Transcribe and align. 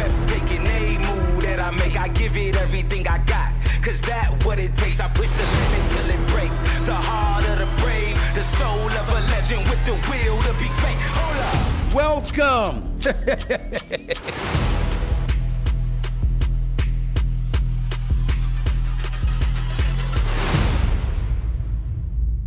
Move 0.00 1.42
that 1.42 1.60
I 1.60 1.70
make. 1.76 1.98
I 2.00 2.08
give 2.08 2.36
it 2.36 2.56
everything 2.56 3.06
I 3.06 3.18
got. 3.24 3.52
Cause 3.82 4.00
that 4.02 4.42
what 4.44 4.58
it 4.58 4.74
takes. 4.76 5.00
I 5.00 5.08
push 5.08 5.30
the 5.30 5.44
limit 5.44 5.92
till 5.92 6.10
it 6.10 6.26
break. 6.28 6.50
The 6.86 6.94
heart 6.94 7.46
of 7.48 7.58
the 7.58 7.66
brave, 7.82 8.16
the 8.34 8.42
soul 8.42 8.86
of 8.86 9.08
a 9.08 9.20
legend 9.32 9.68
with 9.68 9.84
the 9.84 9.92
will 10.08 10.40
to 10.42 10.52
be 10.58 10.68
great. 10.80 10.96
Hold 11.16 11.36
up. 11.44 11.94
Welcome. 11.94 12.98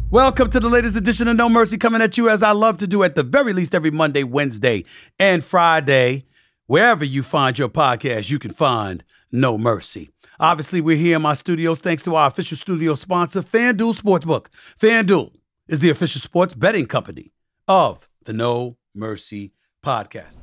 Welcome 0.10 0.50
to 0.52 0.60
the 0.60 0.70
latest 0.70 0.96
edition 0.96 1.28
of 1.28 1.36
No 1.38 1.50
Mercy, 1.50 1.78
coming 1.78 2.02
at 2.02 2.18
you 2.20 2.30
as 2.30 2.44
I 2.44 2.52
love 2.52 2.78
to 2.78 2.88
do 2.88 3.02
at 3.02 3.16
the 3.16 3.24
very 3.24 3.52
least 3.52 3.74
every 3.74 3.90
Monday, 3.90 4.24
Wednesday, 4.24 4.86
and 5.18 5.44
Friday. 5.44 6.26
Wherever 6.68 7.04
you 7.04 7.24
find 7.24 7.60
your 7.60 7.68
podcast, 7.68 8.32
you 8.32 8.40
can 8.40 8.52
find 8.52 9.04
No 9.34 9.58
Mercy. 9.58 10.12
Obviously, 10.40 10.80
we're 10.80 10.96
here 10.96 11.18
in 11.18 11.22
my 11.22 11.34
studios 11.34 11.82
thanks 11.82 12.04
to 12.04 12.16
our 12.16 12.28
official 12.28 12.56
studio 12.56 12.96
sponsor, 12.96 13.42
FanDuel 13.42 14.00
Sportsbook. 14.00 14.46
FanDuel 14.80 15.34
is 15.68 15.82
the 15.82 15.90
official 15.90 16.22
sports 16.22 16.54
betting 16.54 16.86
company 16.86 17.34
of 17.68 18.08
the 18.24 18.32
No 18.32 18.78
Mercy 18.96 19.52
podcast. 19.86 20.40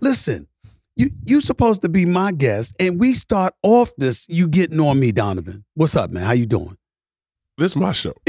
Listen, 0.00 0.46
you 0.96 1.08
you 1.24 1.40
supposed 1.40 1.80
to 1.80 1.88
be 1.88 2.04
my 2.04 2.30
guest, 2.30 2.76
and 2.78 3.00
we 3.00 3.14
start 3.14 3.54
off 3.62 3.90
this 3.96 4.28
you 4.28 4.48
getting 4.48 4.80
on 4.80 5.00
me, 5.00 5.12
Donovan. 5.12 5.64
What's 5.76 5.96
up, 5.96 6.10
man? 6.10 6.24
How 6.24 6.32
you 6.32 6.44
doing? 6.44 6.76
This 7.60 7.72
is 7.72 7.76
my 7.76 7.92
show. 7.92 8.14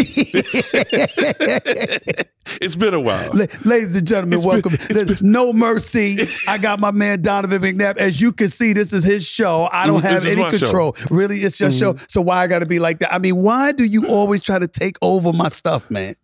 it's 2.61 2.75
been 2.75 2.93
a 2.93 2.99
while. 2.99 3.29
La- 3.33 3.45
Ladies 3.63 3.95
and 3.95 4.05
gentlemen, 4.05 4.39
It's 4.39 4.45
been- 4.45 4.61
welcome. 5.07 5.17
no 5.21 5.53
mercy. 5.53 6.27
I 6.47 6.57
got 6.57 6.79
my 6.81 6.91
man 6.91 7.21
Donovan 7.21 7.61
McNabb. 7.61 7.95
As 7.97 8.19
you 8.21 8.33
can 8.33 8.49
see, 8.49 8.73
this 8.73 8.91
is 8.91 9.03
his 9.05 9.25
show. 9.27 9.69
I 9.71 9.87
don't 9.87 10.01
Mm, 10.01 10.09
have 10.09 10.25
any 10.25 10.41
my 10.41 10.49
show. 10.49 10.57
Mm-hmm. 10.57 10.65
control. 10.65 10.95
Really, 11.09 11.37
it's 11.39 11.59
your 11.61 11.71
show. 11.71 11.95
So 12.07 12.19
why 12.21 12.43
I 12.43 12.47
got 12.47 12.59
to 12.59 12.65
be 12.65 12.79
like 12.79 12.99
that? 12.99 13.13
I 13.13 13.19
mean, 13.19 13.37
why 13.37 13.71
do 13.71 13.85
you 13.85 14.07
always 14.07 14.41
try 14.41 14.59
to 14.59 14.67
take 14.67 14.97
over 15.01 15.31
my 15.31 15.47
stuff, 15.47 15.89
man? 15.89 16.15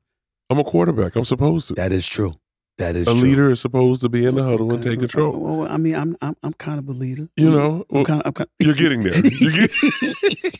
I'm 0.49 0.59
a 0.59 0.63
quarterback. 0.63 1.15
I'm 1.15 1.25
supposed 1.25 1.69
to. 1.69 1.75
That 1.75 1.91
is 1.93 2.05
true. 2.07 2.33
That 2.77 2.95
is 2.95 3.07
a 3.07 3.11
true. 3.11 3.21
leader 3.21 3.49
is 3.49 3.59
supposed 3.59 4.01
to 4.01 4.09
be 4.09 4.23
in 4.25 4.35
the 4.35 4.43
huddle 4.43 4.71
and 4.71 4.83
take 4.83 4.99
control. 4.99 5.35
Well, 5.35 5.67
I 5.71 5.77
mean, 5.77 5.95
I'm 5.95 6.15
I'm 6.21 6.35
I'm 6.43 6.53
kind 6.53 6.77
of 6.77 6.87
a 6.87 6.91
leader. 6.91 7.27
You 7.35 7.49
know, 7.49 7.83
I'm 7.91 8.03
kind 8.05 8.21
of. 8.21 8.27
I'm 8.27 8.33
kind 8.33 8.49
you're 8.59 8.75
getting 8.75 9.01
there. 9.01 9.13
You're 9.17 9.51
get- 9.51 9.71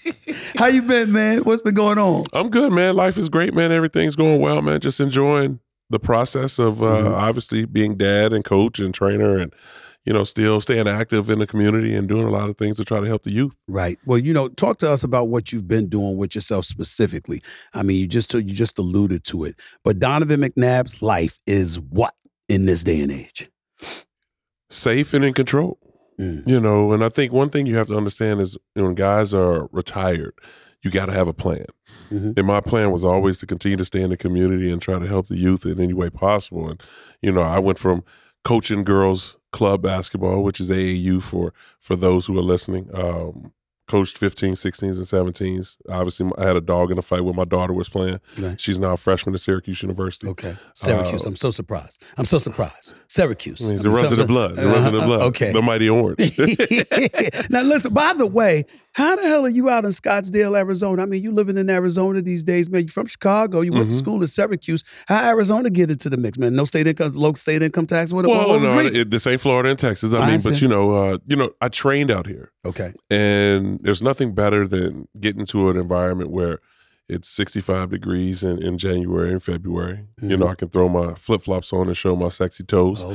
How 0.58 0.66
you 0.68 0.82
been, 0.82 1.12
man? 1.12 1.40
What's 1.44 1.62
been 1.62 1.76
going 1.76 2.00
on? 2.00 2.26
I'm 2.34 2.50
good, 2.50 2.72
man. 2.72 2.96
Life 2.96 3.18
is 3.18 3.30
great, 3.30 3.54
man. 3.54 3.72
Everything's 3.72 4.16
going 4.16 4.42
well, 4.42 4.62
man. 4.64 4.80
Just 4.80 5.00
enjoying 5.00 5.60
the 5.92 6.00
process 6.00 6.58
of 6.58 6.82
uh, 6.82 7.04
Mhm. 7.04 7.12
obviously 7.14 7.66
being 7.66 7.96
dad 7.96 8.34
and 8.34 8.44
coach 8.44 8.80
and 8.80 8.92
trainer 8.92 9.38
and, 9.38 9.54
you 10.04 10.14
know, 10.14 10.24
still 10.24 10.60
staying 10.60 10.88
active 10.88 11.30
in 11.30 11.38
the 11.38 11.46
community 11.46 11.94
and 11.94 12.08
doing 12.08 12.26
a 12.26 12.32
lot 12.32 12.50
of 12.50 12.58
things 12.58 12.78
to 12.78 12.84
try 12.86 13.00
to 13.00 13.06
help 13.06 13.22
the 13.22 13.32
youth. 13.32 13.56
Right. 13.68 14.00
Well, 14.06 14.18
you 14.18 14.34
know, 14.34 14.48
talk 14.48 14.80
to 14.80 14.90
us 14.90 15.04
about 15.04 15.28
what 15.28 15.54
you've 15.54 15.68
been 15.68 15.90
doing 15.90 16.18
with 16.18 16.34
yourself 16.34 16.66
specifically. 16.66 17.44
I 17.76 17.84
mean, 17.84 18.00
you 18.00 18.08
just 18.08 18.34
you 18.34 18.42
just 18.42 18.80
alluded 18.80 19.24
to 19.26 19.44
it, 19.44 19.56
but 19.84 20.00
Donovan 20.00 20.42
McNabb's 20.42 21.04
life 21.04 21.38
is 21.46 21.80
what 21.80 22.16
in 22.50 22.66
this 22.66 22.84
day 22.84 23.00
and 23.02 23.12
age? 23.12 23.50
Safe 24.72 25.14
and 25.14 25.24
in 25.24 25.34
control. 25.36 25.78
Mm. 26.20 26.48
You 26.48 26.60
know, 26.60 26.92
and 26.94 27.04
I 27.04 27.10
think 27.10 27.32
one 27.32 27.50
thing 27.50 27.66
you 27.68 27.76
have 27.78 27.88
to 27.88 27.96
understand 27.98 28.42
is 28.42 28.58
you 28.76 28.82
know, 28.82 28.88
when 28.88 28.96
guys 28.96 29.34
are 29.34 29.68
retired, 29.72 30.34
you 30.84 30.90
got 30.92 31.08
to 31.08 31.14
have 31.14 31.28
a 31.28 31.34
plan. 31.34 31.66
Mhm. 32.12 32.38
And 32.38 32.48
my 32.48 32.60
plan 32.60 32.92
was 32.92 33.04
always 33.04 33.40
to 33.40 33.46
continue 33.46 33.78
to 33.78 33.86
stay 33.86 34.02
in 34.02 34.10
the 34.10 34.18
community 34.18 34.72
and 34.72 34.82
try 34.82 34.98
to 35.00 35.08
help 35.08 35.28
the 35.28 35.38
youth 35.38 35.66
in 35.66 35.80
any 35.80 35.94
way 35.94 36.10
possible. 36.10 36.70
And 36.70 36.82
you 37.22 37.32
know, 37.32 37.42
I 37.42 37.60
went 37.60 37.78
from 37.80 38.04
coaching 38.44 38.84
girls 38.84 39.38
club 39.52 39.82
basketball, 39.82 40.44
which 40.44 40.60
is 40.60 40.70
AAU 40.72 41.22
for 41.22 41.54
for 41.80 41.96
those 41.96 42.26
who 42.26 42.38
are 42.38 42.44
listening. 42.44 42.90
Um, 42.94 43.52
coached 43.88 44.18
15, 44.18 44.54
16s, 44.54 44.82
and 44.84 45.34
17s. 45.34 45.78
Obviously, 45.90 46.30
I 46.38 46.46
had 46.46 46.56
a 46.58 46.62
dog 46.62 46.92
in 46.92 46.98
a 46.98 47.02
fight 47.02 47.22
when 47.24 47.36
my 47.36 47.46
daughter 47.46 47.74
was 47.74 47.90
playing. 47.90 48.20
Right. 48.38 48.60
She's 48.60 48.80
now 48.80 48.94
a 48.94 48.98
freshman 48.98 49.34
at 49.34 49.42
Syracuse 49.42 49.82
University. 49.82 50.28
Okay. 50.28 50.56
Syracuse. 50.74 51.24
Uh, 51.26 51.30
I'm 51.30 51.36
so 51.36 51.52
surprised. 51.52 52.04
I'm 52.18 52.26
so 52.26 52.38
surprised. 52.40 52.94
Syracuse. 53.08 53.62
It 53.62 53.80
I 53.80 53.84
mean, 53.84 53.94
runs 53.96 54.12
in 54.12 54.20
the 54.20 54.26
blood. 54.28 54.58
It 54.58 54.66
runs 54.66 54.86
in 54.86 54.94
the 54.94 55.00
Uh, 55.00 55.06
blood. 55.06 55.22
Okay. 55.30 55.52
The 55.54 55.62
mighty 55.62 55.90
orange. 55.90 56.20
now 57.50 57.62
listen, 57.62 57.94
by 57.94 58.14
the 58.14 58.28
way, 58.28 58.66
how 58.94 59.16
the 59.16 59.22
hell 59.24 59.46
are 59.46 59.50
you 59.50 59.70
out 59.70 59.86
in 59.86 59.92
Scottsdale, 59.92 60.58
Arizona? 60.58 61.04
I 61.04 61.06
mean, 61.06 61.24
you 61.24 61.32
living 61.32 61.58
in 61.58 61.70
Arizona 61.70 62.22
these 62.22 62.44
days, 62.44 62.70
man. 62.70 62.82
You're 62.82 62.90
from 62.90 63.06
Chicago, 63.08 63.62
you 63.62 63.72
went 63.72 63.90
to 63.90 63.96
Mhm. 63.96 64.00
school 64.00 64.22
in 64.22 64.28
Syracuse. 64.28 64.84
How 65.08 65.28
Arizona 65.30 65.70
get 65.70 65.90
into 65.92 66.10
the 66.10 66.18
mix, 66.18 66.38
man? 66.38 66.56
No 66.56 66.66
state 66.66 66.88
income, 66.88 67.12
low 67.14 67.34
state 67.34 67.62
income 67.64 67.86
tax. 67.88 68.12
What, 68.12 68.26
well, 68.26 68.50
what 68.50 68.62
no, 68.62 68.80
it, 68.80 69.12
this 69.12 69.26
ain't 69.28 69.42
Florida 69.42 69.70
and 69.70 69.80
Texas. 69.80 70.14
I 70.14 70.18
I 70.18 70.20
mean, 70.22 70.30
understand. 70.32 70.56
but 70.56 70.62
you 70.62 70.68
know, 70.68 70.92
uh, 70.92 71.18
you 71.26 71.36
know, 71.36 71.52
I 71.62 71.70
trained 71.70 72.12
out 72.12 72.26
here. 72.28 72.52
okay. 72.66 72.94
And 73.10 73.77
there's 73.82 74.02
nothing 74.02 74.34
better 74.34 74.68
than 74.68 75.08
getting 75.20 75.46
to 75.48 75.70
an 75.70 75.78
environment 75.78 76.30
where 76.32 76.60
it's 77.10 77.30
65 77.30 77.90
degrees 77.90 78.44
in, 78.44 78.62
in 78.62 78.78
January 78.78 79.32
and 79.32 79.42
February. 79.42 80.04
You 80.22 80.36
Mhm. 80.36 80.40
know, 80.40 80.48
I 80.50 80.56
can 80.56 80.68
throw 80.70 80.90
my 80.90 81.14
flip 81.14 81.42
flops 81.42 81.72
on 81.72 81.88
and 81.88 81.96
show 81.96 82.16
my 82.18 82.28
sexy 82.30 82.64
toes. 82.66 83.06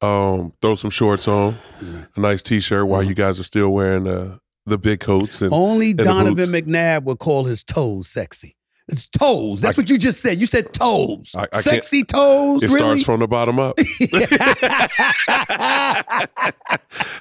Oh, 0.00 0.06
Um, 0.06 0.52
throw 0.62 0.76
some 0.76 0.90
shorts 0.90 1.26
on, 1.26 1.56
Yeah. 1.82 2.04
a 2.16 2.20
nice 2.20 2.42
t-shirt 2.44 2.86
while 2.86 3.02
Mhm. 3.02 3.08
you 3.08 3.14
guys 3.14 3.40
are 3.40 3.44
still 3.44 3.70
wearing 3.70 4.06
uh, 4.06 4.38
the 4.66 4.78
big 4.78 5.00
coats. 5.00 5.42
And 5.42 5.52
Only 5.52 5.92
the 5.92 6.04
Donovan. 6.04 6.50
McNabb 6.50 7.02
would 7.04 7.18
call 7.18 7.44
his 7.44 7.64
toes 7.64 8.08
sexy. 8.08 8.56
It's 8.92 9.06
toes. 9.06 9.62
That's 9.62 9.78
I- 9.78 9.80
what 9.80 9.90
you 9.90 9.98
just 9.98 10.20
said. 10.20 10.40
You 10.40 10.46
said 10.46 10.72
toes. 10.72 11.34
I- 11.36 11.48
I 11.52 11.60
sexy 11.60 12.04
toes. 12.04 12.62
it 12.62 12.70
really? 12.70 13.00
starts 13.00 13.04
from 13.04 13.20
the 13.20 13.28
bottom 13.28 13.58
up. 13.58 13.78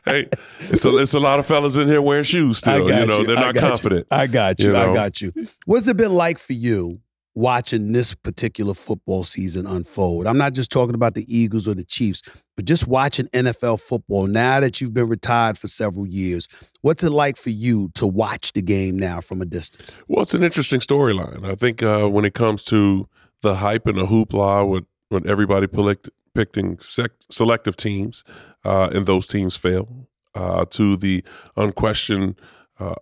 hey, 0.06 0.28
it's 0.72 0.85
a, 0.85 0.97
it's 0.97 1.13
a 1.13 1.19
lot 1.19 1.40
of 1.40 1.46
fellas 1.46 1.78
in 1.78 1.88
here 1.88 2.02
wearing 2.02 2.24
shoes 2.24 2.57
still. 2.57 2.90
You 2.90 3.06
know, 3.06 3.19
you. 3.19 3.28
they're 3.28 3.35
not 3.35 3.53
got 3.53 3.63
you. 3.63 3.69
confident. 3.69 4.07
I 4.12 4.28
got 4.28 4.59
you. 4.59 4.72
You 4.72 4.78
I 4.78 4.94
got 4.94 5.22
you. 5.22 5.31
What's 5.66 5.88
it 5.88 5.97
been 5.97 6.13
like 6.13 6.40
for 6.40 6.53
you 6.53 7.02
watching 7.36 7.92
this 7.92 8.14
particular 8.14 8.74
football 8.74 9.24
season 9.24 9.66
unfold? 9.66 10.28
I'm 10.28 10.38
not 10.38 10.54
just 10.54 10.72
talking 10.72 10.96
about 10.96 11.16
the 11.16 11.26
Eagles 11.28 11.68
or 11.68 11.74
the 11.74 11.84
Chiefs, 11.84 12.22
but 12.56 12.66
just 12.66 12.88
watching 12.88 13.28
NFL 13.28 13.80
football 13.82 14.28
now 14.28 14.60
that 14.60 14.82
you've 14.82 14.94
been 14.94 15.08
retired 15.08 15.58
for 15.58 15.68
several 15.68 16.08
years. 16.08 16.48
What's 16.82 17.04
it 17.04 17.12
like 17.12 17.38
for 17.38 17.50
you 17.50 17.90
to 17.96 18.08
watch 18.08 18.54
the 18.54 18.62
game 18.62 18.98
now 18.98 19.22
from 19.22 19.42
a 19.42 19.46
distance? 19.46 19.96
Well, 20.08 20.22
it's 20.22 20.34
an 20.34 20.44
interesting 20.44 20.80
storyline. 20.80 21.46
I 21.46 21.56
think 21.56 21.84
uh, 21.84 22.08
when 22.08 22.26
it 22.26 22.34
comes 22.34 22.66
to 22.66 23.08
the 23.42 23.56
hype 23.56 23.88
and 23.88 23.98
the 23.98 24.06
hoopla 24.06 24.68
with, 24.68 24.86
with 25.10 25.26
everybody 25.26 25.68
picked, 25.68 26.10
picking 26.36 26.80
sec- 26.80 27.12
selective 27.30 27.76
teams 27.76 28.24
uh, 28.64 28.90
and 28.94 29.06
those 29.06 29.28
teams 29.28 29.56
fail, 29.56 30.08
uh, 30.36 30.66
to 30.66 30.96
the 30.98 31.24
unquestioned 31.58 32.36
uh, 32.80 32.96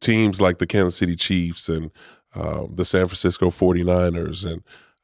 teams 0.00 0.40
like 0.40 0.58
the 0.58 0.66
Kansas 0.66 0.96
City 0.96 1.14
Chiefs 1.14 1.68
and 1.68 1.90
um, 2.34 2.72
the 2.74 2.84
San 2.84 3.06
Francisco 3.06 3.50
49ers 3.50 4.44
and 4.50 4.62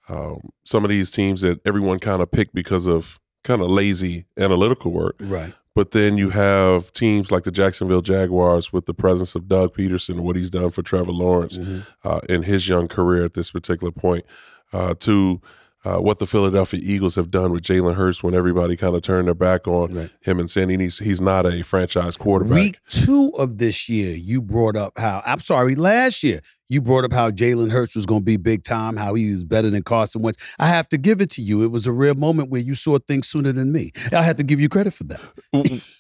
um, 0.08 0.50
some 0.64 0.84
of 0.84 0.90
these 0.90 1.10
teams 1.10 1.40
that 1.40 1.60
everyone 1.66 1.98
kind 1.98 2.22
of 2.22 2.30
picked 2.30 2.54
because 2.54 2.86
of 2.86 3.18
kind 3.44 3.60
of 3.62 3.68
lazy 3.70 4.26
analytical 4.38 4.92
work. 4.92 5.16
Right. 5.20 5.52
But 5.74 5.90
then 5.90 6.16
you 6.16 6.30
have 6.30 6.90
teams 6.92 7.30
like 7.30 7.42
the 7.42 7.50
Jacksonville 7.50 8.00
Jaguars 8.00 8.72
with 8.72 8.86
the 8.86 8.94
presence 8.94 9.34
of 9.34 9.46
Doug 9.46 9.74
Pederson, 9.74 10.10
and 10.14 10.20
what 10.24 10.34
he's 10.36 10.48
done 10.48 10.70
for 10.70 10.82
Trevor 10.82 11.12
Lawrence 11.12 11.58
uh, 12.02 12.20
in 12.28 12.44
his 12.44 12.66
young 12.66 12.88
career 12.88 13.24
at 13.24 13.34
this 13.34 13.50
particular 13.50 13.90
point, 13.92 14.24
uh, 14.72 14.94
to 15.00 15.40
uh, 15.84 15.98
what 15.98 16.18
the 16.18 16.26
Philadelphia 16.26 16.80
Eagles 16.82 17.14
have 17.16 17.30
done 17.30 17.52
with 17.52 17.62
Jalen 17.62 17.94
Hurts 17.94 18.22
when 18.22 18.34
everybody 18.34 18.74
kind 18.76 18.96
of 18.96 19.02
turned 19.02 19.28
their 19.28 19.34
back 19.34 19.68
on 19.68 19.92
Right. 19.92 20.10
him 20.22 20.40
and 20.40 20.50
saying 20.50 20.80
he's, 20.80 20.98
he's 20.98 21.20
not 21.20 21.44
a 21.46 21.62
franchise 21.62 22.16
quarterback. 22.16 22.54
Week 22.54 22.78
two 22.88 23.30
of 23.38 23.58
this 23.58 23.86
year, 23.88 24.16
you 24.16 24.40
brought 24.40 24.76
up 24.76 24.98
how, 24.98 25.22
I'm 25.26 25.40
sorry, 25.40 25.74
last 25.74 26.24
year, 26.24 26.40
You 26.68 26.80
brought 26.80 27.04
up 27.04 27.12
how 27.12 27.30
Jalen 27.30 27.70
Hurts 27.70 27.94
was 27.94 28.06
going 28.06 28.20
to 28.20 28.24
be 28.24 28.36
big 28.36 28.64
time, 28.64 28.96
how 28.96 29.14
he 29.14 29.30
was 29.30 29.44
better 29.44 29.70
than 29.70 29.82
Carson 29.84 30.20
Wentz. 30.22 30.38
I 30.58 30.66
have 30.66 30.88
to 30.88 30.98
give 30.98 31.20
it 31.20 31.30
to 31.30 31.42
you. 31.42 31.62
It 31.62 31.70
was 31.70 31.86
a 31.86 31.92
real 31.92 32.16
moment 32.16 32.50
where 32.50 32.60
you 32.60 32.74
saw 32.74 32.98
things 32.98 33.28
sooner 33.28 33.52
than 33.52 33.70
me. 33.70 33.92
I 34.12 34.22
have 34.22 34.36
to 34.36 34.42
give 34.42 34.58
you 34.60 34.68
credit 34.68 34.92
for 34.92 35.04
that. 35.04 35.20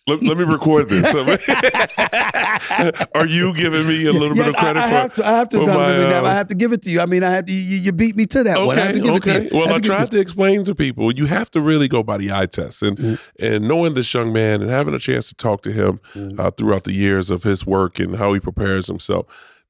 let, 0.06 0.22
let 0.24 0.36
me 0.36 0.44
record 0.44 0.88
this. 0.88 1.06
Are 3.14 3.26
you 3.26 3.54
giving 3.54 3.86
me 3.86 4.06
a 4.06 4.12
little 4.12 4.36
Yes, 4.36 4.38
bit 4.38 4.48
of 4.48 4.56
credit 4.56 4.80
I, 4.80 4.86
I 4.86 4.88
for? 4.88 4.94
have 4.96 5.12
to. 5.14 5.26
I 5.26 5.30
have 5.38 5.48
to. 5.50 5.66
my, 5.66 5.90
it. 5.92 6.12
I 6.12 6.18
uh, 6.18 6.32
have 6.34 6.48
to 6.48 6.54
give 6.54 6.72
it 6.72 6.82
to 6.82 6.90
you. 6.90 7.00
I 7.00 7.06
mean, 7.06 7.22
I 7.22 7.30
have 7.30 7.46
to. 7.46 7.52
You, 7.52 7.76
you 7.78 7.92
beat 7.92 8.16
me 8.16 8.26
to 8.26 8.42
that 8.42 8.58
one. 8.58 8.78
I 8.78 8.82
have 8.82 8.94
to 8.96 9.00
give 9.00 9.14
it 9.14 9.22
to 9.24 9.42
you. 9.44 9.48
Well, 9.52 9.68
I 9.72 9.78
to 9.78 9.80
tried 9.80 10.10
to 10.10 10.20
explain 10.20 10.64
to 10.64 10.74
people 10.74 11.12
you 11.12 11.26
have 11.26 11.50
to 11.52 11.60
really 11.60 11.88
go 11.88 12.02
by 12.02 12.18
the 12.18 12.32
eye 12.32 12.46
test, 12.46 12.82
and 12.82 12.96
Mm-hmm. 12.96 13.44
and 13.44 13.68
knowing 13.68 13.92
this 13.94 14.12
young 14.14 14.32
man 14.32 14.62
and 14.62 14.70
having 14.70 14.94
a 14.94 14.98
chance 14.98 15.28
to 15.28 15.34
talk 15.34 15.62
to 15.62 15.72
him 15.72 16.00
Mm-hmm. 16.14 16.40
uh, 16.40 16.50
throughout 16.50 16.84
the 16.84 16.92
years 16.92 17.30
of 17.30 17.42
his 17.42 17.66
work 17.66 17.98
and 17.98 18.16
how 18.16 18.32
he 18.32 18.40
prepares 18.40 18.86
himself. 18.86 19.26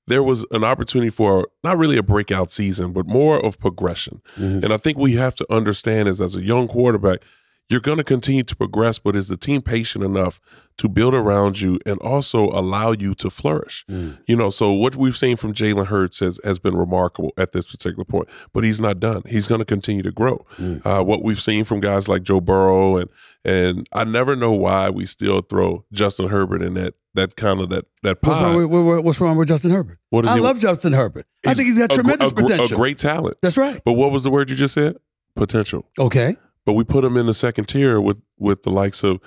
There 0.06 0.22
was 0.22 0.46
an 0.52 0.62
opportunity 0.62 1.10
for 1.10 1.48
not 1.64 1.78
really 1.78 1.96
a 1.96 2.02
breakout 2.02 2.50
season, 2.50 2.92
but 2.92 3.06
more 3.06 3.44
of 3.44 3.58
progression. 3.58 4.22
Mm-hmm. 4.36 4.64
And 4.64 4.72
I 4.72 4.76
think 4.76 4.98
we 4.98 5.12
have 5.12 5.34
to 5.36 5.52
understand 5.52 6.08
is 6.08 6.20
as 6.20 6.36
a 6.36 6.42
young 6.42 6.68
quarterback, 6.68 7.20
you're 7.68 7.80
going 7.80 7.98
to 7.98 8.04
continue 8.04 8.44
to 8.44 8.56
progress, 8.56 8.98
but 8.98 9.16
is 9.16 9.28
the 9.28 9.36
team 9.36 9.62
patient 9.62 10.04
enough 10.04 10.40
to 10.78 10.88
build 10.88 11.14
around 11.14 11.60
you 11.60 11.78
and 11.86 11.98
also 12.00 12.46
allow 12.50 12.92
you 12.92 13.14
to 13.14 13.30
flourish? 13.30 13.84
Mm. 13.90 14.18
You 14.26 14.36
know, 14.36 14.50
so 14.50 14.72
what 14.72 14.96
we've 14.96 15.16
seen 15.16 15.36
from 15.36 15.52
Jalen 15.52 15.86
Hurts 15.86 16.20
has, 16.20 16.40
has 16.44 16.58
been 16.58 16.76
remarkable 16.76 17.32
at 17.36 17.52
this 17.52 17.66
particular 17.70 18.04
point, 18.04 18.28
but 18.52 18.64
he's 18.64 18.80
not 18.80 19.00
done. 19.00 19.22
He's 19.26 19.48
going 19.48 19.60
to 19.60 19.64
continue 19.64 20.02
to 20.02 20.12
grow. 20.12 20.44
Mm. 20.56 20.84
Uh, 20.84 21.02
what 21.02 21.22
we've 21.22 21.40
seen 21.40 21.64
from 21.64 21.80
guys 21.80 22.08
like 22.08 22.22
Joe 22.22 22.40
Burrow 22.40 22.96
and 22.98 23.10
and 23.44 23.86
I 23.92 24.02
never 24.02 24.34
know 24.34 24.52
why 24.52 24.90
we 24.90 25.06
still 25.06 25.40
throw 25.40 25.84
Justin 25.92 26.28
Herbert 26.28 26.62
in 26.62 26.74
that 26.74 26.94
that 27.14 27.36
kind 27.36 27.60
of 27.60 27.68
that 27.70 27.84
that 28.02 28.18
What's 28.20 28.40
wrong, 28.40 28.68
with, 28.68 29.04
what's 29.04 29.20
wrong 29.20 29.36
with 29.36 29.48
Justin 29.48 29.70
Herbert? 29.70 29.98
What 30.10 30.24
is 30.24 30.30
I 30.30 30.34
he- 30.36 30.40
love 30.40 30.60
Justin 30.60 30.92
Herbert. 30.92 31.26
I 31.46 31.54
think 31.54 31.68
he's 31.68 31.78
got 31.78 31.92
a 31.92 31.94
tremendous 31.94 32.32
a, 32.32 32.34
potential. 32.34 32.76
A 32.76 32.78
great 32.78 32.98
talent. 32.98 33.36
That's 33.42 33.56
right. 33.56 33.80
But 33.84 33.92
what 33.92 34.10
was 34.10 34.24
the 34.24 34.30
word 34.30 34.50
you 34.50 34.56
just 34.56 34.74
said? 34.74 34.96
Potential. 35.36 35.86
Okay. 35.98 36.36
But 36.64 36.72
we 36.72 36.82
put 36.82 37.04
him 37.04 37.16
in 37.16 37.26
the 37.26 37.34
second 37.34 37.66
tier 37.66 38.00
with 38.00 38.22
with 38.38 38.64
the 38.64 38.70
likes 38.70 39.04
of 39.04 39.20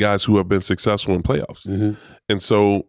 guys 0.00 0.24
who 0.24 0.36
have 0.38 0.48
been 0.48 0.60
successful 0.60 1.14
in 1.14 1.22
playoffs. 1.22 1.66
Mhm. 1.66 1.96
And 2.28 2.42
so 2.42 2.86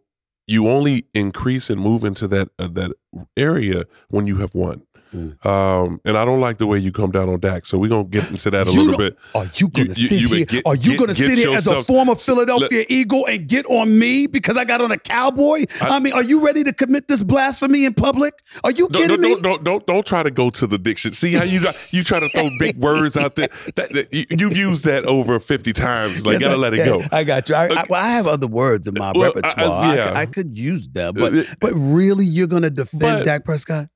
you 0.47 0.67
only 0.67 1.05
increase 1.13 1.69
and 1.69 1.79
move 1.79 2.03
into 2.03 2.27
that 2.27 2.49
uh, 2.57 2.67
that 2.79 2.91
area 3.37 3.85
when 4.09 4.25
you 4.27 4.37
have 4.37 4.53
won. 4.55 4.81
Mm. 5.13 5.45
Um, 5.45 5.99
and 6.05 6.17
I 6.17 6.23
don't 6.23 6.39
like 6.39 6.57
the 6.57 6.67
way 6.67 6.77
you 6.77 6.91
come 6.91 7.11
down 7.11 7.27
on 7.27 7.39
Dak. 7.39 7.65
So 7.65 7.77
we're 7.77 7.89
gonna 7.89 8.05
get 8.05 8.31
into 8.31 8.49
that 8.51 8.67
a 8.67 8.71
You 8.71 8.81
little 8.83 8.97
bit. 8.97 9.17
Are 9.35 9.45
you 9.55 9.67
going 9.67 9.89
to 9.93 10.01
you- 10.01 10.07
sit 10.07 10.21
you 10.21 10.27
here? 10.29 10.45
get- 10.45 10.65
are 10.65 10.75
you 10.75 10.91
get- 10.97 10.99
to 10.99 11.07
get 11.07 11.15
sit 11.15 11.37
here 11.37 11.53
as 11.55 11.67
a 11.67 11.83
former 11.83 12.15
Philadelphia 12.15 12.85
Eagle 12.87 13.25
and 13.27 13.47
get 13.47 13.65
on 13.65 13.97
me 13.99 14.27
because 14.27 14.55
I 14.55 14.63
got 14.63 14.79
on 14.81 14.91
a 14.91 14.97
cowboy? 14.97 15.65
I, 15.81 15.87
I- 15.97 15.99
mean, 15.99 16.13
are 16.13 16.23
you 16.23 16.45
ready 16.45 16.63
to 16.63 16.71
commit 16.73 17.07
this 17.09 17.23
blasphemy 17.23 17.83
in 17.85 17.93
public? 17.93 18.33
Are 18.63 18.71
you 18.71 18.87
kidding 18.89 19.09
don't, 19.09 19.19
me? 19.21 19.29
don't, 19.31 19.41
don't, 19.43 19.63
don't, 19.65 19.85
don't 19.87 20.05
try 20.05 20.23
to 20.23 20.31
go 20.31 20.49
to 20.51 20.65
the 20.65 20.77
diction. 20.77 21.13
See 21.13 21.33
how 21.33 21.43
you 21.43 21.59
you 21.91 22.03
try 22.03 22.19
to 22.21 22.29
throw 22.29 22.49
big 22.59 22.77
words 22.77 23.17
out 23.17 23.35
there. 23.35 23.49
That, 23.75 23.89
that, 23.89 24.13
you, 24.13 24.25
you've 24.29 24.55
used 24.55 24.85
that 24.85 25.05
over 25.05 25.39
fifty 25.39 25.73
times. 25.73 26.25
Like, 26.25 26.39
Yes, 26.39 26.43
gotta 26.51 26.55
I- 26.55 26.59
let 26.59 26.73
it 26.73 26.85
go. 26.85 27.01
I 27.11 27.23
got 27.25 27.49
you. 27.49 27.55
I, 27.55 27.65
I, 27.67 27.85
well, 27.89 28.01
I 28.03 28.07
have 28.11 28.27
other 28.27 28.47
words 28.47 28.87
in 28.87 28.93
my 28.97 29.11
Well, 29.13 29.33
repertoire. 29.33 29.83
I, 29.83 29.95
yeah. 29.95 30.03
could, 30.07 30.15
I 30.17 30.25
could 30.27 30.57
use 30.57 30.87
them, 30.87 31.15
but 31.15 31.33
Uh, 31.33 31.43
but 31.59 31.73
really, 31.75 32.25
you're 32.25 32.47
going 32.47 32.61
to 32.63 32.69
defend 32.69 33.01
But- 33.01 33.25
Dak 33.25 33.43
Prescott? 33.45 33.87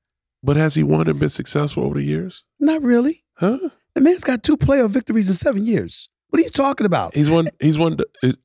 But 0.46 0.56
has 0.56 0.74
he 0.76 0.82
won 0.82 1.08
and 1.08 1.18
been 1.18 1.28
successful 1.28 1.84
over 1.84 1.96
the 1.96 2.04
years? 2.04 2.44
Not 2.60 2.80
really. 2.82 3.24
Huh? 3.34 3.58
The 3.94 4.00
man's 4.00 4.24
got 4.24 4.42
two 4.42 4.56
playoff 4.56 4.90
victories 4.90 5.28
in 5.28 5.34
seven 5.34 5.66
years. 5.66 6.08
What 6.30 6.40
are 6.40 6.44
you 6.44 6.50
talking 6.50 6.86
about? 6.86 7.14
He's 7.14 7.28
won. 7.28 7.46
He's 7.60 7.76
won 7.78 7.96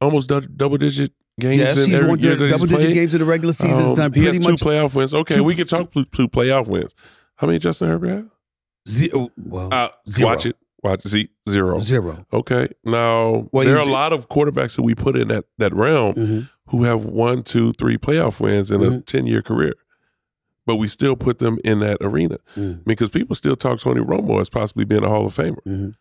almost 0.01 0.27
double 0.29 0.77
digit 0.77 1.11
games. 1.39 1.57
yes, 1.59 1.77
in 1.83 1.89
he's 1.91 2.01
won 2.01 2.19
year 2.19 2.35
that 2.35 2.43
he's 2.43 2.51
double 2.51 2.65
digit 2.65 2.83
played. 2.85 2.93
games 2.95 3.13
in 3.13 3.19
the 3.19 3.25
regular 3.25 3.53
season. 3.53 3.77
He's 3.77 3.87
Um, 3.89 3.95
done 3.95 4.13
he 4.13 4.21
pretty 4.23 4.37
has 4.37 4.47
much 4.47 4.59
two 4.59 4.65
playoff 4.65 4.93
wins. 4.95 5.13
Okay, 5.13 5.35
two- 5.35 5.43
we 5.43 5.55
can 5.55 5.67
talk 5.67 5.91
two, 5.93 6.05
two 6.05 6.27
playoff 6.27 6.67
wins. 6.67 6.93
How 7.35 7.47
many 7.47 7.59
Justin 7.59 7.87
Herbert 7.89 8.09
have? 8.09 8.25
zero. 8.87 9.29
Well, 9.37 9.69
Uh, 9.73 9.89
Zero. 10.09 10.29
Watch 10.29 10.45
it. 10.47 10.55
Watch 10.83 11.07
Z 11.07 11.29
zero. 11.47 11.77
zero. 11.79 12.25
Okay. 12.33 12.67
Now 12.83 13.47
Well, 13.51 13.63
there 13.65 13.77
are 13.77 13.87
a 13.87 13.91
lot 13.91 14.13
of 14.13 14.27
quarterbacks 14.29 14.75
that 14.75 14.81
we 14.81 14.95
put 14.95 15.15
in 15.15 15.27
that 15.27 15.45
that 15.59 15.73
realm 15.75 16.15
Mhm. 16.15 16.49
who 16.69 16.83
have 16.83 17.03
one, 17.05 17.43
two, 17.43 17.73
three 17.73 17.97
playoff 17.97 18.39
wins 18.39 18.71
in 18.71 18.81
a 18.81 18.89
Mhm. 18.89 19.05
ten 19.05 19.27
year 19.27 19.41
career, 19.43 19.75
but 20.65 20.75
we 20.75 20.87
still 20.87 21.15
put 21.15 21.39
them 21.39 21.57
in 21.63 21.79
that 21.79 21.97
arena 22.01 22.37
Mm. 22.55 22.83
because 22.85 23.09
people 23.09 23.35
still 23.35 23.55
talk 23.55 23.79
Tony 23.79 24.01
Romo 24.01 24.39
as 24.41 24.49
possibly 24.49 24.85
being 24.85 25.03
a 25.03 25.09
Hall 25.09 25.25
of 25.25 25.35
Famer. 25.35 25.57
Mhm. 25.67 25.93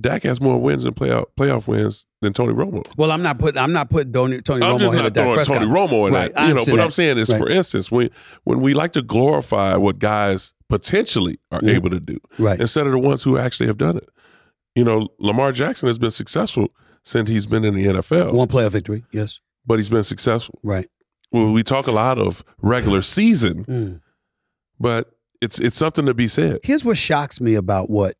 Dak 0.00 0.22
has 0.22 0.40
more 0.40 0.60
wins 0.60 0.84
and 0.84 0.94
playoff 0.94 1.24
playoff 1.36 1.66
wins 1.66 2.06
than 2.22 2.32
Tony 2.32 2.52
Romo. 2.54 2.84
Well, 2.96 3.10
I'm 3.10 3.22
not 3.22 3.38
putting 3.40 3.60
I'm 3.60 3.72
not 3.72 3.90
putting 3.90 4.12
Tony, 4.12 4.40
Tony 4.40 4.64
I'm 4.64 4.76
Romo 4.76 4.78
just 4.78 4.92
ahead 4.94 5.04
not 5.04 5.14
throwing 5.14 5.44
Tony 5.44 5.66
Romo 5.66 6.06
in 6.06 6.14
Right, 6.14 6.32
that, 6.32 6.40
I 6.40 6.48
you 6.48 6.54
know. 6.54 6.64
But 6.68 6.78
I'm 6.80 6.92
saying 6.92 7.18
is, 7.18 7.28
Right. 7.28 7.38
for 7.38 7.48
instance, 7.50 7.90
when 7.90 8.08
when 8.44 8.60
we 8.60 8.74
like 8.74 8.92
to 8.92 9.02
glorify 9.02 9.74
what 9.74 9.98
guys 9.98 10.54
potentially 10.68 11.38
are 11.50 11.60
Mhm. 11.60 11.74
able 11.74 11.90
to 11.90 11.98
do 11.98 12.18
Right. 12.38 12.60
instead 12.60 12.86
of 12.86 12.92
the 12.92 12.98
ones 13.00 13.24
who 13.24 13.38
actually 13.38 13.66
have 13.66 13.78
done 13.78 13.96
it. 13.96 14.08
You 14.76 14.84
know, 14.84 15.08
Lamar 15.18 15.50
Jackson 15.50 15.88
has 15.88 15.98
been 15.98 16.12
successful 16.12 16.68
since 17.02 17.28
he's 17.28 17.46
been 17.46 17.64
in 17.64 17.74
the 17.74 17.86
NFL, 17.86 18.32
One 18.32 18.46
playoff 18.46 18.70
victory. 18.70 19.04
Yes. 19.12 19.40
but 19.66 19.78
he's 19.80 19.88
been 19.88 20.04
successful. 20.04 20.60
Right. 20.62 20.86
Well, 21.30 21.52
we 21.52 21.62
talk 21.62 21.86
a 21.86 21.92
lot 21.92 22.18
of 22.18 22.42
regular 22.62 23.02
season, 23.02 23.64
Mm. 23.64 24.00
but 24.80 25.10
it's 25.40 25.58
it's 25.60 25.76
something 25.76 26.06
to 26.06 26.14
be 26.14 26.28
said. 26.28 26.60
Here's 26.62 26.84
what 26.84 26.96
shocks 26.96 27.40
me 27.40 27.54
about 27.54 27.90
what 27.90 28.14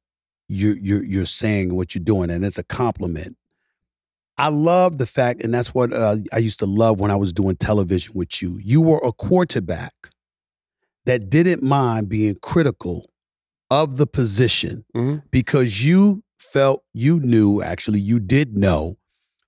you 0.48 0.76
you're 0.80 1.04
you're 1.04 1.24
saying, 1.24 1.74
what 1.74 1.94
you're 1.94 2.04
doing, 2.04 2.30
and 2.30 2.44
it's 2.44 2.58
a 2.58 2.64
compliment. 2.64 3.36
I 4.36 4.48
love 4.50 4.98
the 4.98 5.06
fact, 5.06 5.42
and 5.42 5.52
that's 5.52 5.74
what 5.74 5.92
uh, 5.92 6.16
I 6.32 6.38
used 6.38 6.60
to 6.60 6.66
love 6.66 7.00
when 7.00 7.10
I 7.10 7.16
was 7.16 7.32
doing 7.32 7.56
television 7.56 8.12
with 8.14 8.40
you. 8.40 8.58
You 8.62 8.80
were 8.80 9.00
a 9.02 9.10
quarterback 9.12 9.94
that 11.06 11.28
didn't 11.30 11.62
mind 11.62 12.08
being 12.08 12.36
critical 12.40 13.10
of 13.70 13.96
the 13.96 14.06
position 14.06 14.84
Mhm. 14.94 15.22
because 15.30 15.82
you 15.84 16.22
felt 16.38 16.84
you 16.94 17.18
knew, 17.20 17.62
actually, 17.62 18.00
you 18.00 18.20
did 18.20 18.56
know 18.56 18.96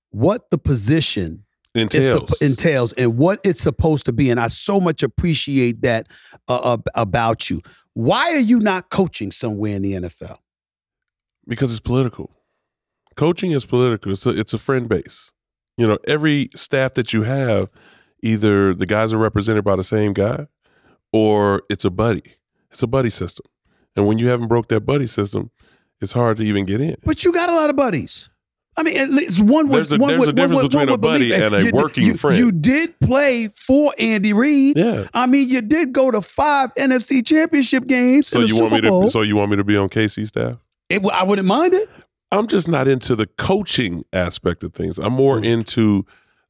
what 0.09 0.49
the 0.51 0.57
position 0.57 1.45
Entails. 1.73 2.41
entails 2.41 2.91
and 2.93 3.17
what 3.17 3.39
it's 3.45 3.61
supposed 3.61 4.05
to 4.05 4.13
be. 4.13 4.29
And 4.29 4.39
I 4.39 4.47
so 4.47 4.79
much 4.79 5.03
appreciate 5.03 5.81
that 5.83 6.07
uh, 6.49 6.73
ab- 6.73 6.87
about 6.95 7.49
you. 7.49 7.61
Why 7.93 8.31
are 8.33 8.39
you 8.39 8.59
not 8.59 8.89
coaching 8.89 9.31
somewhere 9.31 9.75
in 9.75 9.81
the 9.81 9.93
NFL? 9.93 10.37
because 11.47 11.71
it's 11.71 11.81
political. 11.81 12.31
Coaching 13.15 13.51
is 13.51 13.65
political. 13.65 14.11
It's 14.11 14.25
a, 14.25 14.29
it's 14.29 14.53
a 14.53 14.57
friend 14.57 14.87
base. 14.87 15.31
You 15.77 15.87
know, 15.87 15.97
every 16.07 16.49
staff 16.55 16.93
that 16.93 17.13
you 17.13 17.23
have, 17.23 17.71
either 18.23 18.73
the 18.73 18.85
guys 18.85 19.13
are 19.13 19.17
represented 19.17 19.63
by 19.63 19.75
the 19.75 19.83
same 19.83 20.13
guy, 20.13 20.47
or 21.11 21.63
it's 21.69 21.83
a 21.83 21.89
buddy. 21.89 22.35
It's 22.69 22.83
a 22.83 22.87
buddy 22.87 23.09
system. 23.09 23.45
And 23.95 24.07
when 24.07 24.17
you 24.17 24.27
haven't 24.27 24.47
broke 24.47 24.69
that 24.69 24.81
buddy 24.81 25.07
system, 25.07 25.51
it's 25.99 26.13
hard 26.13 26.37
to 26.37 26.43
even 26.43 26.65
get 26.65 26.79
in. 26.79 26.95
But 27.05 27.23
you 27.25 27.33
got 27.33 27.49
a 27.49 27.53
lot 27.53 27.69
of 27.69 27.75
buddies. 27.75 28.29
I 28.77 28.83
mean, 28.83 28.97
at 28.97 29.09
least 29.09 29.39
one 29.41 29.67
would. 29.67 29.77
There's 29.77 29.91
a- 29.91 29.97
one 29.97 30.09
there's 30.09 30.19
would, 30.21 30.29
a 30.29 30.33
difference 30.33 30.53
one 30.55 30.63
would, 30.63 30.71
between 30.71 30.87
one 30.87 30.95
a 30.95 30.97
buddy 30.97 31.33
and 31.33 31.53
a 31.55 31.63
you- 31.63 31.71
working 31.73 32.05
you, 32.05 32.15
friend. 32.17 32.37
You 32.37 32.51
did 32.51 32.97
play 33.01 33.49
for 33.49 33.93
Andy 33.99 34.31
Reid. 34.33 34.77
Yeah. 34.77 35.07
I 35.13 35.25
mean, 35.27 35.49
you 35.49 35.61
did 35.61 35.91
go 35.91 36.09
to 36.11 36.21
five 36.21 36.73
NFC 36.77 37.25
Championship 37.25 37.85
games 37.87 38.29
So 38.29 38.39
you 38.39 38.47
Super 38.49 38.61
want 38.69 38.73
me 38.83 38.89
Bowl. 38.89 39.03
to? 39.03 39.09
So 39.09 39.21
you 39.23 39.35
want 39.35 39.51
me 39.51 39.57
to 39.57 39.63
be 39.65 39.75
on 39.75 39.89
KC 39.89 40.25
staff? 40.25 40.55
It- 40.89 41.05
I 41.05 41.23
wouldn't 41.23 41.47
mind 41.47 41.73
it. 41.73 41.89
I'm 42.31 42.47
just 42.47 42.69
not 42.69 42.87
into 42.87 43.13
the 43.15 43.25
coaching 43.27 44.05
aspect 44.13 44.63
of 44.63 44.73
things. 44.73 44.97
I'm 44.99 45.11
more 45.13 45.37
Mm. 45.37 45.45
into 45.45 46.05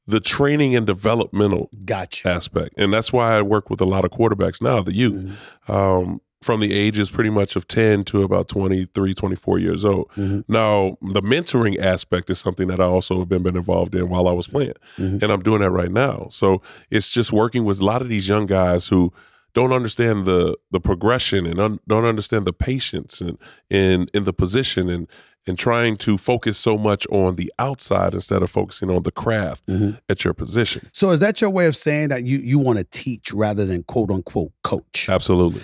the 0.06 0.20
training 0.20 0.76
and 0.76 0.86
developmental 0.86 1.70
Gotcha. 1.86 2.28
aspect. 2.30 2.76
And 2.78 2.94
that's 2.94 3.12
why 3.12 3.36
I 3.38 3.42
work 3.42 3.70
with 3.72 3.82
a 3.82 3.86
lot 3.86 4.06
of 4.06 4.12
quarterbacks 4.12 4.62
now, 4.62 4.82
the 4.82 4.94
youth, 4.94 5.24
Mm-hmm. 5.68 5.72
um, 5.72 6.22
from 6.42 6.60
the 6.60 6.74
ages 6.74 7.10
pretty 7.10 7.30
much 7.30 7.56
of 7.56 7.68
10 7.68 8.04
to 8.06 8.24
about 8.24 8.48
23, 8.48 9.14
24 9.14 9.60
years 9.60 9.86
old. 9.86 10.10
Mhm. 10.18 10.44
Now, 10.48 10.98
the 11.02 11.22
mentoring 11.22 11.80
aspect 11.80 12.30
is 12.32 12.40
something 12.40 12.68
that 12.68 12.82
I 12.82 12.86
also 12.86 13.20
have 13.20 13.30
been, 13.30 13.44
been 13.44 13.56
involved 13.56 13.94
in 13.94 14.10
while 14.10 14.28
I 14.28 14.32
was 14.34 14.48
playing. 14.48 14.74
Mhm. 14.98 15.22
And 15.22 15.32
I'm 15.32 15.44
doing 15.44 15.62
that 15.62 15.70
right 15.70 15.92
now. 15.92 16.28
So 16.32 16.62
it's 16.90 17.12
just 17.12 17.32
working 17.32 17.64
with 17.64 17.80
a 17.80 17.86
lot 17.86 18.02
of 18.02 18.10
these 18.10 18.28
young 18.28 18.48
guys 18.48 18.88
who 18.88 19.14
don't 19.54 19.74
understand 19.74 20.26
the 20.26 20.56
the 20.72 20.80
progression 20.80 21.46
and 21.46 21.60
un, 21.60 21.80
don't 21.88 22.06
understand 22.06 22.46
the 22.46 22.54
patience 22.54 23.20
and 23.22 23.38
in 23.70 24.08
in 24.14 24.24
the 24.24 24.34
position 24.34 24.90
and 24.90 25.08
and 25.46 25.58
trying 25.60 25.96
to 25.98 26.18
focus 26.18 26.58
so 26.58 26.78
much 26.78 27.06
on 27.12 27.36
the 27.36 27.52
outside 27.60 28.14
instead 28.14 28.42
of 28.44 28.50
focusing 28.50 28.90
on 28.90 29.04
the 29.04 29.12
craft 29.12 29.66
Mhm. 29.68 30.00
at 30.10 30.24
your 30.24 30.34
position. 30.34 30.88
So 30.94 31.10
is 31.12 31.20
that 31.20 31.42
your 31.42 31.50
way 31.50 31.66
of 31.66 31.76
saying 31.76 32.10
that 32.10 32.24
you 32.24 32.38
you 32.40 32.58
want 32.60 32.80
to 32.80 32.86
teach 32.86 33.32
rather 33.34 33.66
than 33.66 33.84
quote 33.84 34.10
unquote 34.10 34.54
coach? 34.64 35.08
Absolutely. 35.10 35.62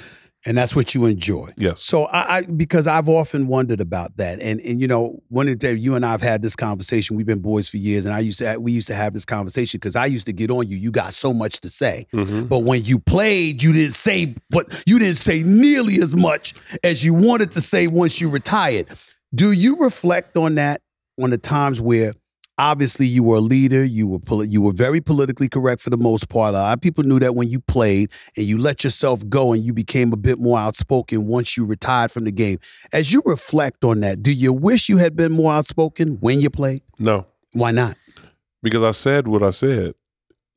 And 0.47 0.57
that's 0.57 0.75
what 0.75 0.95
you 0.95 1.05
enjoy. 1.05 1.49
Yes. 1.57 1.83
So 1.83 2.05
I, 2.05 2.37
I 2.37 2.41
because 2.43 2.87
I've 2.87 3.09
often 3.09 3.47
wondered 3.47 3.81
about 3.81 4.15
that, 4.17 4.39
and 4.41 4.61
and 4.61 4.79
you 4.81 4.87
know, 4.87 5.21
one 5.27 5.49
of 5.49 5.59
the 5.59 5.77
you 5.77 5.95
and 5.95 6.05
I 6.05 6.11
have 6.11 6.21
had 6.21 6.41
this 6.41 6.55
conversation. 6.55 7.17
We've 7.17 7.25
been 7.25 7.39
boys 7.41 7.69
for 7.69 7.77
years, 7.77 8.05
and 8.05 8.15
I 8.15 8.19
used 8.19 8.39
to 8.39 8.57
we 8.57 8.71
used 8.71 8.87
to 8.87 8.95
have 8.95 9.13
this 9.13 9.25
conversation 9.25 9.77
because 9.77 9.95
I 9.95 10.05
used 10.05 10.25
to 10.27 10.33
get 10.33 10.49
on 10.49 10.67
you. 10.67 10.77
You 10.77 10.89
got 10.89 11.13
so 11.13 11.33
much 11.33 11.59
to 11.59 11.69
say, 11.69 12.07
Mhm. 12.13 12.47
but 12.47 12.59
when 12.59 12.83
you 12.85 12.97
played, 12.97 13.61
you 13.61 13.73
didn't 13.73 13.93
say 13.93 14.33
what 14.51 14.83
you 14.87 14.97
didn't 14.99 15.17
say 15.17 15.43
nearly 15.43 15.95
as 16.01 16.15
much 16.15 16.53
as 16.83 17.03
you 17.03 17.13
wanted 17.13 17.51
to 17.51 17.61
say 17.61 17.87
once 17.87 18.21
you 18.21 18.29
retired. 18.29 18.87
Do 19.35 19.51
you 19.51 19.75
reflect 19.77 20.37
on 20.37 20.55
that 20.55 20.81
on 21.21 21.31
the 21.31 21.37
times 21.37 21.81
where 21.81 22.13
obviously 22.57 23.05
you 23.05 23.23
were 23.23 23.37
a 23.37 23.41
leader. 23.41 23.83
You 23.83 24.07
were 24.07 24.19
poli- 24.19 24.47
you 24.47 24.61
were 24.61 24.71
very 24.73 25.01
politically 25.01 25.47
correct 25.49 25.81
for 25.81 25.89
the 25.89 25.97
most 25.97 26.29
part. 26.29 26.49
A 26.49 26.57
lot 26.57 26.73
of 26.73 26.81
people 26.81 27.03
knew 27.03 27.19
that 27.19 27.35
when 27.35 27.49
you 27.49 27.59
played 27.59 28.11
and 28.35 28.45
you 28.45 28.57
let 28.57 28.83
yourself 28.83 29.27
go 29.29 29.53
and 29.53 29.63
you 29.63 29.73
became 29.73 30.11
a 30.13 30.17
bit 30.17 30.39
more 30.39 30.57
outspoken 30.57 31.27
once 31.27 31.55
you 31.57 31.65
retired 31.65 32.11
from 32.11 32.25
the 32.25 32.31
game. 32.31 32.59
As 32.93 33.11
you 33.13 33.21
reflect 33.25 33.83
on 33.83 33.99
that, 34.01 34.23
do 34.23 34.33
you 34.33 34.51
wish 34.53 34.89
you 34.89 34.97
had 34.97 35.15
been 35.15 35.31
more 35.31 35.53
outspoken 35.53 36.17
when 36.19 36.39
you 36.39 36.49
played? 36.49 36.81
No, 36.99 37.25
Why 37.53 37.71
not? 37.71 37.95
because 38.63 38.83
I 38.83 38.91
said 38.91 39.27
what 39.27 39.43
I 39.43 39.51
said. 39.51 39.93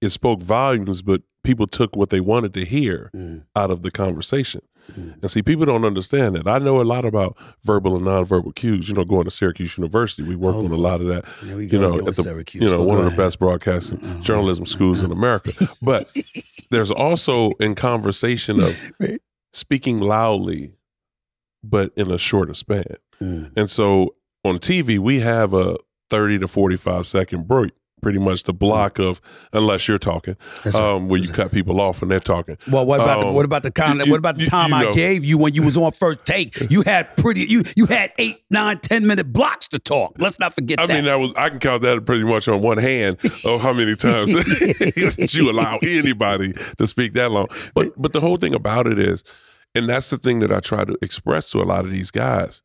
It 0.00 0.10
spoke 0.10 0.40
volumes, 0.42 1.02
but 1.02 1.20
people 1.44 1.66
took 1.66 1.94
what 1.94 2.08
they 2.10 2.20
wanted 2.20 2.54
to 2.54 2.64
hear 2.64 3.10
Mm. 3.14 3.42
out 3.54 3.70
of 3.70 3.82
the 3.82 3.90
conversation. 3.90 4.62
And 4.96 5.30
see, 5.30 5.42
people 5.42 5.64
don't 5.66 5.84
understand 5.84 6.34
that. 6.36 6.46
I 6.46 6.58
know 6.58 6.80
a 6.80 6.84
lot 6.84 7.04
about 7.04 7.36
verbal 7.64 7.96
and 7.96 8.04
nonverbal 8.06 8.54
cues. 8.54 8.88
You 8.88 8.94
know, 8.94 9.04
going 9.04 9.24
to 9.24 9.30
Syracuse 9.30 9.76
University, 9.76 10.22
we 10.22 10.36
work 10.36 10.56
Oh, 10.56 10.64
on 10.64 10.72
a 10.72 10.76
lot 10.76 11.00
of 11.00 11.06
that. 11.08 11.24
We 11.56 11.66
You 11.66 11.78
know, 11.78 11.98
at 11.98 12.04
the 12.06 12.14
Syracuse. 12.14 12.62
you 12.62 12.70
know 12.70 12.78
Well, 12.78 12.88
one 12.88 12.98
go 12.98 13.06
of 13.06 13.10
the 13.12 13.16
best 13.16 13.38
broadcasting 13.38 13.98
journalism 14.22 14.66
schools 14.66 15.02
in 15.02 15.12
America. 15.12 15.52
But 15.82 16.04
there's 16.70 16.90
also 16.90 17.50
in 17.60 17.74
conversation 17.74 18.60
of 18.60 18.78
speaking 19.52 20.00
loudly, 20.00 20.72
but 21.64 21.92
in 21.96 22.10
a 22.10 22.18
shorter 22.18 22.54
span. 22.54 22.84
Mm. 23.22 23.50
And 23.56 23.68
so 23.70 24.14
on 24.44 24.58
TV, 24.58 24.98
we 24.98 25.20
have 25.20 25.52
a 25.54 25.76
30 26.10 26.40
to 26.40 26.48
45 26.48 27.06
second 27.06 27.46
break, 27.48 27.72
pretty 28.00 28.18
much 28.18 28.44
the 28.44 28.52
block 28.52 28.98
of, 28.98 29.20
unless 29.52 29.86
you're 29.88 29.98
talking, 29.98 30.36
right. 30.64 30.74
um, 30.74 31.08
where 31.08 31.20
you 31.20 31.28
cut 31.28 31.52
people 31.52 31.80
off 31.80 32.00
when 32.00 32.08
they're 32.08 32.20
talking. 32.20 32.56
Well, 32.70 32.84
what 32.86 33.00
about 33.00 33.20
the, 33.20 33.26
Um, 33.28 33.34
what 33.34 33.44
about 33.44 33.62
the 33.62 33.70
kind? 33.70 34.00
you- 34.04 34.10
what 34.10 34.18
about 34.18 34.38
the 34.38 34.46
time 34.46 34.70
you 34.70 34.76
I 34.76 34.82
know. 34.84 34.92
gave 34.92 35.24
you 35.24 35.38
when 35.38 35.54
you 35.54 35.62
was 35.62 35.76
on 35.76 35.90
first 35.92 36.24
take? 36.24 36.70
You 36.70 36.82
had 36.82 37.16
pretty 37.16 37.42
you 37.42 37.62
you 37.76 37.86
had 37.86 38.12
eight, 38.18 38.42
nine, 38.50 38.78
ten 38.78 39.06
minute 39.06 39.32
blocks 39.32 39.68
to 39.68 39.78
talk. 39.78 40.14
Let's 40.18 40.38
not 40.38 40.54
forget 40.54 40.80
I 40.80 40.86
that. 40.86 40.94
mean, 40.94 41.04
that 41.04 41.18
was 41.20 41.30
I 41.36 41.48
can 41.50 41.58
count 41.58 41.82
that 41.82 42.04
pretty 42.06 42.24
much 42.24 42.48
on 42.48 42.60
one 42.62 42.78
hand 42.78 43.18
of 43.44 43.60
how 43.60 43.72
many 43.72 43.96
times 43.96 44.34
you 45.34 45.50
allow 45.50 45.78
anybody 45.82 46.52
to 46.78 46.86
speak 46.86 47.12
that 47.14 47.30
long. 47.30 47.46
But 47.74 47.92
but 48.00 48.12
the 48.12 48.20
whole 48.20 48.36
thing 48.36 48.54
about 48.54 48.86
it 48.86 48.98
is, 48.98 49.24
and 49.74 49.88
that's 49.88 50.10
the 50.10 50.18
thing 50.18 50.40
that 50.40 50.52
I 50.52 50.60
try 50.60 50.84
to 50.84 50.96
express 51.02 51.50
to 51.50 51.58
a 51.58 51.64
lot 51.64 51.84
of 51.84 51.90
these 51.90 52.10
guys. 52.10 52.62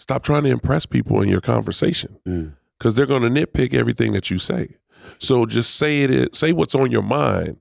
Stop 0.00 0.22
trying 0.22 0.44
to 0.44 0.50
impress 0.50 0.86
people 0.86 1.20
in 1.22 1.28
your 1.28 1.40
conversation 1.40 2.18
Mm. 2.26 2.52
Because 2.78 2.94
they're 2.94 3.06
going 3.06 3.22
to 3.22 3.28
nitpick 3.46 3.74
everything 3.74 4.12
that 4.12 4.30
you 4.30 4.38
say. 4.38 4.76
So 5.18 5.46
just 5.46 5.74
say 5.76 6.00
it. 6.02 6.36
Say 6.36 6.52
what's 6.52 6.74
on 6.74 6.90
your 6.90 7.02
mind 7.02 7.58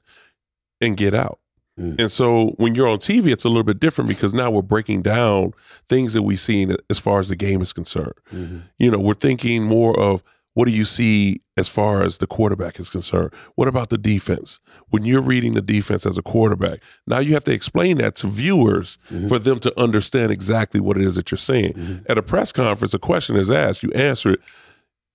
and 0.81 0.95
get 0.95 1.13
out. 1.13 1.39
Mm. 1.79 1.99
And 1.99 2.11
so 2.11 2.53
when 2.57 2.75
you're 2.75 2.87
on 2.87 2.97
TV, 2.97 3.31
it's 3.31 3.43
a 3.43 3.47
little 3.49 3.63
bit 3.63 3.79
different 3.79 4.07
because 4.09 4.33
now 4.33 4.49
we're 4.51 4.61
breaking 4.61 5.01
down 5.03 5.53
things 5.87 6.13
that 6.13 6.23
we've 6.23 6.39
seen 6.39 6.75
as 6.89 6.99
far 6.99 7.19
as 7.19 7.29
the 7.29 7.35
game 7.35 7.61
is 7.61 7.71
concerned 7.73 8.13
Mhm. 8.33 8.63
you 8.79 8.89
know, 8.91 8.99
we're 8.99 9.13
thinking 9.13 9.63
more 9.63 9.97
of 9.99 10.23
what 10.53 10.65
do 10.65 10.71
you 10.71 10.85
see 10.85 11.39
as 11.55 11.67
far 11.69 12.01
as 12.03 12.17
the 12.17 12.25
quarterback 12.25 12.79
is 12.79 12.89
concerned? 12.89 13.31
What 13.53 13.67
about 13.67 13.89
the 13.91 13.97
defense? 13.97 14.59
When 14.89 15.03
you're 15.05 15.21
reading 15.21 15.53
the 15.53 15.61
defense 15.61 16.03
as 16.07 16.17
a 16.17 16.23
quarterback, 16.23 16.79
now 17.05 17.19
you 17.19 17.33
have 17.35 17.43
to 17.43 17.51
explain 17.51 17.97
that 17.99 18.15
to 18.17 18.27
viewers 18.27 18.97
Mhm. 19.11 19.27
for 19.29 19.37
them 19.37 19.59
to 19.59 19.79
understand 19.79 20.31
exactly 20.31 20.79
what 20.79 20.97
it 20.97 21.03
is 21.03 21.15
that 21.15 21.29
you're 21.29 21.37
saying. 21.37 21.73
Mhm. 21.73 22.05
At 22.09 22.17
a 22.17 22.23
press 22.23 22.51
conference, 22.51 22.95
a 22.95 22.99
question 22.99 23.35
is 23.35 23.51
asked, 23.51 23.83
you 23.83 23.91
answer 23.91 24.31
it, 24.31 24.39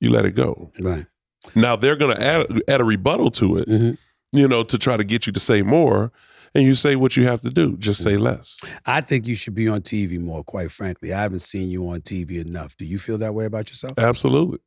you 0.03 0.11
let 0.11 0.25
it 0.25 0.33
go. 0.35 0.71
Right. 0.81 1.07
Now 1.55 1.77
they're 1.77 1.97
going 1.97 2.15
to 2.17 2.23
add, 2.23 2.47
add 2.69 2.81
a 2.81 2.85
rebuttal 2.85 3.31
to 3.33 3.59
it, 3.59 3.69
Mhm. 3.69 3.97
you 4.33 4.47
know, 4.49 4.63
to 4.65 4.79
try 4.79 4.97
to 4.97 5.05
get 5.05 5.27
you 5.27 5.33
to 5.33 5.41
say 5.41 5.63
more. 5.63 6.13
And 6.55 6.65
you 6.65 6.75
say 6.75 6.97
what 6.97 7.17
you 7.17 7.25
have 7.25 7.41
to 7.43 7.49
do, 7.49 7.79
just 7.79 8.03
say 8.03 8.19
less. 8.19 8.59
I 8.85 9.01
think 9.01 9.27
you 9.27 9.35
should 9.35 9.55
be 9.55 9.69
on 9.69 9.81
TV 9.81 10.19
more. 10.19 10.45
Quite 10.45 10.71
frankly, 10.71 11.11
I 11.15 11.23
haven't 11.23 11.41
seen 11.41 11.71
you 11.71 11.89
on 11.89 12.03
TV 12.03 12.41
enough. 12.41 12.77
Do 12.77 12.85
you 12.85 12.99
feel 12.99 13.17
that 13.19 13.35
way 13.35 13.47
about 13.47 13.71
yourself? 13.71 13.95
Absolutely. 13.97 14.59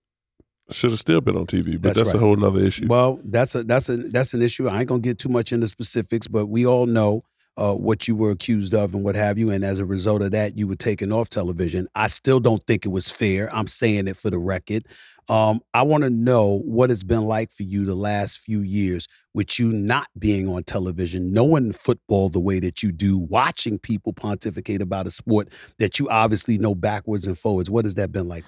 Should 0.72 0.90
have 0.90 1.00
still 1.00 1.22
been 1.22 1.38
on 1.38 1.46
TV, 1.46 1.74
but 1.74 1.84
That's 1.84 1.98
that's, 1.98 2.08
right. 2.10 2.16
a 2.16 2.20
whole 2.26 2.36
nother 2.38 2.64
issue. 2.64 2.88
Well, 2.90 3.20
that's 3.24 3.54
a 3.54 3.64
that's 3.64 3.88
a 3.90 3.98
that's 3.98 4.34
an 4.34 4.42
issue. 4.42 4.68
I 4.68 4.80
ain't 4.80 4.90
gonna 4.90 5.00
get 5.00 5.20
too 5.20 5.30
much 5.30 5.54
into 5.54 5.68
specifics, 5.68 6.28
but 6.28 6.48
we 6.48 6.66
all 6.66 6.88
know 6.88 7.24
uh, 7.56 7.76
what 7.76 8.08
you 8.08 8.16
were 8.16 8.32
accused 8.32 8.74
of 8.74 8.96
and 8.96 9.04
what 9.04 9.16
have 9.16 9.38
you. 9.38 9.52
And 9.52 9.64
as 9.64 9.78
a 9.78 9.86
result 9.86 10.24
of 10.24 10.32
that, 10.32 10.58
you 10.58 10.68
were 10.68 10.76
taken 10.76 11.12
off 11.12 11.30
television. 11.30 11.88
I 11.94 12.08
still 12.08 12.40
don't 12.40 12.64
think 12.66 12.84
it 12.84 12.90
was 12.90 13.12
fair. 13.12 13.54
I'm 13.56 13.68
saying 13.68 14.08
it 14.08 14.18
for 14.18 14.32
the 14.32 14.40
record. 14.40 14.88
Um, 15.28 15.62
I 15.74 15.82
want 15.84 16.04
to 16.04 16.10
know 16.10 16.60
what 16.66 16.92
it's 16.92 17.04
been 17.04 17.26
like 17.26 17.52
for 17.52 17.64
you 17.64 17.86
the 17.86 17.96
last 17.96 18.40
few 18.40 18.60
years 18.60 19.08
with 19.34 19.60
you 19.60 19.72
not 19.72 20.08
being 20.18 20.48
on 20.48 20.64
television, 20.64 21.34
knowing 21.34 21.72
football 21.72 22.30
the 22.30 22.40
way 22.40 22.60
that 22.60 22.84
you 22.84 22.92
do, 22.92 23.18
watching 23.18 23.80
people 23.80 24.14
pontificate 24.14 24.82
about 24.82 25.08
a 25.08 25.12
sport 25.12 25.52
that 25.80 26.00
you 26.00 26.08
obviously 26.10 26.58
know 26.58 26.76
backwards 26.76 27.26
and 27.26 27.38
forwards. 27.38 27.70
What 27.70 27.86
has 27.86 27.96
that 27.96 28.12
been 28.12 28.28
like 28.28 28.46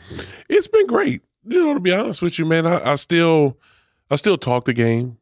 it's 0.49 0.67
been 0.67 0.87
great. 0.87 1.21
You 1.45 1.65
know, 1.65 1.73
to 1.73 1.79
be 1.79 1.93
honest 1.93 2.21
with 2.21 2.37
you, 2.37 2.45
man, 2.45 2.67
I, 2.67 2.91
I 2.91 2.95
still, 2.95 3.57
I 4.11 4.15
still 4.15 4.37
talk 4.37 4.65
the 4.65 4.73
game. 4.73 5.17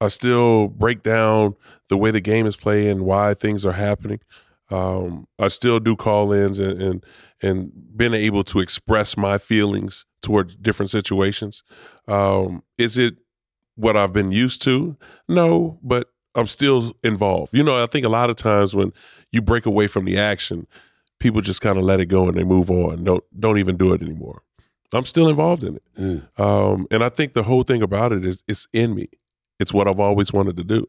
I 0.00 0.08
still 0.08 0.68
break 0.68 1.02
down 1.02 1.56
the 1.88 1.96
way 1.96 2.10
the 2.10 2.20
game 2.20 2.46
is 2.46 2.56
played 2.56 2.88
and 2.88 3.02
why 3.02 3.34
things 3.34 3.66
are 3.66 3.72
happening. 3.72 4.20
Um, 4.70 5.26
I 5.38 5.48
still 5.48 5.80
do 5.80 5.96
call-ins 5.96 6.58
and 6.58 6.80
and 6.82 7.06
and 7.42 7.72
being 7.96 8.14
able 8.14 8.44
to 8.44 8.60
express 8.60 9.16
my 9.16 9.38
feelings 9.38 10.04
toward 10.20 10.62
different 10.62 10.90
situations. 10.90 11.62
Um, 12.06 12.62
is 12.78 12.98
it 12.98 13.16
what 13.76 13.96
I've 13.96 14.12
been 14.12 14.32
used 14.32 14.62
to? 14.62 14.96
No, 15.28 15.78
but 15.82 16.08
I'm 16.34 16.46
still 16.46 16.92
involved. 17.02 17.54
You 17.54 17.62
know, 17.62 17.82
I 17.82 17.86
think 17.86 18.04
a 18.04 18.10
lot 18.10 18.30
of 18.30 18.36
times 18.36 18.74
when 18.74 18.92
you 19.32 19.40
break 19.40 19.66
away 19.66 19.86
from 19.86 20.04
the 20.04 20.18
action, 20.18 20.66
people 21.20 21.40
just 21.40 21.60
kind 21.60 21.78
of 21.78 21.84
let 21.84 22.00
it 22.00 22.06
go 22.06 22.28
and 22.28 22.36
they 22.36 22.44
move 22.44 22.70
on. 22.70 23.04
Don't 23.04 23.24
don't 23.38 23.58
even 23.58 23.76
do 23.76 23.92
it 23.92 24.02
anymore. 24.02 24.42
I'm 24.92 25.04
still 25.04 25.28
involved 25.28 25.64
in 25.64 25.76
it. 25.76 25.82
Mm. 25.98 26.40
Um, 26.40 26.86
and 26.90 27.04
I 27.04 27.10
think 27.10 27.34
the 27.34 27.42
whole 27.42 27.62
thing 27.62 27.82
about 27.82 28.12
it 28.12 28.24
is 28.24 28.42
it's 28.48 28.66
in 28.72 28.94
me. 28.94 29.08
It's 29.60 29.72
what 29.72 29.86
I've 29.86 30.00
always 30.00 30.32
wanted 30.32 30.56
to 30.56 30.64
do. 30.64 30.86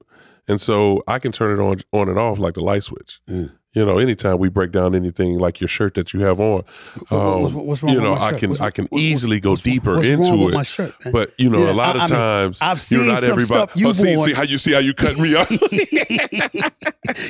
And 0.48 0.62
so 0.62 1.04
I 1.08 1.20
can 1.20 1.32
turn 1.32 1.60
it 1.60 1.62
on 1.62 1.80
on 1.92 2.10
and 2.10 2.18
off 2.18 2.40
like 2.40 2.54
the 2.54 2.64
light 2.64 2.84
switch. 2.84 3.20
Mm. 3.30 3.52
You 3.74 3.86
know, 3.86 4.00
anytime 4.00 4.40
we 4.40 4.50
break 4.50 4.72
down 4.72 4.96
anything 4.96 5.38
like 5.38 5.62
your 5.62 5.68
shirt 5.68 5.94
that 5.94 6.12
you 6.12 6.22
have 6.22 6.40
on, 6.40 6.64
um, 7.12 7.42
What's- 7.44 7.54
what's 7.54 7.84
you 7.84 8.02
know, 8.02 8.16
I 8.16 8.34
can 8.34 8.50
What's- 8.50 8.62
I 8.62 8.72
can 8.72 8.88
easily 8.92 9.40
go 9.40 9.56
deeper 9.56 10.02
into 10.02 10.50
it. 10.50 10.64
shirt? 10.66 10.96
But 11.12 11.34
you 11.38 11.52
know, 11.52 11.60
Yeah, 11.66 11.72
a 11.72 11.74
lot 11.74 11.96
I- 11.96 12.04
of 12.06 12.12
I 12.12 12.16
mean, 12.16 12.20
times 12.20 12.58
I've 12.62 12.78
you 12.78 12.82
seen 12.82 13.08
not 13.08 13.20
some 13.22 13.32
everybody. 13.34 13.46
stuff 13.60 13.72
you've 13.76 13.90
oh, 13.90 13.94
see, 13.94 14.18
see 14.26 14.34
how 14.34 14.42
you 14.42 14.58
see 14.58 14.72
how 14.74 14.80
you 14.80 14.96
cut 14.96 15.20
me 15.20 15.36
off. 15.36 15.52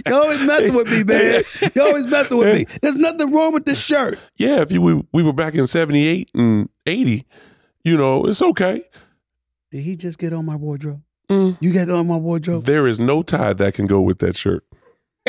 you 0.07 0.13
always 0.15 0.41
messing 0.45 0.75
with 0.75 0.89
me, 0.89 1.03
man. 1.03 1.41
You 1.75 1.81
always 1.81 2.07
messing 2.07 2.37
with 2.37 2.55
me. 2.57 2.65
There's 2.81 2.95
nothing 2.95 3.33
wrong 3.33 3.51
with 3.53 3.65
this 3.65 3.83
shirt. 3.83 4.17
yeah, 4.37 4.61
if 4.61 4.71
you 4.71 4.81
we, 4.81 5.03
we 5.11 5.23
were 5.23 5.33
back 5.33 5.55
in 5.55 5.67
'78 5.67 6.29
and 6.33 6.69
'80, 6.85 7.25
you 7.83 7.97
know, 7.97 8.25
it's 8.25 8.41
okay. 8.41 8.83
Did 9.71 9.81
he 9.81 9.95
just 9.97 10.17
get 10.17 10.31
on 10.33 10.45
my 10.45 10.55
wardrobe? 10.55 11.01
Mm. 11.29 11.57
You 11.59 11.71
get 11.71 11.89
on 11.91 12.07
my 12.07 12.15
wardrobe? 12.17 12.63
There 12.65 12.87
is 12.87 12.99
no 12.99 13.21
tie 13.23 13.53
that 13.53 13.73
can 13.75 13.85
go 13.85 14.01
with 14.01 14.19
that 14.19 14.35
shirt. 14.35 14.63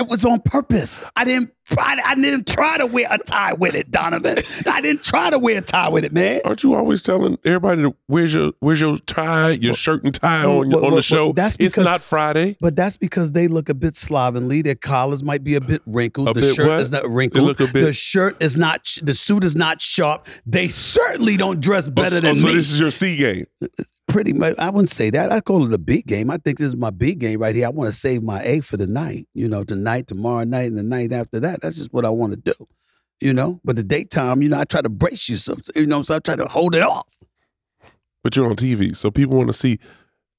It 0.00 0.08
was 0.08 0.24
on 0.24 0.40
purpose. 0.40 1.04
I 1.14 1.26
didn't. 1.26 1.52
I, 1.78 1.98
I 2.04 2.14
didn't 2.14 2.46
try 2.46 2.78
to 2.78 2.86
wear 2.86 3.06
a 3.10 3.18
tie 3.18 3.52
with 3.52 3.74
it, 3.74 3.90
Donovan. 3.90 4.38
I 4.66 4.80
didn't 4.80 5.02
try 5.02 5.30
to 5.30 5.38
wear 5.38 5.58
a 5.58 5.60
tie 5.60 5.88
with 5.88 6.04
it, 6.04 6.12
man. 6.12 6.40
Aren't 6.44 6.62
you 6.62 6.74
always 6.74 7.02
telling 7.02 7.38
everybody 7.44 7.82
to 7.82 7.94
where's 8.06 8.34
your 8.34 8.52
where's 8.60 8.80
your 8.80 8.98
tie, 8.98 9.50
your 9.50 9.74
shirt 9.74 10.04
and 10.04 10.14
tie 10.14 10.46
well, 10.46 10.60
on 10.60 10.70
well, 10.70 10.78
on 10.78 10.82
well, 10.82 10.96
the 10.96 11.02
show? 11.02 11.32
that's 11.32 11.56
it's 11.58 11.74
because- 11.74 11.84
not 11.84 12.02
Friday. 12.02 12.56
But 12.60 12.76
that's 12.76 12.96
because 12.96 13.32
they 13.32 13.48
look 13.48 13.68
a 13.68 13.74
bit 13.74 13.96
slovenly. 13.96 14.62
Their 14.62 14.74
collars 14.74 15.22
might 15.22 15.44
be 15.44 15.54
a 15.54 15.60
bit 15.60 15.82
wrinkled. 15.86 16.28
A 16.28 16.34
the 16.34 16.40
bit 16.40 16.54
shirt 16.54 16.68
what? 16.68 16.80
is 16.80 16.92
not 16.92 17.08
wrinkled. 17.08 17.56
bit- 17.56 17.72
the 17.72 17.92
shirt 17.92 18.42
is 18.42 18.58
not. 18.58 18.86
The 19.02 19.14
suit 19.14 19.44
is 19.44 19.56
not 19.56 19.80
sharp. 19.80 20.26
They 20.46 20.68
certainly 20.68 21.36
don't 21.36 21.60
dress 21.60 21.88
oh, 21.88 21.90
better 21.90 22.16
oh, 22.16 22.20
than 22.20 22.36
so 22.36 22.46
me. 22.46 22.52
So 22.52 22.56
this 22.56 22.72
is 22.72 22.80
your 22.80 22.90
C 22.90 23.16
game. 23.16 23.46
pretty 24.10 24.32
much 24.32 24.58
I 24.58 24.70
wouldn't 24.70 24.88
say 24.88 25.10
that. 25.10 25.32
I 25.32 25.40
call 25.40 25.64
it 25.64 25.72
a 25.72 25.78
big 25.78 26.06
game. 26.06 26.30
I 26.30 26.38
think 26.38 26.58
this 26.58 26.68
is 26.68 26.76
my 26.76 26.90
big 26.90 27.20
game 27.20 27.40
right 27.40 27.54
here. 27.54 27.66
I 27.66 27.70
want 27.70 27.88
to 27.88 27.96
save 27.96 28.22
my 28.22 28.42
A 28.42 28.60
for 28.60 28.76
the 28.76 28.86
night. 28.86 29.26
You 29.34 29.48
know, 29.48 29.64
tonight, 29.64 30.06
tomorrow 30.06 30.44
night, 30.44 30.68
and 30.68 30.78
the 30.78 30.82
night 30.82 31.12
after 31.12 31.40
that. 31.40 31.59
That's 31.60 31.76
just 31.76 31.92
what 31.92 32.04
I 32.04 32.10
want 32.10 32.32
to 32.32 32.52
do. 32.52 32.68
You 33.20 33.34
know, 33.34 33.60
but 33.64 33.76
the 33.76 33.82
daytime, 33.84 34.40
you 34.42 34.48
know, 34.48 34.58
I 34.58 34.64
try 34.64 34.80
to 34.80 34.88
brace 34.88 35.28
you 35.28 35.36
some. 35.36 35.60
You 35.76 35.86
know, 35.86 36.00
so 36.02 36.16
I 36.16 36.18
try 36.20 36.36
to 36.36 36.46
hold 36.46 36.74
it 36.74 36.82
off. 36.82 37.18
But 38.24 38.34
you're 38.36 38.48
on 38.48 38.56
TV, 38.56 38.96
so 38.96 39.10
people 39.10 39.36
want 39.36 39.48
to 39.48 39.54
see. 39.54 39.78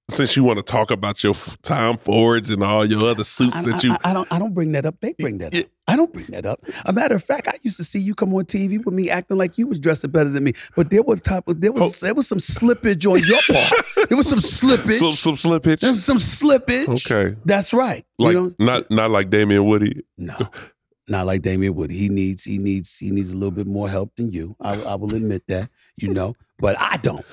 Since 0.10 0.36
you 0.36 0.44
want 0.44 0.58
to 0.58 0.64
talk 0.64 0.92
about 0.92 1.24
your 1.24 1.32
f- 1.32 1.56
Tom 1.62 1.98
Fords 1.98 2.50
and 2.50 2.62
all 2.62 2.84
your 2.84 3.10
other 3.10 3.24
suits 3.24 3.56
I, 3.56 3.62
that 3.72 3.84
you, 3.84 3.94
I, 3.94 4.10
I 4.10 4.14
don't. 4.14 4.34
I 4.34 4.40
don't 4.40 4.54
bring 4.54 4.74
that 4.74 4.86
up. 4.86 5.00
They 5.00 5.14
bring 5.14 5.38
that 5.38 5.54
Yeah. 5.54 5.62
up. 5.62 5.68
I 5.88 5.96
don't 5.96 6.12
bring 6.12 6.26
that 6.30 6.46
up. 6.46 6.60
A 6.86 6.92
matter 6.92 7.16
of 7.16 7.24
fact, 7.24 7.48
I 7.48 7.54
used 7.64 7.78
to 7.78 7.84
see 7.86 8.00
you 8.00 8.14
come 8.14 8.34
on 8.34 8.44
TV 8.44 8.84
with 8.84 8.94
me 8.94 9.10
acting 9.10 9.38
like 9.38 9.58
you 9.58 9.68
was 9.68 9.80
dressing 9.80 10.10
better 10.12 10.30
than 10.30 10.44
me. 10.44 10.52
But 10.76 10.90
there 10.90 11.02
was 11.04 11.22
type 11.22 11.48
of 11.48 11.62
there 11.62 11.72
was 11.72 12.04
oh. 12.04 12.06
there 12.06 12.14
was 12.14 12.28
some 12.28 12.40
slippage 12.40 13.06
on 13.10 13.20
your 13.26 13.40
part. 13.48 14.10
There 14.10 14.18
was 14.18 14.28
some 14.28 14.40
slippage. 14.70 15.00
some 15.00 15.14
some 15.14 15.36
slippage. 15.36 15.80
there 15.80 15.94
was 15.94 16.04
some 16.04 16.18
slippage. 16.18 16.90
Okay, 17.10 17.38
That's 17.46 17.74
right. 17.74 18.04
like 18.20 18.34
you 18.34 18.50
know, 18.50 18.52
not 18.60 18.92
not 18.92 19.12
like 19.12 19.30
Damien 19.30 19.64
Woody. 19.66 20.04
No, 20.18 20.36
not 21.12 21.28
like 21.28 21.42
Damien 21.44 21.76
Wood. 21.76 21.92
He 21.92 22.10
needs 22.10 22.44
he 22.46 22.58
needs 22.58 22.98
he 22.98 23.12
needs 23.12 23.34
a 23.34 23.38
little 23.38 23.52
bit 23.52 23.68
more 23.68 23.90
help 23.90 24.16
than 24.16 24.32
you. 24.32 24.56
I, 24.60 24.82
I 24.84 24.96
will 24.96 25.14
admit 25.14 25.44
that. 25.48 25.70
You 25.98 26.14
know, 26.14 26.36
but 26.60 26.76
I 26.80 26.98
don't. 26.98 27.26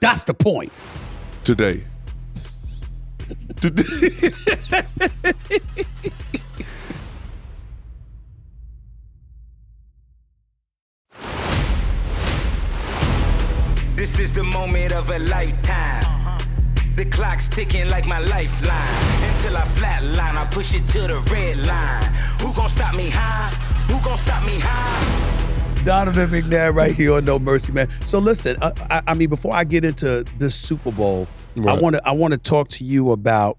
That's 0.00 0.24
the 0.24 0.34
point. 0.34 0.72
today. 1.44 1.84
Today. 3.60 4.32
This 13.96 14.18
is 14.20 14.32
the 14.34 14.44
moment 14.44 14.92
of 14.92 15.08
a 15.10 15.18
lifetime. 15.20 16.23
The 16.96 17.04
clock's 17.06 17.48
ticking 17.48 17.88
like 17.88 18.06
my 18.06 18.20
lifeline. 18.20 19.32
Until 19.34 19.56
I 19.56 19.62
flatline, 19.62 20.36
I 20.36 20.46
push 20.50 20.76
it 20.76 20.86
to 20.88 21.00
the 21.00 21.18
red 21.32 21.58
line. 21.66 22.04
Who 22.40 22.54
gon' 22.54 22.68
stop 22.68 22.94
me 22.94 23.10
high? 23.10 23.50
Who 23.92 24.00
gon' 24.04 24.16
stop 24.16 24.44
me 24.46 24.60
high? 24.60 25.84
Donovan 25.84 26.30
McNabb 26.30 26.74
right 26.74 26.94
here 26.94 27.14
on 27.14 27.24
No 27.24 27.40
Mercy, 27.40 27.72
man. 27.72 27.90
So 28.06 28.20
listen, 28.20 28.56
I, 28.62 28.72
I, 28.90 29.02
I 29.08 29.14
mean, 29.14 29.28
before 29.28 29.54
I 29.54 29.64
get 29.64 29.84
into 29.84 30.24
this 30.38 30.54
Super 30.54 30.92
Bowl, 30.92 31.26
I 31.66 31.74
want 31.74 31.96
to 31.96 32.08
I 32.08 32.12
want 32.12 32.32
to 32.32 32.38
talk 32.38 32.68
to 32.68 32.84
you 32.84 33.10
about 33.10 33.58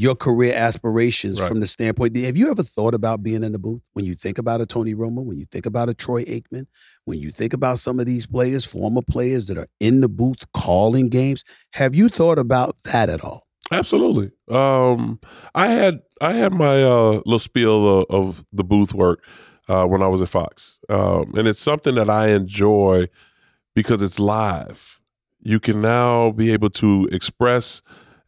your 0.00 0.14
career 0.14 0.54
aspirations 0.54 1.40
Right. 1.40 1.48
from 1.48 1.60
the 1.60 1.66
standpoint. 1.66 2.16
Have 2.16 2.36
you 2.36 2.50
ever 2.50 2.62
thought 2.62 2.94
about 2.94 3.22
being 3.22 3.44
in 3.44 3.52
the 3.52 3.58
booth? 3.58 3.82
When 3.92 4.04
you 4.04 4.14
think 4.14 4.38
about 4.38 4.60
a 4.60 4.66
Tony 4.66 4.94
Romo, 4.94 5.22
when 5.22 5.38
you 5.38 5.44
think 5.44 5.66
about 5.66 5.88
a 5.88 5.94
Troy 5.94 6.24
Aikman, 6.24 6.66
when 7.04 7.18
you 7.18 7.30
think 7.30 7.52
about 7.52 7.78
some 7.78 8.00
of 8.00 8.06
these 8.06 8.26
players, 8.26 8.64
former 8.64 9.02
players 9.02 9.46
that 9.48 9.58
are 9.58 9.68
in 9.78 10.00
the 10.00 10.08
booth 10.08 10.50
calling 10.54 11.08
games, 11.10 11.44
have 11.74 11.94
you 11.94 12.08
thought 12.08 12.38
about 12.38 12.76
that 12.84 13.10
at 13.10 13.22
all? 13.22 13.46
Absolutely. 13.70 14.32
Um, 14.50 15.20
I 15.54 15.66
had 15.68 16.00
I 16.20 16.32
had 16.32 16.52
my 16.52 16.82
uh, 16.82 17.20
little 17.24 17.38
spiel 17.38 18.00
of, 18.00 18.06
of 18.10 18.46
the 18.52 18.64
booth 18.64 18.92
work 18.94 19.22
uh, 19.68 19.84
when 19.84 20.02
I 20.02 20.08
was 20.08 20.20
at 20.22 20.28
Fox, 20.28 20.80
um, 20.88 21.32
and 21.36 21.46
it's 21.46 21.60
something 21.60 21.94
that 21.94 22.10
I 22.10 22.28
enjoy 22.28 23.06
because 23.74 24.02
it's 24.02 24.18
live. 24.18 24.98
You 25.42 25.60
can 25.60 25.80
now 25.80 26.32
be 26.32 26.52
able 26.52 26.70
to 26.70 27.08
express 27.12 27.80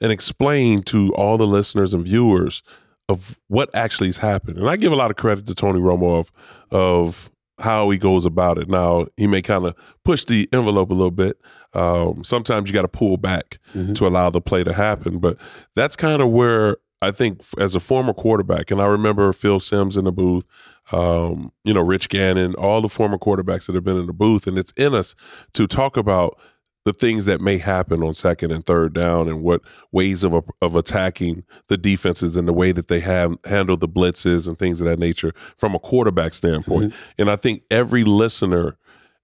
and 0.02 0.12
explain 0.12 0.82
to 0.82 1.14
all 1.14 1.38
the 1.38 1.46
listeners 1.46 1.94
and 1.94 2.04
viewers 2.04 2.62
of 3.08 3.38
what 3.48 3.70
actually 3.74 4.08
has 4.08 4.18
happened. 4.18 4.58
And 4.58 4.68
I 4.68 4.76
give 4.76 4.92
a 4.92 4.96
lot 4.96 5.10
of 5.10 5.16
credit 5.16 5.46
to 5.46 5.54
Tony 5.54 5.80
Romo 5.80 6.18
of 6.18 6.32
of 6.70 7.30
how 7.58 7.88
he 7.90 7.98
goes 7.98 8.24
about 8.24 8.58
it. 8.58 8.68
Now 8.68 9.06
he 9.16 9.26
may 9.26 9.40
kind 9.40 9.64
of 9.66 9.74
push 10.04 10.24
the 10.24 10.48
envelope 10.52 10.90
a 10.90 10.94
little 10.94 11.10
bit. 11.10 11.40
Um, 11.74 12.24
sometimes 12.24 12.68
you 12.68 12.74
got 12.74 12.82
to 12.82 12.88
pull 12.88 13.16
back 13.16 13.58
to 13.94 14.06
allow 14.06 14.28
the 14.28 14.40
play 14.40 14.64
to 14.64 14.72
happen, 14.74 15.18
but 15.18 15.38
that's 15.74 15.96
kind 15.96 16.20
of 16.20 16.28
where 16.30 16.76
I 17.00 17.10
think 17.10 17.42
as 17.58 17.74
a 17.74 17.80
former 17.80 18.12
quarterback, 18.12 18.70
and 18.70 18.80
I 18.80 18.86
remember 18.86 19.32
Phil 19.32 19.58
Simms 19.58 19.96
in 19.96 20.04
the 20.04 20.12
booth, 20.12 20.44
um, 20.92 21.50
you 21.64 21.74
know, 21.74 21.80
Rich 21.80 22.08
Gannon, 22.10 22.54
all 22.54 22.80
the 22.80 22.88
former 22.88 23.18
quarterbacks 23.18 23.66
that 23.66 23.74
have 23.74 23.84
been 23.84 23.96
in 23.96 24.06
the 24.06 24.12
booth, 24.12 24.46
and 24.46 24.56
it's 24.58 24.72
in 24.76 24.94
us 24.94 25.14
to 25.54 25.66
talk 25.66 25.96
about 25.96 26.38
the 26.84 26.92
things 26.92 27.26
that 27.26 27.40
may 27.40 27.58
happen 27.58 28.02
on 28.02 28.14
second 28.14 28.50
and 28.50 28.64
third 28.64 28.92
down 28.92 29.28
and 29.28 29.42
what 29.42 29.62
ways 29.92 30.24
of 30.24 30.34
of 30.60 30.76
attacking 30.76 31.44
the 31.68 31.76
defenses 31.76 32.36
and 32.36 32.48
the 32.48 32.52
way 32.52 32.72
that 32.72 32.88
they 32.88 33.00
have 33.00 33.36
handled 33.44 33.80
the 33.80 33.88
blitzes 33.88 34.48
and 34.48 34.58
things 34.58 34.80
of 34.80 34.86
that 34.86 34.98
nature 34.98 35.32
from 35.56 35.74
a 35.74 35.78
quarterback 35.78 36.34
standpoint. 36.34 36.92
Mm-hmm. 36.92 37.20
And 37.22 37.30
I 37.30 37.36
think 37.36 37.62
every 37.70 38.04
listener 38.04 38.76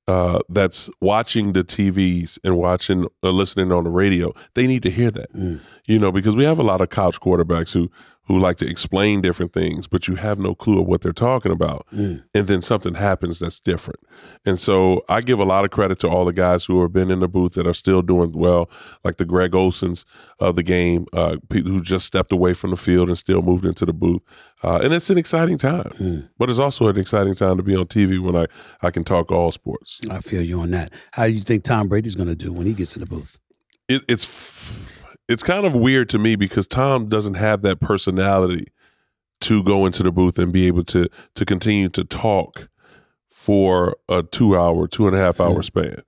uh, 0.08 0.40
that's 0.48 0.88
watching 1.00 1.52
the 1.52 1.62
TVs 1.62 2.38
and 2.42 2.56
watching 2.56 3.06
or 3.22 3.30
listening 3.30 3.70
on 3.72 3.84
the 3.84 3.90
radio, 3.90 4.32
they 4.54 4.66
need 4.66 4.82
to 4.82 4.90
hear 4.90 5.10
that. 5.10 5.32
Mm. 5.34 5.60
You 5.84 5.98
know, 5.98 6.10
because 6.10 6.34
we 6.34 6.44
have 6.44 6.58
a 6.58 6.62
lot 6.62 6.80
of 6.80 6.90
couch 6.90 7.20
quarterbacks 7.20 7.72
who 7.72 7.90
who 8.28 8.38
like 8.38 8.58
to 8.58 8.68
explain 8.68 9.22
different 9.22 9.54
things, 9.54 9.88
but 9.88 10.06
you 10.06 10.14
have 10.16 10.38
no 10.38 10.54
clue 10.54 10.78
of 10.80 10.86
what 10.86 11.00
they're 11.00 11.12
talking 11.12 11.50
about. 11.50 11.86
And 11.90 12.22
then 12.32 12.60
something 12.60 12.94
happens 12.94 13.38
that's 13.38 13.58
different. 13.58 14.00
And 14.44 14.58
so 14.60 15.02
I 15.08 15.22
give 15.22 15.38
a 15.40 15.44
lot 15.44 15.64
of 15.64 15.70
credit 15.70 15.98
to 16.00 16.08
all 16.08 16.26
the 16.26 16.32
guys 16.34 16.66
who 16.66 16.82
have 16.82 16.92
been 16.92 17.10
in 17.10 17.20
the 17.20 17.28
booth 17.28 17.54
that 17.54 17.66
are 17.66 17.72
still 17.74 18.02
doing 18.02 18.32
well, 18.32 18.70
like 19.02 19.16
the 19.16 19.24
Greg 19.24 19.52
Olsens 19.52 20.04
of 20.38 20.56
the 20.56 20.62
game, 20.62 21.06
uh, 21.14 21.38
people 21.48 21.72
who 21.72 21.80
just 21.80 22.06
stepped 22.06 22.30
away 22.30 22.52
from 22.52 22.70
the 22.70 22.76
field 22.76 23.08
and 23.08 23.18
still 23.18 23.40
moved 23.40 23.64
into 23.64 23.86
the 23.86 23.94
booth. 23.94 24.20
Uh, 24.62 24.78
and 24.82 24.92
it's 24.92 25.08
an 25.08 25.16
exciting 25.16 25.56
time. 25.56 26.28
But 26.36 26.50
it's 26.50 26.58
also 26.58 26.88
an 26.88 26.98
exciting 26.98 27.34
time 27.34 27.56
to 27.56 27.62
be 27.62 27.74
on 27.74 27.86
TV 27.86 28.20
when 28.20 28.36
I, 28.36 28.46
I 28.82 28.90
can 28.90 29.04
talk 29.04 29.32
all 29.32 29.50
sports. 29.52 30.00
I 30.10 30.20
feel 30.20 30.42
you 30.42 30.60
on 30.60 30.70
that. 30.72 30.92
How 31.12 31.26
do 31.26 31.32
you 31.32 31.40
think 31.40 31.64
Tom 31.64 31.88
Brady's 31.88 32.14
going 32.14 32.28
to 32.28 32.36
do 32.36 32.52
when 32.52 32.66
he 32.66 32.74
gets 32.74 32.94
in 32.94 33.00
the 33.00 33.06
booth? 33.06 33.38
it, 33.88 34.02
it's 34.06 34.24
f- 34.24 34.97
it's 35.28 35.42
kind 35.42 35.66
of 35.66 35.74
weird 35.74 36.08
to 36.10 36.18
me 36.18 36.36
because 36.36 36.66
Tom 36.66 37.08
doesn't 37.08 37.34
have 37.34 37.62
that 37.62 37.80
personality 37.80 38.68
to 39.40 39.62
go 39.62 39.86
into 39.86 40.02
the 40.02 40.10
booth 40.10 40.38
and 40.38 40.52
be 40.52 40.66
able 40.66 40.84
to 40.84 41.08
to 41.34 41.44
continue 41.44 41.88
to 41.90 42.04
talk 42.04 42.68
for 43.30 43.96
a 44.08 44.22
two 44.22 44.56
hour, 44.56 44.88
two 44.88 45.06
and 45.06 45.14
a 45.14 45.18
half 45.18 45.40
hour 45.40 45.62
span. 45.62 46.02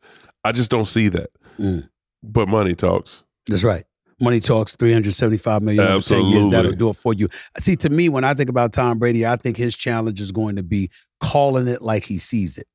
I 0.45 0.53
just 0.53 0.71
don't 0.71 0.87
see 0.87 1.09
that. 1.09 1.31
Mm. 1.59 1.89
But 2.23 2.49
money 2.49 2.75
talks. 2.75 3.25
That's 3.47 3.63
right. 3.65 3.85
Money 4.21 4.41
talks 4.41 4.77
375 4.77 5.63
million 5.63 5.83
over 5.83 6.03
10 6.03 6.19
years. 6.19 6.27
Absolutely. 6.29 6.51
That'll 6.51 6.73
do 6.73 6.91
it 6.91 6.97
for 6.97 7.15
you. 7.15 7.29
See, 7.59 7.75
to 7.77 7.89
me, 7.89 8.11
when 8.11 8.23
I 8.23 8.35
think 8.35 8.51
about 8.51 8.73
Tom 8.73 8.99
Brady, 8.99 9.27
I 9.27 9.37
think 9.37 9.57
his 9.57 9.75
challenge 9.75 10.21
is 10.21 10.31
going 10.31 10.57
to 10.57 10.63
be 10.63 10.91
calling 11.21 11.69
it 11.69 11.81
like 11.81 12.05
he 12.05 12.19
sees 12.19 12.59
it. 12.59 12.67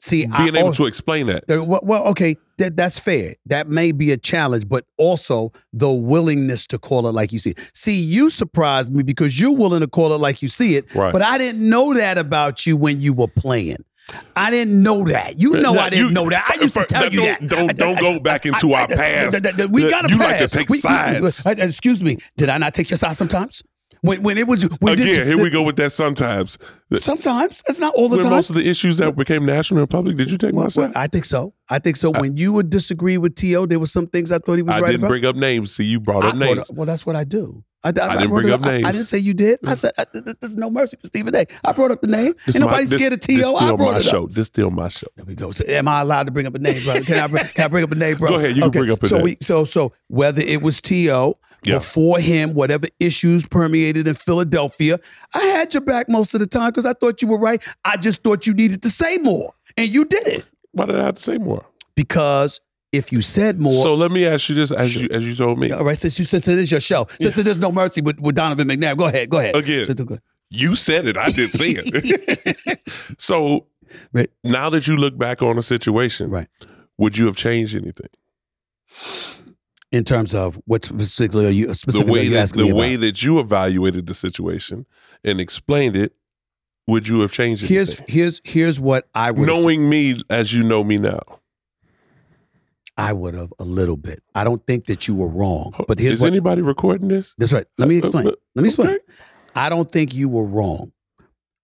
See, 0.00 0.26
I 0.32 0.44
Being 0.44 0.56
able 0.56 0.68
al- 0.68 0.74
to 0.74 0.86
explain 0.86 1.26
that. 1.26 1.44
Well, 1.48 2.04
okay, 2.08 2.36
that, 2.58 2.76
that's 2.76 2.98
fair. 2.98 3.34
That 3.46 3.68
may 3.68 3.92
be 3.92 4.12
a 4.12 4.16
challenge, 4.16 4.68
but 4.68 4.84
also 4.96 5.52
the 5.72 5.90
willingness 5.90 6.66
to 6.68 6.78
call 6.78 7.06
it 7.08 7.12
like 7.12 7.32
you 7.32 7.38
see 7.38 7.50
it. 7.50 7.70
See, 7.74 7.98
you 8.00 8.30
surprised 8.30 8.92
me 8.92 9.02
because 9.02 9.40
you're 9.40 9.54
willing 9.54 9.80
to 9.80 9.88
call 9.88 10.12
it 10.12 10.18
like 10.20 10.42
you 10.42 10.48
see 10.48 10.76
it, 10.76 10.92
Right. 10.94 11.12
but 11.12 11.22
I 11.22 11.38
didn't 11.38 11.68
know 11.68 11.94
that 11.94 12.18
about 12.18 12.66
you 12.66 12.76
when 12.76 13.00
you 13.00 13.12
were 13.12 13.28
playing. 13.28 13.76
I 14.36 14.50
didn't 14.50 14.82
know 14.82 15.04
that. 15.04 15.38
You 15.38 15.52
know 15.52 15.74
Now, 15.74 15.80
I 15.80 15.90
didn't 15.90 16.06
you- 16.06 16.10
know 16.14 16.30
that. 16.30 16.50
I 16.56 16.62
used 16.62 16.72
to 16.74 16.86
tell 16.86 17.02
that 17.02 17.12
you 17.12 17.20
don't- 17.20 17.40
that. 17.48 17.76
don't- 17.76 17.76
don't 17.76 18.00
go 18.00 18.18
back 18.20 18.46
into 18.46 18.72
our 18.72 18.88
past. 18.88 19.42
We 19.70 19.88
got 19.90 20.10
you 20.10 20.16
pass. 20.16 20.18
like 20.18 20.38
to 20.38 20.48
take 20.48 20.68
We- 20.70 20.76
we- 20.76 20.78
sides. 20.80 21.44
uh, 21.46 21.50
excuse 21.58 22.02
me. 22.02 22.16
Did 22.38 22.48
I 22.48 22.56
not 22.58 22.72
take 22.72 22.88
your 22.88 22.96
side 22.96 23.16
sometimes? 23.16 23.62
When 24.02 24.22
when 24.22 24.38
it 24.38 24.46
was 24.46 24.64
when 24.80 24.94
Again, 24.94 25.06
did, 25.06 25.26
here 25.26 25.36
we 25.42 25.50
go 25.50 25.62
with 25.62 25.76
that 25.76 25.90
sometimes. 25.92 26.58
Sometimes 26.96 27.62
it's 27.68 27.80
not 27.80 27.94
all 27.94 28.08
the 28.08 28.16
When 28.16 28.24
time. 28.26 28.32
most 28.34 28.50
of 28.50 28.56
the 28.56 28.66
issues 28.68 28.96
that 28.98 29.16
became 29.16 29.44
national 29.44 29.80
and 29.80 29.90
public, 29.90 30.16
did 30.16 30.30
you 30.30 30.38
take 30.38 30.54
my 30.54 30.62
Well, 30.62 30.70
side? 30.70 30.92
I 30.94 31.06
think 31.06 31.24
so. 31.24 31.52
I 31.68 31.78
think 31.78 31.96
so. 31.96 32.10
When 32.10 32.36
you 32.36 32.52
would 32.52 32.70
disagree 32.70 33.18
with 33.18 33.34
T.O., 33.34 33.66
there 33.66 33.78
were 33.78 33.86
some 33.86 34.06
things 34.06 34.32
I 34.32 34.38
thought 34.38 34.56
he 34.56 34.62
was 34.62 34.74
I 34.76 34.80
right 34.80 34.86
didn't 34.88 35.00
about. 35.02 35.08
bring 35.08 35.24
up 35.26 35.36
names. 35.36 35.74
See, 35.74 35.84
you 35.84 36.00
brought 36.00 36.24
I 36.24 36.28
up 36.28 36.36
brought 36.38 36.46
names. 36.56 36.58
up- 36.70 36.76
well, 36.76 36.86
that's 36.86 37.04
what 37.04 37.16
I 37.16 37.24
do. 37.24 37.62
I, 37.88 38.06
I, 38.08 38.16
didn't 38.16 38.28
brought 38.30 38.42
bring 38.42 38.52
up 38.54 38.62
I- 38.64 38.88
I, 38.88 38.92
didn't 38.92 39.04
say 39.06 39.18
you 39.18 39.34
did. 39.34 39.58
I 39.66 39.74
said 39.74 39.92
I, 39.98 40.04
th- 40.04 40.24
th- 40.24 40.36
there's 40.40 40.56
no 40.56 40.70
mercy 40.70 40.96
for 41.00 41.06
Stephen 41.06 41.34
A. 41.34 41.46
I 41.64 41.72
brought 41.72 41.90
up 41.90 42.00
the 42.00 42.06
name. 42.08 42.34
This 42.46 42.56
Ain't 42.56 42.64
nobody 42.64 42.86
scared 42.86 43.12
of 43.12 43.20
This 43.20 43.36
T.O. 43.38 43.54
I 43.56 43.58
still 43.60 43.76
brought 43.76 43.92
my 43.92 43.98
it 43.98 44.02
show. 44.04 44.24
up. 44.24 44.30
This 44.30 44.46
still 44.48 44.70
my 44.70 44.88
show. 44.88 45.06
There 45.16 45.24
we 45.24 45.34
go. 45.34 45.50
So 45.52 45.64
am 45.68 45.88
I 45.88 46.00
allowed 46.00 46.24
to 46.26 46.32
bring 46.32 46.46
up 46.46 46.54
a 46.54 46.58
name, 46.58 46.82
bro? 46.84 47.00
Can 47.02 47.18
I 47.18 47.26
bring, 47.26 47.44
can 47.44 47.64
I 47.64 47.68
bring 47.68 47.84
up 47.84 47.92
a 47.92 47.94
name, 47.94 48.16
bro? 48.18 48.28
Go 48.30 48.36
ahead. 48.36 48.56
You 48.56 48.62
can 48.62 48.70
bring 48.70 48.90
up 48.90 49.02
a 49.02 49.08
so 49.08 49.16
name. 49.16 49.24
We, 49.24 49.36
so 49.40 49.64
so 49.64 49.92
whether 50.08 50.40
it 50.42 50.62
was 50.62 50.80
T.O. 50.80 51.38
Yeah. 51.64 51.74
before 51.78 52.20
him, 52.20 52.54
whatever 52.54 52.86
issues 53.00 53.44
permeated 53.48 54.06
in 54.06 54.14
Philadelphia, 54.14 55.00
I 55.34 55.40
had 55.40 55.74
your 55.74 55.80
back 55.80 56.08
most 56.08 56.32
of 56.34 56.38
the 56.40 56.46
time 56.46 56.70
because 56.70 56.86
I 56.86 56.92
thought 56.92 57.20
you 57.20 57.26
were 57.26 57.38
right. 57.38 57.60
I 57.84 57.96
just 57.96 58.22
thought 58.22 58.46
you 58.46 58.54
needed 58.54 58.80
to 58.84 58.90
say 58.90 59.18
more, 59.18 59.54
and 59.76 59.88
you 59.88 60.04
did 60.04 60.24
it 60.28 60.44
Why 60.70 60.86
did 60.86 60.94
I 60.96 61.04
have 61.06 61.16
to 61.16 61.22
say 61.22 61.36
more? 61.38 61.66
because 61.96 62.60
if 62.92 63.12
you 63.12 63.20
said 63.22 63.60
more, 63.60 63.82
So 63.82 63.94
let 63.94 64.10
me 64.10 64.26
ask 64.26 64.48
you 64.48 64.54
this, 64.54 64.70
as 64.72 64.90
Sure. 64.92 65.02
you 65.02 65.08
as 65.10 65.26
you 65.26 65.34
told 65.34 65.58
me, 65.58 65.70
All 65.72 65.84
right, 65.84 65.98
since 65.98 66.18
you 66.18 66.24
since 66.24 66.48
it 66.48 66.58
is 66.58 66.70
your 66.70 66.80
show, 66.80 67.06
since 67.20 67.38
it 67.38 67.46
is 67.46 67.60
no 67.60 67.70
mercy 67.72 68.00
with, 68.00 68.18
with 68.20 68.34
Donovan 68.34 68.68
McNabb, 68.68 68.96
go 68.96 69.06
ahead, 69.06 69.28
go 69.30 69.38
ahead. 69.38 69.54
Again. 69.56 69.84
So, 69.84 70.18
you 70.50 70.74
said 70.76 71.06
it. 71.06 71.16
I 71.16 71.30
didn't 71.30 71.50
say 71.50 71.74
it. 71.76 72.80
so 73.18 73.66
Right. 74.12 74.30
now 74.44 74.68
that 74.70 74.86
you 74.86 74.96
look 74.96 75.16
back 75.18 75.42
on 75.42 75.56
the 75.56 75.62
situation, 75.62 76.30
Right. 76.30 76.48
would 76.98 77.16
you 77.18 77.26
have 77.26 77.36
changed 77.36 77.74
anything? 77.74 78.08
in 79.90 80.04
terms 80.04 80.34
of 80.34 80.60
what 80.66 80.84
specifically 80.84 81.46
are 81.46 81.50
you 81.50 81.68
The 81.68 81.74
specifically 81.74 82.10
are 82.10 82.12
way 82.12 82.24
you 82.24 82.30
that 82.34 82.50
the 82.50 82.64
me 82.64 82.72
way 82.72 82.96
that 82.96 83.22
you 83.22 83.38
evaluated 83.40 84.06
the 84.06 84.14
situation 84.14 84.84
and 85.24 85.40
explained 85.40 85.96
it, 85.96 86.12
would 86.86 87.08
you 87.08 87.20
have 87.20 87.32
changed 87.32 87.62
anything? 87.62 87.74
Here's 87.74 88.02
here's 88.08 88.40
here's 88.44 88.80
what 88.80 89.08
I 89.14 89.30
would 89.30 89.46
knowing 89.46 89.88
me 89.88 90.20
as 90.28 90.52
you 90.52 90.62
know 90.62 90.84
me 90.84 90.98
now. 90.98 91.20
I 92.98 93.12
would 93.12 93.34
have 93.34 93.52
a 93.58 93.64
little 93.64 93.96
bit. 93.96 94.20
I 94.34 94.42
don't 94.44 94.64
think 94.66 94.86
that 94.86 95.06
you 95.08 95.14
were 95.14 95.28
wrong, 95.28 95.72
but 95.86 95.98
here's 96.00 96.16
Is 96.16 96.20
what. 96.20 96.26
anybody 96.32 96.62
recording 96.62 97.08
this? 97.08 97.34
that's 97.38 97.52
right. 97.52 97.64
Let 97.78 97.88
me 97.88 97.96
Uh, 97.96 97.98
explain. 98.00 98.26
uh, 98.28 98.32
Let 98.56 98.62
me 98.62 98.68
explain. 98.68 98.88
okay. 98.88 98.98
I 99.54 99.68
don't 99.68 99.90
think 99.90 100.14
you 100.14 100.28
were 100.28 100.44
wrong. 100.44 100.92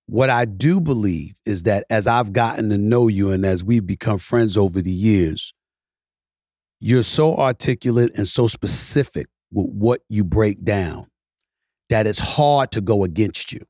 What 0.07 0.31
I 0.31 0.45
do 0.45 0.81
believe 0.81 1.35
is 1.47 1.65
that 1.65 1.85
as 1.91 2.07
I've 2.07 2.33
gotten 2.33 2.71
to 2.71 2.79
know 2.79 3.09
you 3.09 3.31
and 3.33 3.45
as 3.45 3.65
we've 3.65 3.87
become 3.87 4.19
friends 4.19 4.57
over 4.57 4.81
the 4.81 4.91
years, 4.91 5.55
you're 6.81 7.03
so 7.03 7.35
articulate 7.37 8.13
and 8.17 8.29
so 8.29 8.47
specific 8.47 9.27
with 9.51 9.67
what 9.71 10.01
you 10.09 10.23
break 10.25 10.63
down 10.63 11.07
that 11.91 12.07
it's 12.07 12.19
hard 12.19 12.71
to 12.73 12.81
go 12.81 13.03
against 13.05 13.53
you. 13.53 13.65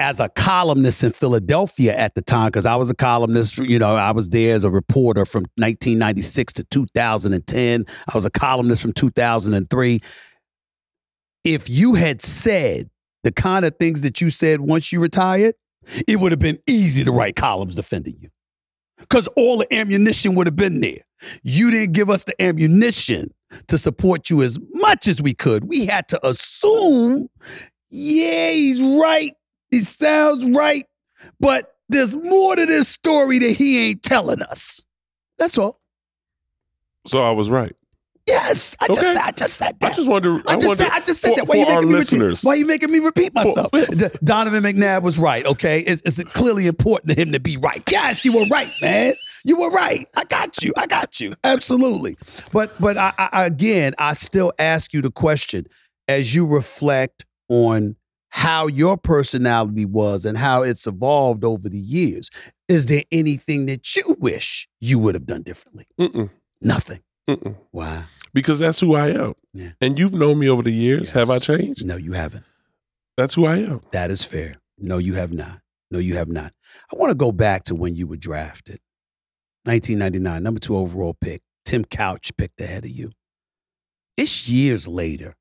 As 0.00 0.18
a 0.18 0.30
columnist 0.30 1.04
in 1.04 1.12
Philadelphia 1.12 1.94
at 1.94 2.14
the 2.14 2.22
time, 2.22 2.46
because 2.46 2.64
I 2.64 2.74
was 2.76 2.88
a 2.88 2.94
columnist, 2.94 3.58
you 3.58 3.78
know, 3.78 3.96
I 3.96 4.12
was 4.12 4.30
there 4.30 4.54
as 4.54 4.64
a 4.64 4.70
reporter 4.70 5.26
from 5.26 5.42
1996 5.56 6.54
to 6.54 6.64
2010. 6.64 7.84
I 8.08 8.14
was 8.14 8.24
a 8.24 8.30
columnist 8.30 8.80
from 8.80 8.94
2003. 8.94 10.00
If 11.44 11.68
you 11.68 11.94
had 11.94 12.22
said 12.22 12.88
the 13.24 13.32
kind 13.32 13.66
of 13.66 13.76
things 13.76 14.00
that 14.02 14.22
you 14.22 14.30
said 14.30 14.62
once 14.62 14.90
you 14.90 15.00
retired, 15.00 15.54
it 16.08 16.16
would 16.18 16.32
have 16.32 16.38
been 16.38 16.58
easy 16.66 17.04
to 17.04 17.12
write 17.12 17.36
columns 17.36 17.74
defending 17.74 18.16
you. 18.20 18.30
Because 18.98 19.28
all 19.36 19.58
the 19.58 19.74
ammunition 19.74 20.34
would 20.34 20.46
have 20.46 20.56
been 20.56 20.80
there. 20.80 21.04
You 21.42 21.70
didn't 21.70 21.92
give 21.92 22.08
us 22.08 22.24
the 22.24 22.40
ammunition 22.42 23.34
to 23.68 23.76
support 23.76 24.30
you 24.30 24.42
as 24.42 24.58
much 24.72 25.08
as 25.08 25.20
we 25.20 25.34
could. 25.34 25.64
We 25.64 25.86
had 25.86 26.08
to 26.08 26.26
assume, 26.26 27.28
yeah, 27.90 28.50
he's 28.50 28.80
right. 28.98 29.34
He 29.70 29.80
sounds 29.80 30.44
right. 30.56 30.86
But 31.38 31.74
there's 31.88 32.16
more 32.16 32.56
to 32.56 32.66
this 32.66 32.88
story 32.88 33.38
that 33.40 33.50
he 33.50 33.88
ain't 33.88 34.02
telling 34.02 34.42
us. 34.42 34.80
That's 35.38 35.58
all. 35.58 35.80
So 37.06 37.20
I 37.20 37.30
was 37.32 37.48
right. 37.50 37.74
Yes, 38.26 38.76
I 38.78 38.86
just 38.86 39.00
Okay. 39.00 39.12
said, 39.14 39.22
I 39.24 39.30
just 39.32 39.54
said 39.54 39.80
that. 39.80 39.92
I 39.92 39.94
just 39.94 40.08
wanted. 40.08 40.44
To, 40.44 40.50
I 40.50 40.54
just 40.54 40.66
wanted 40.66 40.76
said, 40.76 40.88
I 40.92 41.00
just 41.00 41.20
said 41.20 41.28
for, 41.30 41.36
that. 41.36 41.48
Why 41.48 41.54
for 41.54 41.58
you 41.58 41.66
making 41.66 41.88
me 41.88 41.94
listeners. 41.96 42.30
repeat? 42.30 42.46
Why 42.46 42.54
you 42.54 42.66
making 42.66 42.90
me 42.92 42.98
repeat 43.00 43.34
myself? 43.34 43.70
For- 43.74 43.86
D- 43.86 44.06
Donovan 44.22 44.62
McNabb 44.62 45.02
was 45.02 45.18
right. 45.18 45.44
Okay, 45.46 45.80
it's, 45.80 46.02
it's 46.02 46.22
clearly 46.32 46.66
important 46.68 47.10
to 47.10 47.20
him 47.20 47.32
to 47.32 47.40
be 47.40 47.56
right. 47.56 47.82
Yes, 47.90 48.24
you 48.24 48.32
were 48.32 48.44
right, 48.46 48.70
man. 48.80 49.14
You 49.44 49.58
were 49.58 49.70
right. 49.70 50.06
I 50.14 50.24
got 50.24 50.62
you. 50.62 50.72
I 50.76 50.86
got 50.86 51.18
you. 51.18 51.32
Absolutely. 51.42 52.16
But 52.52 52.78
but 52.80 52.96
I, 52.98 53.12
I 53.18 53.46
again, 53.46 53.94
I 53.98 54.12
still 54.12 54.52
ask 54.58 54.92
you 54.92 55.00
the 55.02 55.10
question 55.10 55.66
as 56.06 56.32
you 56.34 56.46
reflect 56.46 57.24
on 57.48 57.96
how 58.30 58.66
your 58.68 58.96
personality 58.96 59.84
was 59.84 60.24
and 60.24 60.38
how 60.38 60.62
it's 60.62 60.86
evolved 60.86 61.44
over 61.44 61.68
the 61.68 61.78
years. 61.78 62.30
Is 62.68 62.86
there 62.86 63.02
anything 63.10 63.66
that 63.66 63.96
you 63.96 64.16
wish 64.20 64.68
you 64.80 64.98
would 65.00 65.14
have 65.14 65.26
done 65.26 65.42
differently? 65.42 65.86
Mm-mm, 66.00 66.30
Nothing. 66.60 67.00
mm-mm. 67.28 67.56
Why? 67.72 68.04
Because 68.32 68.60
that's 68.60 68.78
who 68.80 68.94
I 68.94 69.08
am. 69.08 69.34
Yeah. 69.52 69.70
And 69.80 69.98
you've 69.98 70.14
known 70.14 70.38
me 70.38 70.48
over 70.48 70.62
the 70.62 70.70
years. 70.72 71.02
Yes. 71.06 71.10
Have 71.12 71.30
I 71.30 71.38
changed? 71.40 71.84
No, 71.84 71.96
you 71.96 72.12
haven't. 72.12 72.44
That's 73.16 73.34
who 73.34 73.44
I 73.46 73.56
am. 73.56 73.80
That 73.90 74.10
is 74.12 74.24
fair. 74.24 74.54
No, 74.78 74.98
you 74.98 75.14
have 75.14 75.32
not. 75.32 75.60
No, 75.90 75.98
you 75.98 76.14
have 76.14 76.28
not. 76.28 76.52
I 76.92 76.96
want 76.96 77.10
to 77.10 77.16
go 77.16 77.32
back 77.32 77.64
to 77.64 77.74
when 77.74 77.96
you 77.96 78.06
were 78.06 78.16
drafted. 78.16 78.78
1999, 79.64 80.42
number 80.42 80.60
two 80.60 80.76
overall 80.76 81.16
pick. 81.20 81.42
Tim 81.64 81.84
Couch 81.84 82.30
picked 82.38 82.60
ahead 82.60 82.84
of 82.84 82.90
you. 82.90 83.10
It's 84.16 84.48
years 84.48 84.86
later. 84.88 85.34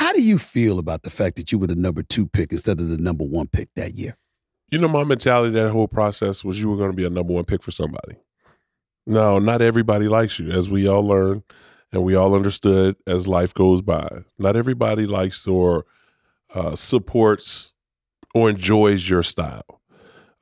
How 0.00 0.14
do 0.14 0.22
you 0.22 0.38
feel 0.38 0.78
about 0.78 1.02
the 1.02 1.10
fact 1.10 1.36
that 1.36 1.52
you 1.52 1.58
were 1.58 1.66
the 1.66 1.74
number 1.74 2.02
two 2.02 2.26
pick 2.26 2.52
instead 2.52 2.80
of 2.80 2.88
the 2.88 2.96
number 2.96 3.22
one 3.22 3.48
pick 3.48 3.68
that 3.76 3.96
year? 3.96 4.16
You 4.70 4.78
know, 4.78 4.88
my 4.88 5.04
mentality 5.04 5.52
that 5.52 5.72
whole 5.72 5.88
process 5.88 6.42
was 6.42 6.58
you 6.58 6.70
were 6.70 6.78
going 6.78 6.90
to 6.90 6.96
be 6.96 7.04
a 7.04 7.10
number 7.10 7.34
one 7.34 7.44
pick 7.44 7.62
for 7.62 7.70
somebody. 7.70 8.16
No, 9.06 9.38
not 9.38 9.60
everybody 9.60 10.08
likes 10.08 10.38
you, 10.38 10.50
as 10.52 10.70
we 10.70 10.88
all 10.88 11.06
learned 11.06 11.42
and 11.92 12.02
we 12.02 12.14
all 12.14 12.34
understood 12.34 12.96
as 13.06 13.28
life 13.28 13.52
goes 13.52 13.82
by. 13.82 14.24
Not 14.38 14.56
everybody 14.56 15.04
likes 15.04 15.46
or 15.46 15.84
uh, 16.54 16.76
supports 16.76 17.74
or 18.34 18.48
enjoys 18.48 19.06
your 19.06 19.22
style. 19.22 19.82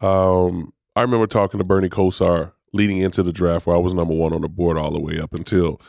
Um, 0.01 0.73
I 0.95 1.03
remember 1.03 1.27
talking 1.27 1.59
to 1.59 1.65
Bernie 1.65 1.89
Kosar 1.89 2.53
leading 2.73 2.99
into 2.99 3.25
the 3.25 3.33
draft 3.33 3.67
where 3.67 3.75
I 3.75 3.81
was 3.81 3.93
number 3.93 4.15
one 4.15 4.33
on 4.33 4.43
the 4.43 4.49
board 4.49 4.79
all 4.79 4.93
the 4.93 5.01
way 5.01 5.19
up 5.19 5.35
until 5.35 5.81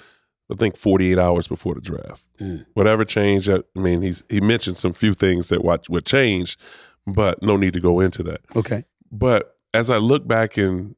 I 0.52 0.56
think 0.56 0.76
48 0.78 1.18
hours 1.20 1.48
before 1.48 1.76
the 1.76 1.82
draft. 1.82 2.26
Mm. 2.40 2.66
Whatever 2.74 3.06
changed, 3.06 3.50
I 3.50 3.62
mean, 3.76 4.02
he's 4.02 4.24
he 4.30 4.42
mentioned 4.42 4.78
some 4.78 4.94
few 4.94 5.14
things 5.14 5.50
that 5.50 5.64
what 5.64 5.88
would 5.90 6.06
change, 6.06 6.58
but 7.06 7.42
no 7.44 7.56
need 7.58 7.74
to 7.74 7.80
go 7.80 8.00
into 8.00 8.24
that. 8.24 8.40
Okay. 8.56 8.86
But 9.12 9.58
as 9.74 9.90
I 9.90 9.98
look 9.98 10.28
back 10.28 10.58
and 10.58 10.96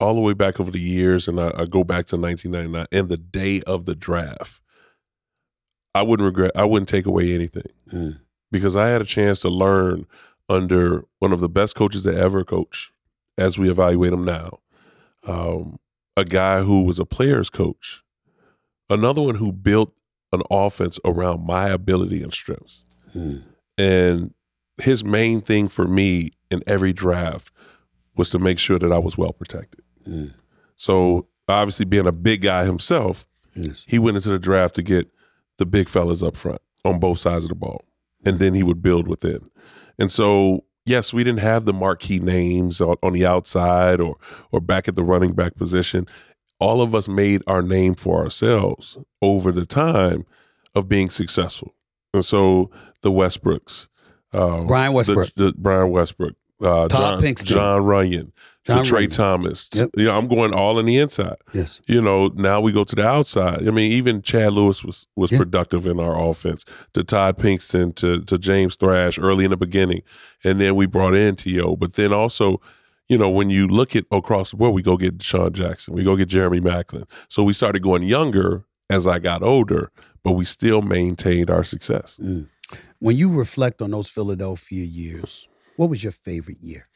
all 0.00 0.14
the 0.14 0.20
way 0.20 0.32
back 0.32 0.58
over 0.58 0.70
the 0.70 0.80
years, 0.80 1.28
and 1.28 1.40
I, 1.40 1.52
I 1.56 1.64
go 1.66 1.84
back 1.84 2.06
to 2.06 2.16
1999 2.16 2.86
and 2.92 3.08
the 3.08 3.16
day 3.16 3.62
of 3.66 3.84
the 3.84 3.94
draft, 3.94 4.60
I 5.94 6.02
wouldn't 6.02 6.24
regret. 6.26 6.52
I 6.56 6.64
wouldn't 6.64 6.88
take 6.88 7.06
away 7.06 7.34
anything 7.34 7.70
Mm. 7.92 8.20
because 8.50 8.74
I 8.76 8.88
had 8.88 9.02
a 9.02 9.06
chance 9.06 9.40
to 9.40 9.48
learn 9.48 10.06
under 10.48 11.04
one 11.20 11.32
of 11.32 11.40
the 11.40 11.48
best 11.48 11.74
coaches 11.74 12.02
to 12.04 12.14
ever 12.16 12.44
coach, 12.44 12.92
as 13.38 13.58
we 13.58 13.70
evaluate 13.70 14.12
him 14.12 14.24
now. 14.24 14.58
Um, 15.26 15.78
a 16.16 16.24
guy 16.24 16.62
who 16.62 16.82
was 16.82 16.98
a 16.98 17.04
player's 17.06 17.48
coach, 17.50 18.02
another 18.90 19.22
one 19.22 19.36
who 19.36 19.52
built 19.52 19.94
an 20.32 20.42
offense 20.50 20.98
around 21.04 21.46
my 21.46 21.68
ability 21.68 22.22
and 22.22 22.32
strengths. 22.32 22.84
Mm. 23.14 23.42
And 23.78 24.34
his 24.78 25.04
main 25.04 25.40
thing 25.40 25.68
for 25.68 25.86
me 25.86 26.32
in 26.50 26.62
every 26.66 26.92
draft 26.92 27.50
was 28.16 28.30
to 28.30 28.38
make 28.38 28.58
sure 28.58 28.78
that 28.78 28.92
I 28.92 28.98
was 28.98 29.16
well 29.16 29.32
protected. 29.32 29.82
Mm. 30.08 30.34
So 30.76 31.28
obviously, 31.48 31.84
being 31.84 32.06
a 32.06 32.12
big 32.12 32.42
guy 32.42 32.64
himself, 32.64 33.26
Yes. 33.54 33.84
he 33.86 33.98
went 34.00 34.16
into 34.16 34.30
the 34.30 34.38
draft 34.38 34.74
to 34.76 34.82
get 34.82 35.08
the 35.58 35.66
big 35.66 35.88
fellas 35.88 36.22
up 36.22 36.36
front 36.36 36.60
on 36.84 36.98
both 36.98 37.20
sides 37.20 37.44
of 37.44 37.50
the 37.50 37.54
ball, 37.54 37.84
and 38.24 38.38
then 38.40 38.54
he 38.54 38.62
would 38.64 38.82
build 38.82 39.06
within. 39.06 39.48
And 39.98 40.10
so, 40.10 40.64
yes, 40.84 41.12
we 41.12 41.22
didn't 41.22 41.38
have 41.40 41.64
the 41.64 41.72
marquee 41.72 42.18
names 42.18 42.80
on, 42.80 42.96
on 43.02 43.12
the 43.12 43.24
outside 43.24 44.00
or 44.00 44.16
or 44.50 44.60
back 44.60 44.88
at 44.88 44.96
the 44.96 45.04
running 45.04 45.32
back 45.32 45.54
position. 45.54 46.06
All 46.60 46.80
of 46.80 46.94
us 46.94 47.08
made 47.08 47.42
our 47.46 47.62
name 47.62 47.94
for 47.94 48.22
ourselves 48.22 48.96
over 49.20 49.52
the 49.52 49.66
time 49.66 50.24
of 50.74 50.88
being 50.88 51.10
successful. 51.10 51.74
And 52.12 52.24
so, 52.24 52.70
the 53.02 53.10
Westbrooks, 53.10 53.88
um, 54.32 54.66
Brian 54.66 54.92
Westbrook. 54.92 55.30
the, 55.36 55.46
the 55.46 55.52
Brian 55.56 55.90
Westbrook, 55.90 56.34
uh, 56.62 56.88
Todd 56.88 56.90
John, 56.90 57.22
Pinkston. 57.22 57.44
Jon 57.46 57.82
Runyan, 57.82 58.32
John 58.64 58.82
to 58.84 58.88
Trey 58.88 58.96
Runyon. 59.00 59.10
Thomas. 59.10 59.68
Yep. 59.74 59.90
You 59.96 60.04
know, 60.04 60.16
I'm 60.16 60.28
going 60.28 60.54
all 60.54 60.78
in 60.78 60.86
the 60.86 60.96
inside 60.98 61.36
Yes. 61.52 61.80
you 61.86 62.00
know, 62.00 62.28
now 62.28 62.60
we 62.60 62.70
go 62.72 62.84
to 62.84 62.94
the 62.96 63.04
outside. 63.06 63.66
I 63.66 63.70
mean, 63.72 63.90
even 63.92 64.22
Chad 64.22 64.52
Lewis 64.52 64.84
was 64.84 65.08
was 65.16 65.32
Yeah. 65.32 65.38
productive 65.38 65.86
in 65.86 65.98
our 66.00 66.18
offense. 66.30 66.64
T.O. 66.94 67.02
Todd 67.02 67.36
Pinkston, 67.38 67.94
to 67.96 68.20
to 68.22 68.38
James 68.38 68.76
Thrash 68.76 69.18
early 69.18 69.44
in 69.44 69.50
the 69.50 69.56
beginning, 69.56 70.02
and 70.44 70.60
then 70.60 70.76
we 70.76 70.86
brought 70.86 71.14
in 71.14 71.34
To. 71.36 71.76
But 71.76 71.94
then 71.94 72.12
also, 72.12 72.60
you 73.08 73.18
know, 73.18 73.28
when 73.28 73.50
you 73.50 73.66
look 73.66 73.94
at 73.94 74.04
across 74.10 74.50
the 74.50 74.56
board, 74.56 74.74
we 74.74 74.82
go 74.82 74.96
get 74.96 75.18
DeSean 75.18 75.52
Jackson, 75.52 75.94
we 75.94 76.04
go 76.04 76.16
get 76.16 76.28
Jeremy 76.28 76.60
Maclin. 76.60 77.08
So 77.28 77.42
we 77.42 77.52
started 77.52 77.82
going 77.82 78.02
younger 78.02 78.64
as 78.90 79.06
I 79.06 79.18
got 79.18 79.42
older, 79.42 79.90
but 80.22 80.32
we 80.32 80.44
still 80.44 80.82
maintained 80.82 81.50
our 81.50 81.64
success. 81.64 82.18
Mm. 82.22 82.48
When 82.98 83.16
you 83.16 83.30
reflect 83.30 83.82
on 83.82 83.90
those 83.90 84.08
Philadelphia 84.08 84.84
years, 84.84 85.48
what 85.76 85.90
was 85.90 86.02
your 86.02 86.12
favorite 86.12 86.60
year? 86.60 86.88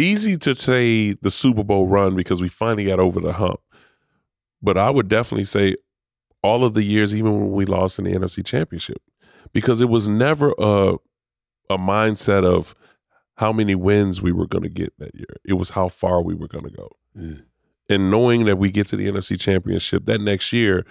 easy 0.00 0.36
to 0.38 0.54
say 0.54 1.12
the 1.12 1.30
Super 1.30 1.62
Bowl 1.62 1.86
run 1.86 2.16
because 2.16 2.40
we 2.40 2.48
finally 2.48 2.86
got 2.86 2.98
over 2.98 3.20
the 3.20 3.34
hump. 3.34 3.60
But 4.62 4.76
I 4.76 4.90
would 4.90 5.08
definitely 5.08 5.44
say 5.44 5.76
all 6.42 6.64
of 6.64 6.74
the 6.74 6.82
years, 6.82 7.14
even 7.14 7.32
when 7.32 7.52
we 7.52 7.66
lost 7.66 7.98
in 7.98 8.04
the 8.06 8.12
NFC 8.12 8.44
Championship, 8.44 9.00
because 9.52 9.80
it 9.80 9.88
was 9.88 10.08
never 10.08 10.54
a 10.58 10.94
a 11.68 11.78
mindset 11.78 12.44
of 12.44 12.74
how 13.40 13.54
many 13.54 13.74
wins 13.74 14.20
we 14.20 14.32
were 14.32 14.46
going 14.46 14.62
to 14.62 14.68
get 14.68 14.92
that 14.98 15.14
year. 15.14 15.34
It 15.46 15.54
was 15.54 15.70
how 15.70 15.88
far 15.88 16.20
we 16.20 16.34
were 16.34 16.46
going 16.46 16.64
to 16.64 16.70
go. 16.70 16.90
Mm. 17.16 17.44
And 17.88 18.10
knowing 18.10 18.44
that 18.44 18.58
we 18.58 18.70
get 18.70 18.86
to 18.88 18.96
the 18.96 19.08
NFC 19.08 19.40
Championship 19.40 20.04
that 20.04 20.20
next 20.20 20.52
year, 20.52 20.84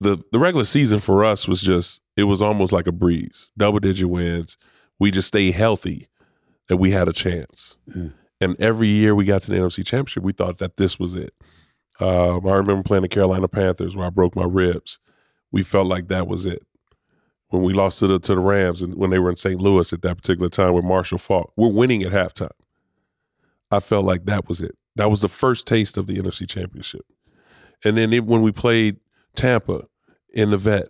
the 0.00 0.16
the 0.32 0.38
regular 0.38 0.64
season 0.64 0.98
for 0.98 1.26
us 1.26 1.46
was 1.46 1.60
just 1.60 2.00
it 2.16 2.24
was 2.24 2.40
almost 2.40 2.72
like 2.72 2.86
a 2.86 2.92
breeze. 2.92 3.50
Double 3.56 3.80
digit 3.80 4.08
wins. 4.08 4.56
We 4.98 5.10
just 5.10 5.28
stayed 5.28 5.52
healthy 5.52 6.08
that 6.68 6.78
we 6.78 6.90
had 6.90 7.06
a 7.06 7.12
chance. 7.12 7.76
Mm. 7.94 8.14
And 8.40 8.58
every 8.58 8.88
year 8.88 9.14
we 9.14 9.26
got 9.26 9.42
to 9.42 9.50
the 9.50 9.58
NFC 9.58 9.84
Championship, 9.84 10.22
we 10.22 10.32
thought 10.32 10.58
that 10.58 10.78
this 10.78 10.98
was 10.98 11.14
it. 11.14 11.34
Um, 12.00 12.46
I 12.46 12.54
remember 12.54 12.82
playing 12.82 13.02
the 13.02 13.08
Carolina 13.08 13.46
Panthers 13.46 13.94
where 13.94 14.06
I 14.06 14.10
broke 14.10 14.34
my 14.34 14.46
ribs. 14.48 15.00
We 15.52 15.62
felt 15.62 15.86
like 15.86 16.08
that 16.08 16.26
was 16.26 16.46
it. 16.46 16.66
When 17.48 17.62
we 17.62 17.72
lost 17.72 18.00
to 18.00 18.06
the 18.06 18.18
to 18.18 18.34
the 18.34 18.40
Rams 18.40 18.82
and 18.82 18.94
when 18.94 19.10
they 19.10 19.18
were 19.18 19.30
in 19.30 19.36
St. 19.36 19.60
Louis 19.60 19.92
at 19.92 20.02
that 20.02 20.16
particular 20.16 20.48
time 20.48 20.74
with 20.74 20.84
Marshall 20.84 21.18
Faulk, 21.18 21.52
we're 21.56 21.68
winning 21.68 22.02
at 22.02 22.12
halftime. 22.12 22.50
I 23.70 23.80
felt 23.80 24.04
like 24.04 24.26
that 24.26 24.48
was 24.48 24.60
it. 24.60 24.76
That 24.96 25.10
was 25.10 25.22
the 25.22 25.28
first 25.28 25.66
taste 25.66 25.96
of 25.96 26.06
the 26.06 26.18
NFC 26.18 26.48
Championship. 26.48 27.06
And 27.84 27.96
then 27.96 28.12
it, 28.12 28.24
when 28.24 28.42
we 28.42 28.52
played 28.52 28.96
Tampa 29.34 29.86
in 30.32 30.50
the 30.50 30.58
vet, 30.58 30.88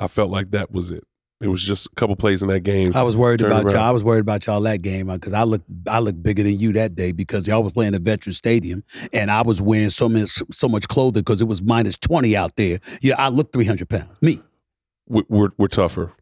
I 0.00 0.08
felt 0.08 0.30
like 0.30 0.50
that 0.52 0.72
was 0.72 0.90
it. 0.90 1.04
It 1.42 1.48
was 1.48 1.62
just 1.62 1.86
a 1.86 1.90
couple 1.96 2.14
plays 2.14 2.40
in 2.40 2.48
that 2.48 2.60
game. 2.60 2.92
I 2.94 3.02
was 3.02 3.16
worried 3.16 3.40
about 3.40 3.64
around. 3.64 3.74
y'all. 3.74 3.82
I 3.82 3.90
was 3.90 4.04
worried 4.04 4.20
about 4.20 4.46
y'all 4.46 4.60
that 4.60 4.80
game 4.80 5.10
uh, 5.10 5.14
because 5.14 5.32
I 5.32 5.42
looked 5.42 5.66
I 5.88 5.98
looked 5.98 6.22
bigger 6.22 6.44
than 6.44 6.56
you 6.56 6.72
that 6.74 6.94
day 6.94 7.10
because 7.10 7.48
y'all 7.48 7.64
was 7.64 7.72
playing 7.72 7.96
at 7.96 8.02
Veterans 8.02 8.36
Stadium 8.36 8.84
and 9.12 9.28
I 9.28 9.42
was 9.42 9.60
wearing 9.60 9.90
so 9.90 10.08
much 10.08 10.40
so 10.52 10.68
much 10.68 10.86
clothing 10.86 11.22
because 11.22 11.42
it 11.42 11.48
was 11.48 11.60
minus 11.60 11.98
twenty 11.98 12.36
out 12.36 12.54
there. 12.54 12.78
Yeah, 13.00 13.16
I 13.18 13.28
looked 13.28 13.52
three 13.52 13.64
hundred 13.64 13.88
pounds. 13.88 14.06
Me. 14.20 14.40
We- 15.12 15.24
we're, 15.28 15.50
we're 15.58 15.68
tougher. 15.68 16.12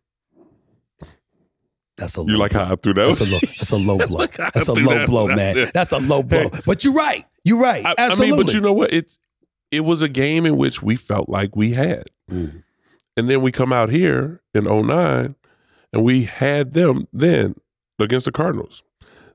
That's 1.96 2.16
a 2.16 2.22
You 2.22 2.38
like 2.38 2.53
blow. 2.53 2.64
how 2.64 2.72
I 2.72 2.76
threw 2.76 2.94
that? 2.94 3.07
That's 3.07 3.20
a 3.20 3.24
low. 3.24 3.38
That's 3.40 3.72
a 3.72 3.76
low 3.76 3.98
blow. 4.07 4.26
That's 4.26 4.68
a 4.68 4.72
low 4.72 4.94
that 4.94 5.07
blow, 5.07 5.26
man. 5.29 5.70
That's 5.74 5.92
a 5.92 5.98
low 5.98 6.22
blow. 6.22 6.48
But 6.64 6.83
you're 6.85 6.94
right. 6.94 7.26
You're 7.44 7.61
right. 7.61 7.85
I, 7.85 7.94
I 7.98 8.14
mean, 8.16 8.37
but 8.42 8.55
you 8.55 8.61
know 8.61 8.72
what? 8.72 8.92
It 8.92 9.18
it 9.70 9.81
was 9.81 10.00
a 10.03 10.09
game 10.09 10.46
in 10.46 10.57
which 10.57 10.83
we 10.83 10.96
felt 10.96 11.29
like 11.29 11.55
we 11.55 11.72
had. 11.72 12.05
Mm. 12.31 12.62
And 13.16 13.29
then 13.29 13.42
we 13.42 13.53
come 13.53 13.72
out 13.72 13.90
here 13.90 14.40
in 14.55 14.64
09 14.64 15.35
and 15.92 16.05
we 16.05 16.24
had 16.24 16.72
them 16.72 17.07
then 17.12 17.55
against 17.98 18.24
the 18.26 18.33
Cardinals. 18.33 18.83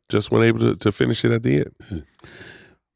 Just 0.10 0.32
weren't 0.32 0.46
able 0.46 0.60
to, 0.60 0.76
to 0.76 0.92
finish 0.92 1.24
it 1.24 1.32
at 1.32 1.44
the 1.44 1.58
end. 1.92 2.06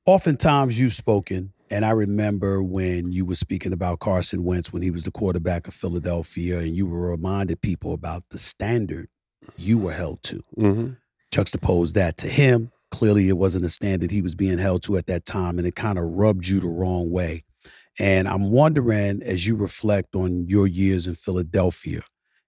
Oftentimes 0.06 0.80
you've 0.80 0.94
spoken, 0.94 1.54
and 1.70 1.86
I 1.86 1.92
remember 1.92 2.64
when 2.64 3.12
you 3.12 3.26
were 3.26 3.36
speaking 3.36 3.74
about 3.74 4.00
Carson 4.00 4.44
Wentz 4.44 4.74
when 4.74 4.82
he 4.82 4.92
was 4.92 5.04
the 5.04 5.12
quarterback 5.12 5.68
of 5.68 5.74
Philadelphia, 5.74 6.60
and 6.60 6.76
you 6.76 6.88
were 6.88 7.10
reminded 7.10 7.62
people 7.62 7.94
about 7.94 8.24
the 8.32 8.38
standard 8.38 9.08
you 9.58 9.78
were 9.78 9.94
held 9.94 10.24
to. 10.24 10.40
Mm-hmm. 10.58 10.92
Juxtapose 11.32 11.94
that 11.94 12.18
to 12.18 12.28
him. 12.28 12.72
Clearly, 12.92 13.30
it 13.30 13.38
wasn't 13.38 13.66
a 13.66 13.70
standard 13.70 14.10
he 14.10 14.22
was 14.22 14.34
being 14.34 14.58
held 14.58 14.82
to 14.84 14.98
at 14.98 15.06
that 15.08 15.26
time, 15.26 15.60
and 15.60 15.68
it 15.68 15.76
kind 15.76 16.00
of 16.00 16.06
rubbed 16.06 16.48
you 16.48 16.60
the 16.60 16.68
wrong 16.68 17.12
way. 17.12 17.44
And 18.00 18.28
I'm 18.28 18.50
wondering, 18.50 19.22
as 19.22 19.46
you 19.46 19.56
reflect 19.56 20.16
on 20.16 20.48
your 20.48 20.68
years 20.68 21.06
in 21.06 21.16
Philadelphia 21.16 22.02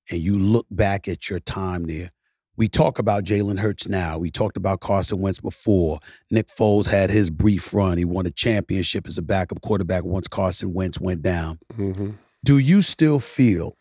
and 0.10 0.19
you 0.19 0.39
look 0.39 0.65
back 0.71 1.07
at 1.07 1.29
your 1.29 1.39
time 1.39 1.86
there, 1.86 2.10
we 2.58 2.68
talk 2.68 3.00
about 3.00 3.24
Jalen 3.24 3.60
Hurts 3.60 3.88
now. 3.88 4.18
We 4.18 4.30
talked 4.30 4.58
about 4.58 4.82
Carson 4.82 5.20
Wentz 5.20 5.40
before. 5.40 6.00
Nick 6.30 6.48
Foles 6.48 6.90
had 6.90 7.10
his 7.10 7.30
brief 7.30 7.74
run. 7.74 7.98
He 7.98 8.06
won 8.06 8.26
a 8.26 8.32
championship 8.32 9.08
as 9.08 9.18
a 9.18 9.22
backup 9.22 9.62
quarterback 9.62 10.04
once 10.04 10.28
Carson 10.28 10.74
Wentz 10.74 11.00
went 11.00 11.22
down. 11.22 11.60
hmm 11.74 12.12
Do 12.44 12.58
you 12.60 12.82
still 12.82 13.20
feel 13.20 13.78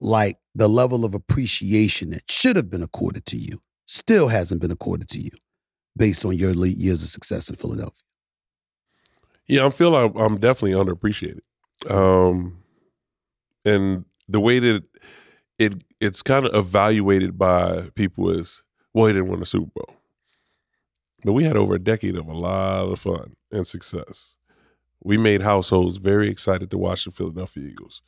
like 0.00 0.38
the 0.54 0.68
level 0.68 1.04
of 1.04 1.14
appreciation 1.14 2.10
that 2.10 2.30
should 2.30 2.56
have 2.56 2.68
been 2.68 2.82
accorded 2.82 3.24
to 3.26 3.36
you 3.36 3.60
still 3.86 4.28
hasn't 4.28 4.60
been 4.60 4.70
accorded 4.70 5.08
to 5.10 5.20
you 5.20 5.30
based 5.96 6.24
on 6.24 6.36
your 6.36 6.54
late 6.54 6.76
years 6.76 7.02
of 7.02 7.08
success 7.08 7.48
in 7.48 7.54
Philadelphia? 7.54 8.02
Yeah, 9.46 9.66
I 9.66 9.70
feel 9.70 9.94
I'm, 9.94 10.16
I'm 10.16 10.38
definitely 10.38 10.72
underappreciated. 10.72 11.40
Um, 11.90 12.62
and 13.64 14.04
the 14.28 14.40
way 14.40 14.58
that 14.58 14.82
it 15.62 15.84
it's 16.00 16.22
kind 16.22 16.46
of 16.46 16.54
evaluated 16.54 17.38
by 17.38 17.90
people 17.94 18.30
as 18.30 18.62
well, 18.92 19.06
he 19.06 19.12
didn't 19.12 19.28
win 19.28 19.40
the 19.40 19.46
Super 19.46 19.70
Bowl. 19.74 19.96
But 21.24 21.32
we 21.32 21.44
had 21.44 21.56
over 21.56 21.74
a 21.74 21.78
decade 21.78 22.16
of 22.16 22.26
a 22.26 22.36
lot 22.36 22.88
of 22.88 23.00
fun 23.00 23.36
and 23.50 23.66
success. 23.66 24.36
We 25.02 25.16
made 25.16 25.42
households 25.42 25.96
very 25.96 26.28
excited 26.28 26.70
to 26.70 26.78
watch 26.78 27.04
the 27.04 27.10
Philadelphia 27.10 27.64
Eagles. 27.64 28.02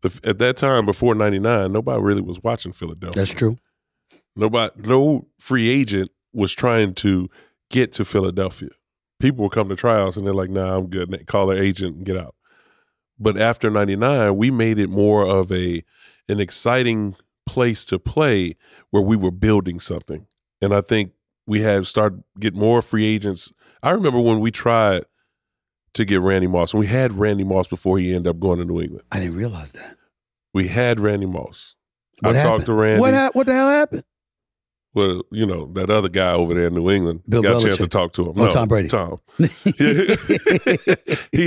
The, 0.00 0.18
at 0.24 0.38
that 0.38 0.56
time, 0.56 0.86
before 0.86 1.14
'99, 1.14 1.72
nobody 1.72 2.02
really 2.02 2.22
was 2.22 2.42
watching 2.42 2.72
Philadelphia. 2.72 3.20
That's 3.20 3.30
true. 3.30 3.56
Nobody, 4.34 4.72
no 4.76 5.26
free 5.38 5.68
agent 5.68 6.10
was 6.32 6.52
trying 6.52 6.94
to 6.94 7.28
get 7.70 7.92
to 7.92 8.04
Philadelphia. 8.04 8.70
People 9.20 9.44
would 9.44 9.52
come 9.52 9.68
to 9.68 9.76
tryouts 9.76 10.16
and 10.16 10.26
they're 10.26 10.34
like, 10.34 10.50
"Nah, 10.50 10.76
I'm 10.76 10.88
good." 10.88 11.10
And 11.10 11.18
they 11.18 11.24
call 11.24 11.46
their 11.46 11.62
agent 11.62 11.96
and 11.96 12.06
get 12.06 12.16
out. 12.16 12.34
But 13.22 13.38
after 13.40 13.70
'99, 13.70 14.36
we 14.36 14.50
made 14.50 14.78
it 14.78 14.90
more 14.90 15.24
of 15.24 15.52
a 15.52 15.84
an 16.28 16.40
exciting 16.40 17.16
place 17.46 17.84
to 17.86 17.98
play 17.98 18.56
where 18.90 19.02
we 19.02 19.16
were 19.16 19.30
building 19.30 19.80
something. 19.80 20.26
And 20.60 20.74
I 20.74 20.80
think 20.80 21.12
we 21.46 21.60
had 21.60 21.86
started 21.86 22.22
get 22.38 22.54
more 22.54 22.82
free 22.82 23.04
agents. 23.04 23.52
I 23.82 23.90
remember 23.90 24.20
when 24.20 24.40
we 24.40 24.50
tried 24.50 25.04
to 25.94 26.04
get 26.04 26.20
Randy 26.20 26.46
Moss, 26.46 26.72
and 26.72 26.80
we 26.80 26.86
had 26.86 27.12
Randy 27.12 27.44
Moss 27.44 27.68
before 27.68 27.98
he 27.98 28.14
ended 28.14 28.28
up 28.28 28.40
going 28.40 28.58
to 28.58 28.64
New 28.64 28.80
England. 28.80 29.04
I 29.12 29.20
didn't 29.20 29.36
realize 29.36 29.72
that. 29.72 29.96
We 30.54 30.68
had 30.68 31.00
Randy 31.00 31.26
Moss. 31.26 31.76
What 32.20 32.34
I 32.34 32.38
happened? 32.38 32.58
talked 32.58 32.66
to 32.66 32.72
Randy. 32.74 33.00
What, 33.00 33.14
hap- 33.14 33.34
what 33.34 33.46
the 33.46 33.52
hell 33.52 33.68
happened? 33.68 34.04
Well, 34.94 35.22
you 35.30 35.46
know, 35.46 35.66
that 35.72 35.90
other 35.90 36.08
guy 36.08 36.32
over 36.32 36.54
there 36.54 36.66
in 36.66 36.74
New 36.74 36.90
England 36.90 37.22
Bill 37.28 37.42
got 37.42 37.62
a 37.62 37.64
chance 37.64 37.78
to 37.78 37.88
talk 37.88 38.12
to 38.14 38.30
him. 38.30 38.38
Oh, 38.38 38.50
Tom 38.50 38.68
Brady. 38.68 38.88
Tom. 38.88 39.18
he 39.38 39.46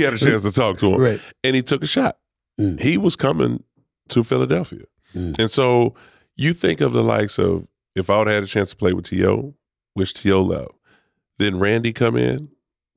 had 0.02 0.14
a 0.14 0.18
chance 0.18 0.42
to 0.42 0.52
talk 0.52 0.78
to 0.78 0.94
him. 0.94 1.00
right. 1.00 1.20
And 1.44 1.54
he 1.56 1.62
took 1.62 1.82
a 1.82 1.86
shot. 1.86 2.18
Mm. 2.60 2.80
He 2.80 2.98
was 2.98 3.16
coming 3.16 3.62
to 4.08 4.24
Philadelphia. 4.24 4.84
Mm. 5.14 5.38
And 5.38 5.50
so 5.50 5.94
you 6.36 6.52
think 6.52 6.80
of 6.80 6.92
the 6.92 7.02
likes 7.02 7.38
of 7.38 7.66
if 7.94 8.10
I 8.10 8.18
would 8.18 8.26
have 8.26 8.34
had 8.34 8.44
a 8.44 8.48
chance 8.48 8.70
to 8.70 8.76
play 8.76 8.92
with 8.92 9.06
T.O., 9.06 9.54
which 9.94 10.14
T.O. 10.14 10.42
left, 10.42 10.70
then 11.38 11.58
Randy 11.58 11.92
come 11.92 12.16
in. 12.16 12.50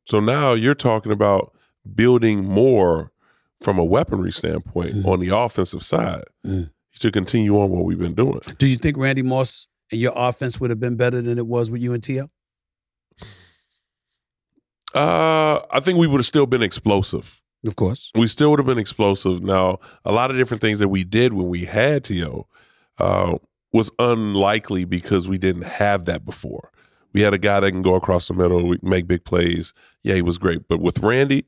So 0.06 0.20
now 0.20 0.54
you're 0.54 0.74
talking 0.76 1.12
about 1.12 1.54
building 1.96 2.44
more 2.46 3.12
from 3.62 3.78
a 3.80 3.86
weaponry 3.86 4.32
standpoint 4.32 4.96
Mm. 4.96 5.06
on 5.06 5.20
the 5.20 5.30
offensive 5.36 5.84
side 5.84 6.24
Mm. 6.46 6.72
to 7.00 7.12
continue 7.12 7.58
on 7.60 7.70
what 7.70 7.86
we've 7.86 8.00
been 8.00 8.16
doing. 8.16 8.42
Do 8.58 8.68
you 8.68 8.78
think 8.78 8.98
Randy 8.98 9.22
Moss 9.22 9.68
and 9.92 10.00
your 10.00 10.14
offense 10.16 10.60
would 10.60 10.70
have 10.70 10.80
been 10.80 10.96
better 10.96 11.22
than 11.22 11.38
it 11.38 11.48
was 11.48 11.72
with 11.72 11.82
you 11.82 11.94
and 11.94 12.04
T.O.? 12.04 12.30
Uh, 14.94 15.62
I 15.72 15.80
think 15.80 16.00
we 16.00 16.08
would 16.08 16.20
have 16.20 16.26
still 16.26 16.48
been 16.48 16.64
explosive. 16.64 17.42
Of 17.68 17.76
course. 17.76 18.12
We 18.16 18.28
still 18.28 18.52
would 18.52 18.60
have 18.60 18.66
been 18.66 18.80
explosive. 18.80 19.44
Now, 19.44 19.80
a 20.06 20.12
lot 20.12 20.32
of 20.32 20.38
different 20.38 20.62
things 20.62 20.80
that 20.80 20.88
we 20.88 21.04
did 21.04 21.34
when 21.34 21.48
we 21.48 21.66
had 21.66 22.04
T.O. 22.06 22.48
uh, 22.98 23.38
was 23.74 23.92
unlikely 24.00 24.86
because 24.86 25.28
we 25.28 25.38
didn't 25.38 25.64
have 25.64 26.06
that 26.06 26.26
before. 26.26 26.72
We 27.14 27.22
had 27.22 27.34
a 27.34 27.38
guy 27.38 27.60
that 27.60 27.72
can 27.72 27.82
go 27.82 27.96
across 27.96 28.28
the 28.28 28.34
middle, 28.34 28.66
we 28.68 28.80
make 28.82 29.08
big 29.08 29.26
plays. 29.26 29.74
Yeah, 30.04 30.16
he 30.16 30.22
was 30.22 30.38
great. 30.38 30.68
But 30.68 30.80
with 30.80 31.00
Randy, 31.00 31.46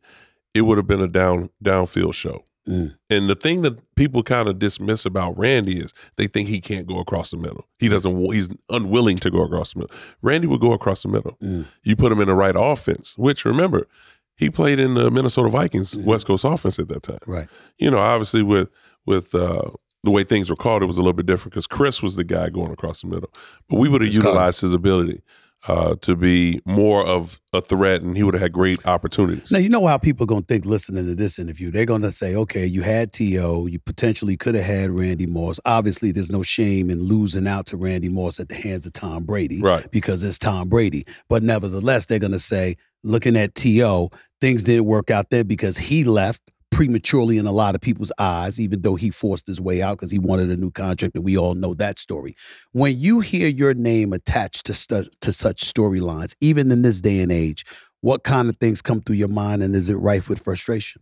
it 0.53 0.61
would 0.61 0.77
have 0.77 0.87
been 0.87 1.01
a 1.01 1.07
down 1.07 1.49
downfield 1.63 2.13
show. 2.13 2.45
Mm. 2.67 2.95
And 3.09 3.29
the 3.29 3.35
thing 3.35 3.61
that 3.63 3.95
people 3.95 4.21
kind 4.23 4.47
of 4.47 4.59
dismiss 4.59 5.05
about 5.05 5.37
Randy 5.37 5.79
is 5.79 5.93
they 6.17 6.27
think 6.27 6.47
he 6.47 6.61
can't 6.61 6.85
go 6.85 6.99
across 6.99 7.31
the 7.31 7.37
middle. 7.37 7.65
He 7.79 7.89
doesn't. 7.89 8.33
He's 8.33 8.49
unwilling 8.69 9.17
to 9.19 9.31
go 9.31 9.43
across 9.43 9.73
the 9.73 9.79
middle. 9.79 9.95
Randy 10.21 10.47
would 10.47 10.61
go 10.61 10.71
across 10.73 11.01
the 11.03 11.09
middle. 11.09 11.37
Mm. 11.41 11.65
You 11.83 11.95
put 11.95 12.11
him 12.11 12.21
in 12.21 12.27
the 12.27 12.35
right 12.35 12.55
offense, 12.55 13.17
which 13.17 13.45
remember, 13.45 13.87
he 14.35 14.49
played 14.49 14.79
in 14.79 14.93
the 14.93 15.09
Minnesota 15.11 15.49
Vikings 15.49 15.93
Mhm. 15.95 16.03
West 16.03 16.27
Coast 16.27 16.45
offense 16.45 16.77
at 16.79 16.87
that 16.89 17.03
time. 17.03 17.19
Right. 17.27 17.47
You 17.77 17.89
know, 17.91 17.99
obviously 17.99 18.43
with 18.43 18.69
with 19.05 19.33
uh, 19.33 19.71
the 20.03 20.11
way 20.11 20.23
things 20.23 20.49
were 20.49 20.55
called, 20.55 20.83
it 20.83 20.87
was 20.87 20.97
a 20.97 21.01
little 21.01 21.13
bit 21.13 21.25
different 21.25 21.53
because 21.53 21.67
Cris 21.67 22.01
was 22.03 22.15
the 22.15 22.23
guy 22.23 22.49
going 22.49 22.71
across 22.71 23.01
the 23.01 23.07
middle. 23.07 23.31
But 23.69 23.77
we 23.77 23.89
would 23.89 24.01
have 24.01 24.13
utilized 24.13 24.61
his 24.61 24.73
ability 24.73 25.21
uh, 25.67 25.95
to 26.01 26.15
be 26.15 26.61
more 26.65 27.05
of 27.05 27.39
a 27.53 27.61
threat, 27.61 28.01
and 28.01 28.17
he 28.17 28.23
would 28.23 28.33
have 28.33 28.41
had 28.41 28.51
great 28.51 28.83
opportunities. 28.85 29.51
Now 29.51 29.59
you 29.59 29.69
know 29.69 29.85
how 29.85 29.97
people 29.97 30.23
are 30.23 30.27
gonna 30.27 30.41
think 30.41 30.65
listening 30.65 31.05
to 31.05 31.15
this 31.15 31.37
interview. 31.37 31.71
They're 31.71 31.85
gonna 31.85 32.11
say, 32.11 32.35
okay, 32.35 32.65
you 32.65 32.81
had 32.81 33.11
T.O., 33.11 33.67
you 33.67 33.79
potentially 33.79 34.37
could 34.37 34.55
have 34.55 34.65
had 34.65 34.91
Randy 34.91 35.27
Moss. 35.27 35.59
Obviously, 35.65 36.11
there's 36.11 36.31
no 36.31 36.41
shame 36.41 36.89
in 36.89 36.99
losing 36.99 37.47
out 37.47 37.65
to 37.67 37.77
Randy 37.77 38.09
Moss 38.09 38.39
at 38.39 38.49
the 38.49 38.55
hands 38.55 38.85
of 38.85 38.93
Tom 38.93 39.23
Brady. 39.23 39.61
Right. 39.61 39.89
Because 39.91 40.23
it's 40.23 40.39
Tom 40.39 40.69
Brady. 40.69 41.05
But 41.29 41.43
nevertheless, 41.43 42.05
they're 42.05 42.19
gonna 42.19 42.39
say, 42.39 42.75
looking 43.03 43.37
at 43.37 43.55
T.O., 43.55 44.09
things 44.39 44.63
didn't 44.63 44.85
work 44.85 45.11
out 45.11 45.29
there 45.29 45.43
because 45.43 45.77
he 45.77 46.03
left 46.03 46.41
prematurely 46.71 47.37
in 47.37 47.45
a 47.45 47.51
lot 47.51 47.75
of 47.75 47.81
people's 47.81 48.11
eyes, 48.17 48.59
even 48.59 48.81
though 48.81 48.95
he 48.95 49.11
forced 49.11 49.45
his 49.45 49.61
way 49.61 49.81
out 49.81 49.97
because 49.97 50.11
he 50.11 50.19
wanted 50.19 50.49
a 50.49 50.57
new 50.57 50.71
contract, 50.71 51.15
and 51.15 51.23
we 51.23 51.37
all 51.37 51.53
know 51.53 51.73
that 51.75 51.99
story. 51.99 52.35
When 52.71 52.97
you 52.97 53.19
hear 53.19 53.47
your 53.47 53.73
name 53.73 54.13
attached 54.13 54.65
to 54.67 54.73
stu- 54.73 55.09
to 55.19 55.31
such 55.31 55.63
storylines, 55.63 56.33
even 56.41 56.71
in 56.71 56.81
this 56.81 57.01
day 57.01 57.19
and 57.21 57.31
age, 57.31 57.65
what 57.99 58.23
kind 58.23 58.49
of 58.49 58.57
things 58.57 58.81
come 58.81 59.01
through 59.01 59.17
your 59.17 59.27
mind, 59.27 59.61
and 59.61 59.75
is 59.75 59.89
it 59.89 59.95
rife 59.95 60.27
with 60.27 60.43
frustration? 60.43 61.01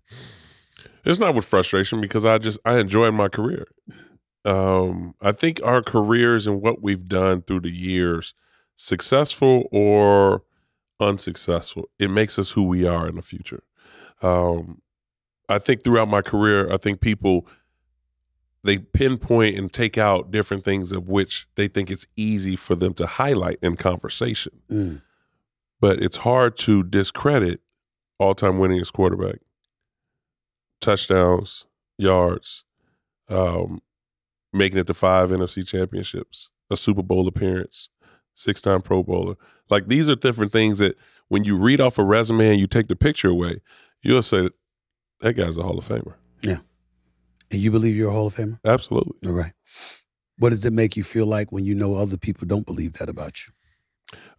It's 1.05 1.19
not 1.19 1.35
with 1.35 1.45
frustration 1.45 2.01
because 2.01 2.25
I 2.25 2.37
just 2.39 2.59
I 2.65 2.79
enjoyed 2.79 3.13
my 3.13 3.29
career. 3.29 3.67
Um, 4.45 5.15
I 5.21 5.31
think 5.31 5.61
our 5.63 5.81
careers 5.81 6.47
and 6.47 6.61
what 6.61 6.81
we've 6.81 7.07
done 7.07 7.41
through 7.41 7.61
the 7.61 7.71
years, 7.71 8.33
successful 8.75 9.67
or 9.71 10.43
unsuccessful, 10.99 11.89
it 11.99 12.09
makes 12.09 12.39
us 12.39 12.51
who 12.51 12.63
we 12.63 12.87
are 12.87 13.07
in 13.07 13.15
the 13.15 13.21
future. 13.21 13.63
Um, 14.21 14.81
I 15.49 15.59
think 15.59 15.83
throughout 15.83 16.07
my 16.07 16.21
career, 16.21 16.71
I 16.71 16.77
think 16.77 17.01
people 17.01 17.47
they 18.63 18.77
pinpoint 18.77 19.57
and 19.57 19.71
take 19.71 19.97
out 19.97 20.31
different 20.31 20.63
things 20.65 20.91
of 20.91 21.07
which 21.07 21.47
they 21.55 21.67
think 21.67 21.89
it's 21.89 22.05
easy 22.15 22.55
for 22.55 22.75
them 22.75 22.93
to 22.95 23.07
highlight 23.07 23.57
in 23.61 23.77
conversation. 23.77 24.61
Mm. 24.69 25.01
But 25.79 26.01
it's 26.03 26.17
hard 26.17 26.57
to 26.57 26.83
discredit 26.83 27.61
all-time 28.17 28.59
winningest 28.59 28.91
quarterback, 28.91 29.37
touchdowns, 30.81 31.67
yards, 31.97 32.65
um, 33.29 33.81
making 34.51 34.77
it 34.77 34.87
to 34.87 34.93
five 34.93 35.29
NFC 35.29 35.65
championships, 35.65 36.49
a 36.69 36.75
Super 36.75 37.03
Bowl 37.03 37.29
appearance, 37.29 37.87
six-time 38.35 38.81
Pro 38.81 39.03
Bowler. 39.03 39.35
Like 39.69 39.87
these 39.87 40.09
are 40.09 40.15
different 40.15 40.51
things 40.51 40.79
that 40.79 40.97
when 41.29 41.45
you 41.45 41.55
read 41.55 41.79
off 41.79 41.97
a 41.97 42.03
resume 42.03 42.49
and 42.49 42.59
you 42.59 42.67
take 42.67 42.89
the 42.89 42.95
picture 42.95 43.29
away, 43.29 43.61
you'll 44.01 44.21
say 44.21 44.49
that 45.21 45.33
guy's 45.33 45.57
a 45.57 45.63
Hall 45.63 45.77
of 45.77 45.87
Famer. 45.87 46.13
Yeah. 46.41 46.57
And 47.51 47.59
you 47.59 47.71
believe 47.71 47.95
you're 47.95 48.09
a 48.09 48.13
Hall 48.13 48.27
of 48.27 48.35
Famer? 48.35 48.59
Absolutely. 48.63 49.27
All 49.27 49.35
right. 49.35 49.53
What 50.37 50.49
does 50.49 50.65
it 50.65 50.73
make 50.73 50.95
you 50.95 51.03
feel 51.03 51.25
like 51.25 51.51
when 51.51 51.65
you 51.65 51.75
know 51.75 51.95
other 51.95 52.17
people 52.17 52.47
don't 52.47 52.65
believe 52.65 52.93
that 52.93 53.09
about 53.09 53.45
you? 53.45 53.53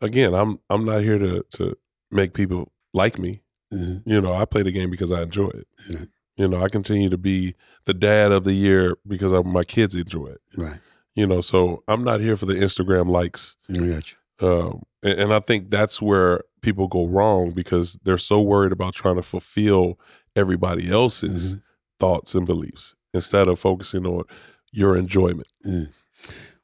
Again, 0.00 0.34
I'm 0.34 0.58
I'm 0.70 0.84
not 0.84 1.02
here 1.02 1.18
to 1.18 1.44
to 1.56 1.76
make 2.10 2.34
people 2.34 2.72
like 2.94 3.18
me. 3.18 3.42
Mm-hmm. 3.72 4.08
You 4.08 4.20
know, 4.20 4.32
I 4.32 4.44
play 4.44 4.62
the 4.62 4.72
game 4.72 4.90
because 4.90 5.12
I 5.12 5.22
enjoy 5.22 5.48
it. 5.48 5.68
Right. 5.88 6.08
You 6.36 6.48
know, 6.48 6.62
I 6.62 6.68
continue 6.68 7.10
to 7.10 7.18
be 7.18 7.54
the 7.84 7.94
dad 7.94 8.32
of 8.32 8.44
the 8.44 8.54
year 8.54 8.96
because 9.06 9.32
I, 9.32 9.42
my 9.42 9.62
kids 9.62 9.94
enjoy 9.94 10.28
it. 10.28 10.40
Right. 10.56 10.80
You 11.14 11.26
know, 11.26 11.40
so 11.40 11.82
I'm 11.86 12.02
not 12.02 12.20
here 12.20 12.36
for 12.36 12.46
the 12.46 12.54
Instagram 12.54 13.10
likes. 13.10 13.56
I 13.68 13.74
got 13.74 14.12
you. 14.12 14.48
Um, 14.48 14.82
and, 15.02 15.20
and 15.20 15.34
I 15.34 15.40
think 15.40 15.68
that's 15.70 16.00
where 16.00 16.42
people 16.62 16.88
go 16.88 17.06
wrong 17.06 17.50
because 17.50 17.98
they're 18.02 18.18
so 18.18 18.40
worried 18.40 18.72
about 18.72 18.94
trying 18.94 19.16
to 19.16 19.22
fulfill 19.22 19.98
everybody 20.36 20.90
else's 20.90 21.56
Mhm. 21.56 21.62
thoughts 21.98 22.34
and 22.34 22.46
beliefs 22.46 22.94
instead 23.12 23.48
of 23.48 23.58
focusing 23.58 24.06
on 24.06 24.24
your 24.72 24.96
enjoyment. 24.96 25.48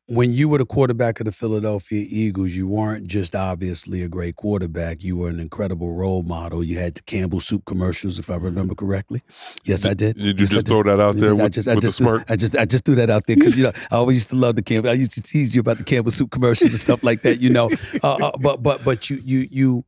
When 0.09 0.31
you 0.31 0.49
were 0.49 0.59
the 0.59 0.65
quarterback 0.65 1.19
of 1.19 1.27
the 1.27 1.33
Philadelphia 1.33 2.07
Eagles, 2.09 2.51
you 2.53 2.69
weren't 2.69 3.09
just 3.09 3.35
obviously 3.35 4.03
a 4.03 4.09
great 4.09 4.37
quarterback. 4.37 5.03
You 5.03 5.17
were 5.17 5.29
an 5.29 5.41
incredible 5.41 5.97
role 5.97 6.23
model. 6.23 6.63
You 6.63 6.79
had 6.79 6.95
the 6.95 7.03
Campbell 7.03 7.41
Soup 7.41 7.65
commercials, 7.65 8.17
if 8.17 8.31
I 8.31 8.37
remember 8.37 8.77
correctly. 8.77 9.23
Yes, 9.65 9.85
I 9.85 9.95
did. 9.95 10.15
Did 10.17 10.39
you 10.39 10.45
Yes, 10.45 10.53
I 10.53 10.55
just 10.55 10.69
throw 10.69 10.85
that 10.85 11.01
out 11.01 11.17
there 11.17 11.31
I 11.31 11.33
with, 11.33 11.53
just, 11.55 11.67
I 11.67 11.75
just, 11.75 11.99
the 11.99 12.05
threw- 12.05 12.19
smirk? 12.19 12.31
I 12.31 12.37
just, 12.37 12.55
I 12.57 12.65
just 12.67 12.85
threw 12.85 12.95
that 12.95 13.11
out 13.11 13.27
there 13.27 13.35
because 13.35 13.57
you 13.59 13.65
know 13.65 13.73
I 13.91 13.97
always 13.97 14.19
used 14.19 14.31
to 14.31 14.37
love 14.37 14.55
the 14.55 14.63
Campbell. 14.63 14.91
I 14.91 14.93
used 14.93 15.11
to 15.15 15.23
tease 15.23 15.57
you 15.57 15.61
about 15.61 15.79
the 15.79 15.85
Campbell 15.85 16.13
soup 16.13 16.31
commercials 16.31 16.71
and 16.71 16.79
stuff 16.81 17.03
like 17.03 17.23
that. 17.23 17.41
You 17.41 17.51
know, 17.51 17.69
uh, 18.05 18.15
uh, 18.15 18.39
but 18.39 18.63
but 18.63 18.85
but 18.85 19.11
you 19.11 19.19
you 19.25 19.49
you, 19.51 19.85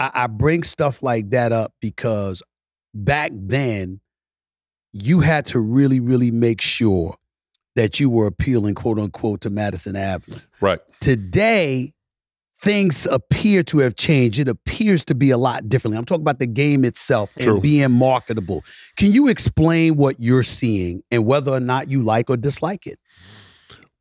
I, 0.00 0.10
I 0.24 0.26
bring 0.26 0.64
stuff 0.64 1.00
like 1.00 1.30
that 1.30 1.52
up 1.52 1.74
because 1.80 2.42
back 2.94 3.32
then 3.34 4.00
you 4.92 5.20
had 5.20 5.46
to 5.46 5.60
really 5.60 6.00
really 6.00 6.30
make 6.30 6.60
sure 6.60 7.14
that 7.76 8.00
you 8.00 8.10
were 8.10 8.26
appealing, 8.26 8.74
quote 8.74 8.98
unquote, 8.98 9.40
to 9.42 9.50
Madison 9.50 9.96
Avenue. 9.96 10.38
Right. 10.60 10.80
Today, 11.00 11.94
things 12.60 13.06
appear 13.06 13.62
to 13.64 13.78
have 13.78 13.96
changed. 13.96 14.38
It 14.38 14.48
appears 14.48 15.04
to 15.06 15.14
be 15.14 15.30
a 15.30 15.38
lot 15.38 15.68
differently. 15.68 15.96
I'm 15.96 16.04
talking 16.04 16.22
about 16.22 16.38
the 16.38 16.46
game 16.46 16.84
itself 16.84 17.30
and 17.38 17.62
being 17.62 17.90
marketable. 17.92 18.64
Can 18.96 19.12
you 19.12 19.28
explain 19.28 19.96
what 19.96 20.16
you're 20.18 20.42
seeing 20.42 21.02
and 21.10 21.24
whether 21.24 21.52
or 21.52 21.60
not 21.60 21.88
you 21.90 22.02
like 22.02 22.28
or 22.28 22.36
dislike 22.36 22.86
it? 22.86 22.98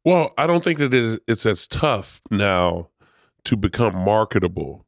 Well, 0.04 0.34
I 0.38 0.48
don't 0.48 0.64
think 0.64 0.80
that 0.80 0.94
it 0.94 1.04
is, 1.04 1.20
it's 1.28 1.46
as 1.46 1.68
tough 1.68 2.22
now 2.32 2.90
to 3.46 3.56
become 3.56 3.96
marketable 3.96 4.86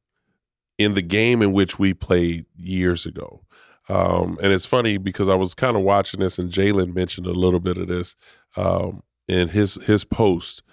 in 0.77 0.93
the 0.93 1.01
game 1.01 1.41
in 1.41 1.53
which 1.53 1.77
we 1.77 1.93
played 1.93 2.45
years 2.57 3.05
ago. 3.05 3.43
Um, 3.89 4.37
and 4.41 4.53
it's 4.53 4.65
funny 4.65 4.97
because 4.97 5.27
I 5.27 5.35
was 5.35 5.53
kind 5.53 5.75
of 5.75 5.83
watching 5.83 6.19
this, 6.19 6.37
and 6.37 6.51
Jalen 6.51 6.93
mentioned 6.93 7.27
a 7.27 7.31
little 7.31 7.59
bit 7.59 7.77
of 7.77 7.87
this 7.87 8.15
um, 8.55 9.03
in 9.27 9.49
his 9.49 9.75
his 9.83 10.03
post 10.03 10.63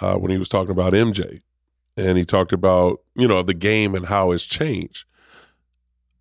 uh, 0.00 0.16
when 0.16 0.30
he 0.30 0.38
was 0.38 0.48
talking 0.48 0.70
about 0.70 0.92
MJ, 0.92 1.42
and 1.96 2.18
he 2.18 2.24
talked 2.24 2.52
about 2.52 3.00
you 3.14 3.26
know 3.26 3.42
the 3.42 3.54
game 3.54 3.94
and 3.94 4.06
how 4.06 4.32
it's 4.32 4.46
changed. 4.46 5.04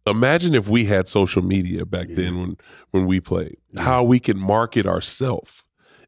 Imagine 0.06 0.56
if 0.56 0.70
we 0.70 0.86
had 0.86 1.08
social 1.08 1.42
media 1.42 1.86
back 1.86 2.08
then 2.10 2.40
when 2.40 2.58
when 2.92 3.06
we 3.06 3.20
played, 3.20 3.58
how 3.78 4.04
we 4.04 4.20
can 4.20 4.38
market 4.38 4.86
ourselves, 4.86 5.64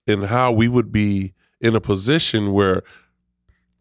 and 0.07 0.25
how 0.25 0.51
we 0.51 0.67
would 0.67 0.91
be 0.91 1.33
in 1.59 1.75
a 1.75 1.81
position 1.81 2.53
where 2.53 2.81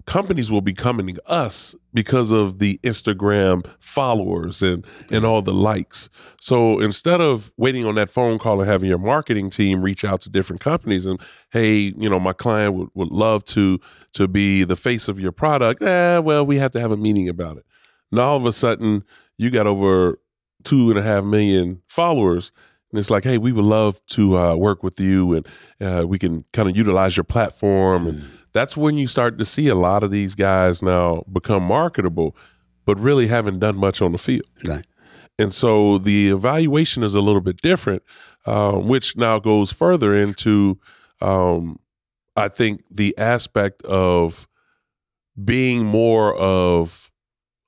companies 0.09 0.51
will 0.51 0.63
be 0.63 0.73
coming 0.73 1.15
to 1.15 1.31
us 1.31 1.75
because 1.93 2.33
of 2.33 2.59
the 2.61 2.81
Instagram 2.83 3.67
followers 3.79 4.63
and 4.63 4.87
and 5.11 5.27
all 5.27 5.43
the 5.43 5.53
likes. 5.53 6.09
So 6.41 6.81
instead 6.81 7.21
of 7.21 7.53
waiting 7.59 7.85
on 7.85 7.95
that 7.97 8.09
phone 8.09 8.39
call 8.39 8.59
and 8.61 8.69
having 8.69 8.89
your 8.89 8.99
marketing 8.99 9.51
team 9.51 9.83
reach 9.83 10.07
out 10.07 10.23
to 10.23 10.31
different 10.31 10.63
companies 10.63 11.05
and 11.05 11.21
hey, 11.51 11.93
you 11.97 12.09
know, 12.09 12.19
my 12.19 12.33
client 12.33 12.75
would, 12.75 12.89
would 12.95 13.11
love 13.11 13.45
to 13.47 13.79
to 14.15 14.27
be 14.27 14.65
the 14.65 14.77
face 14.77 15.09
of 15.09 15.21
your 15.21 15.31
product. 15.31 15.83
Eh, 15.83 16.19
well, 16.19 16.45
we 16.45 16.57
have 16.57 16.71
to 16.73 16.81
have 16.81 16.91
a 16.91 16.97
meeting 16.97 17.29
about 17.29 17.59
it. 17.59 17.67
Now 18.11 18.31
all 18.31 18.37
of 18.39 18.47
a 18.47 18.53
sudden 18.55 19.05
you 19.37 19.51
got 19.51 19.67
over 19.67 20.19
two 20.65 20.89
and 20.89 20.99
a 20.99 21.03
half 21.03 21.23
million 21.23 21.83
followers. 21.87 22.51
And 22.91 22.99
it's 22.99 23.11
like, 23.11 23.25
hey, 23.25 23.37
we 23.37 23.53
would 23.53 23.67
love 23.67 24.01
to 24.07 24.39
uh, 24.39 24.57
work 24.57 24.83
with 24.83 24.99
you, 24.99 25.35
and 25.35 25.47
uh, 25.79 26.07
we 26.07 26.19
can 26.19 26.47
kind 26.55 26.71
of 26.71 26.75
utilize 26.75 27.19
your 27.19 27.25
platform. 27.25 28.07
And 28.07 28.25
that's 28.53 28.77
when 28.77 28.97
you 28.97 29.07
start 29.07 29.39
to 29.39 29.45
see 29.45 29.69
a 29.69 29.75
lot 29.75 30.03
of 30.03 30.11
these 30.11 30.35
guys 30.35 30.83
now 30.83 31.25
become 31.33 31.63
marketable, 31.63 32.37
but 32.85 32.99
really 32.99 33.27
haven't 33.27 33.59
done 33.59 33.77
much 33.77 34.01
on 34.01 34.13
the 34.13 34.19
field. 34.19 34.47
Right. 34.67 34.87
And 35.39 35.53
so 35.53 35.99
the 35.99 36.31
evaluation 36.31 37.03
is 37.03 37.15
a 37.15 37.21
little 37.21 37.41
bit 37.41 37.61
different, 37.63 38.03
uh, 38.47 38.73
which 38.73 39.17
now 39.17 39.39
goes 39.39 39.73
further 39.73 40.15
into, 40.15 40.79
um, 41.21 41.79
I 42.37 42.49
think, 42.49 42.83
the 42.91 43.17
aspect 43.19 43.83
of 43.83 44.49
being 45.43 45.85
more 45.85 46.35
of 46.37 47.13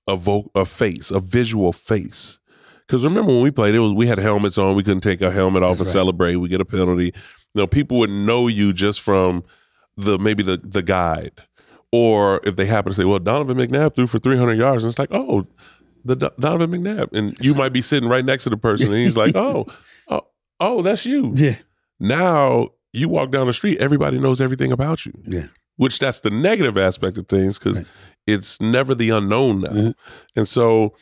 a, 0.09 0.17
vo- 0.17 0.51
a 0.55 0.65
face, 0.65 1.11
a 1.13 1.21
visual 1.21 1.73
face. 1.73 2.41
Because 2.87 3.05
remember 3.05 3.33
when 3.33 3.43
we 3.43 3.53
played, 3.53 3.77
it 3.77 3.79
was 3.79 3.93
we 3.93 4.09
had 4.09 4.19
helmets 4.19 4.59
on. 4.59 4.75
We 4.75 4.83
couldn't 4.83 5.03
take 5.03 5.23
our 5.23 5.31
helmet 5.31 5.63
off 5.63 5.79
That's 5.79 5.81
and 5.81 5.87
right. 5.87 5.93
celebrate. 5.93 6.37
We 6.37 6.49
get 6.49 6.61
a 6.61 6.65
penalty. 6.65 7.13
You 7.55 7.63
know, 7.63 7.67
people 7.69 7.99
would 7.99 8.11
know 8.11 8.49
you 8.49 8.73
just 8.73 9.01
from 9.01 9.45
the 10.05 10.19
maybe 10.19 10.43
the 10.43 10.57
the 10.63 10.83
guide, 10.83 11.33
or 11.93 12.41
if 12.45 12.57
they 12.57 12.67
happen 12.67 12.93
to 12.93 12.97
say, 12.97 13.05
"Well, 13.05 13.19
Donovan 13.19 13.57
McNabb 13.59 13.95
threw 13.95 14.07
for 14.07 14.19
300 14.19 14.55
yards," 14.59 14.83
and 14.85 14.91
it's 14.91 14.99
like, 14.99 15.13
"Oh, 15.13 15.47
the 16.05 16.17
Do- 16.17 16.31
Donovan 16.39 16.71
McNabb," 16.71 17.09
and 17.13 17.39
you 17.41 17.55
might 17.55 17.73
be 17.73 17.83
sitting 17.83 18.09
right 18.09 18.25
next 18.25 18.45
to 18.45 18.51
the 18.51 18.57
person, 18.57 18.87
and 18.89 18.97
he's 18.97 19.17
like, 19.17 19.35
"Oh, 19.37 19.67
oh, 20.09 20.23
oh, 20.61 20.83
that's 20.83 21.05
you." 21.07 21.33
Yeah. 21.37 21.57
Now 21.99 22.69
you 22.93 23.09
walk 23.09 23.31
down 23.31 23.47
the 23.47 23.53
street, 23.53 23.79
everybody 23.79 24.19
knows 24.19 24.41
everything 24.41 24.73
about 24.73 25.07
you. 25.07 25.13
Yeah. 25.27 25.47
Which 25.77 25.99
that's 25.99 26.21
the 26.21 26.31
negative 26.31 26.77
aspect 26.77 27.17
of 27.19 27.29
things 27.29 27.59
because 27.59 27.79
Right. 27.79 27.87
it's 28.27 28.61
never 28.61 28.95
the 28.95 29.11
unknown 29.11 29.61
now. 29.61 29.71
Mhm. 29.71 29.95
And 30.37 30.49
so 30.49 30.95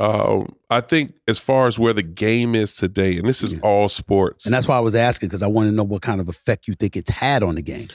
um, 0.00 0.48
I 0.70 0.80
think 0.80 1.14
as 1.28 1.38
far 1.38 1.68
as 1.68 1.78
where 1.78 1.92
the 1.92 2.02
game 2.02 2.54
is 2.56 2.74
today, 2.76 3.16
and 3.16 3.28
this 3.28 3.42
is 3.44 3.52
Yeah. 3.54 3.60
all 3.62 3.88
sports, 3.88 4.44
And 4.44 4.52
that's 4.52 4.66
why 4.66 4.76
I 4.76 4.80
was 4.80 4.96
asking 4.96 5.28
because 5.28 5.42
I 5.42 5.46
want 5.46 5.68
to 5.70 5.74
know 5.74 5.84
what 5.84 6.02
kind 6.02 6.20
of 6.20 6.28
effect 6.28 6.66
you 6.66 6.74
think 6.74 6.96
it's 6.96 7.10
had 7.10 7.42
on 7.44 7.54
the 7.54 7.62
game. 7.62 7.86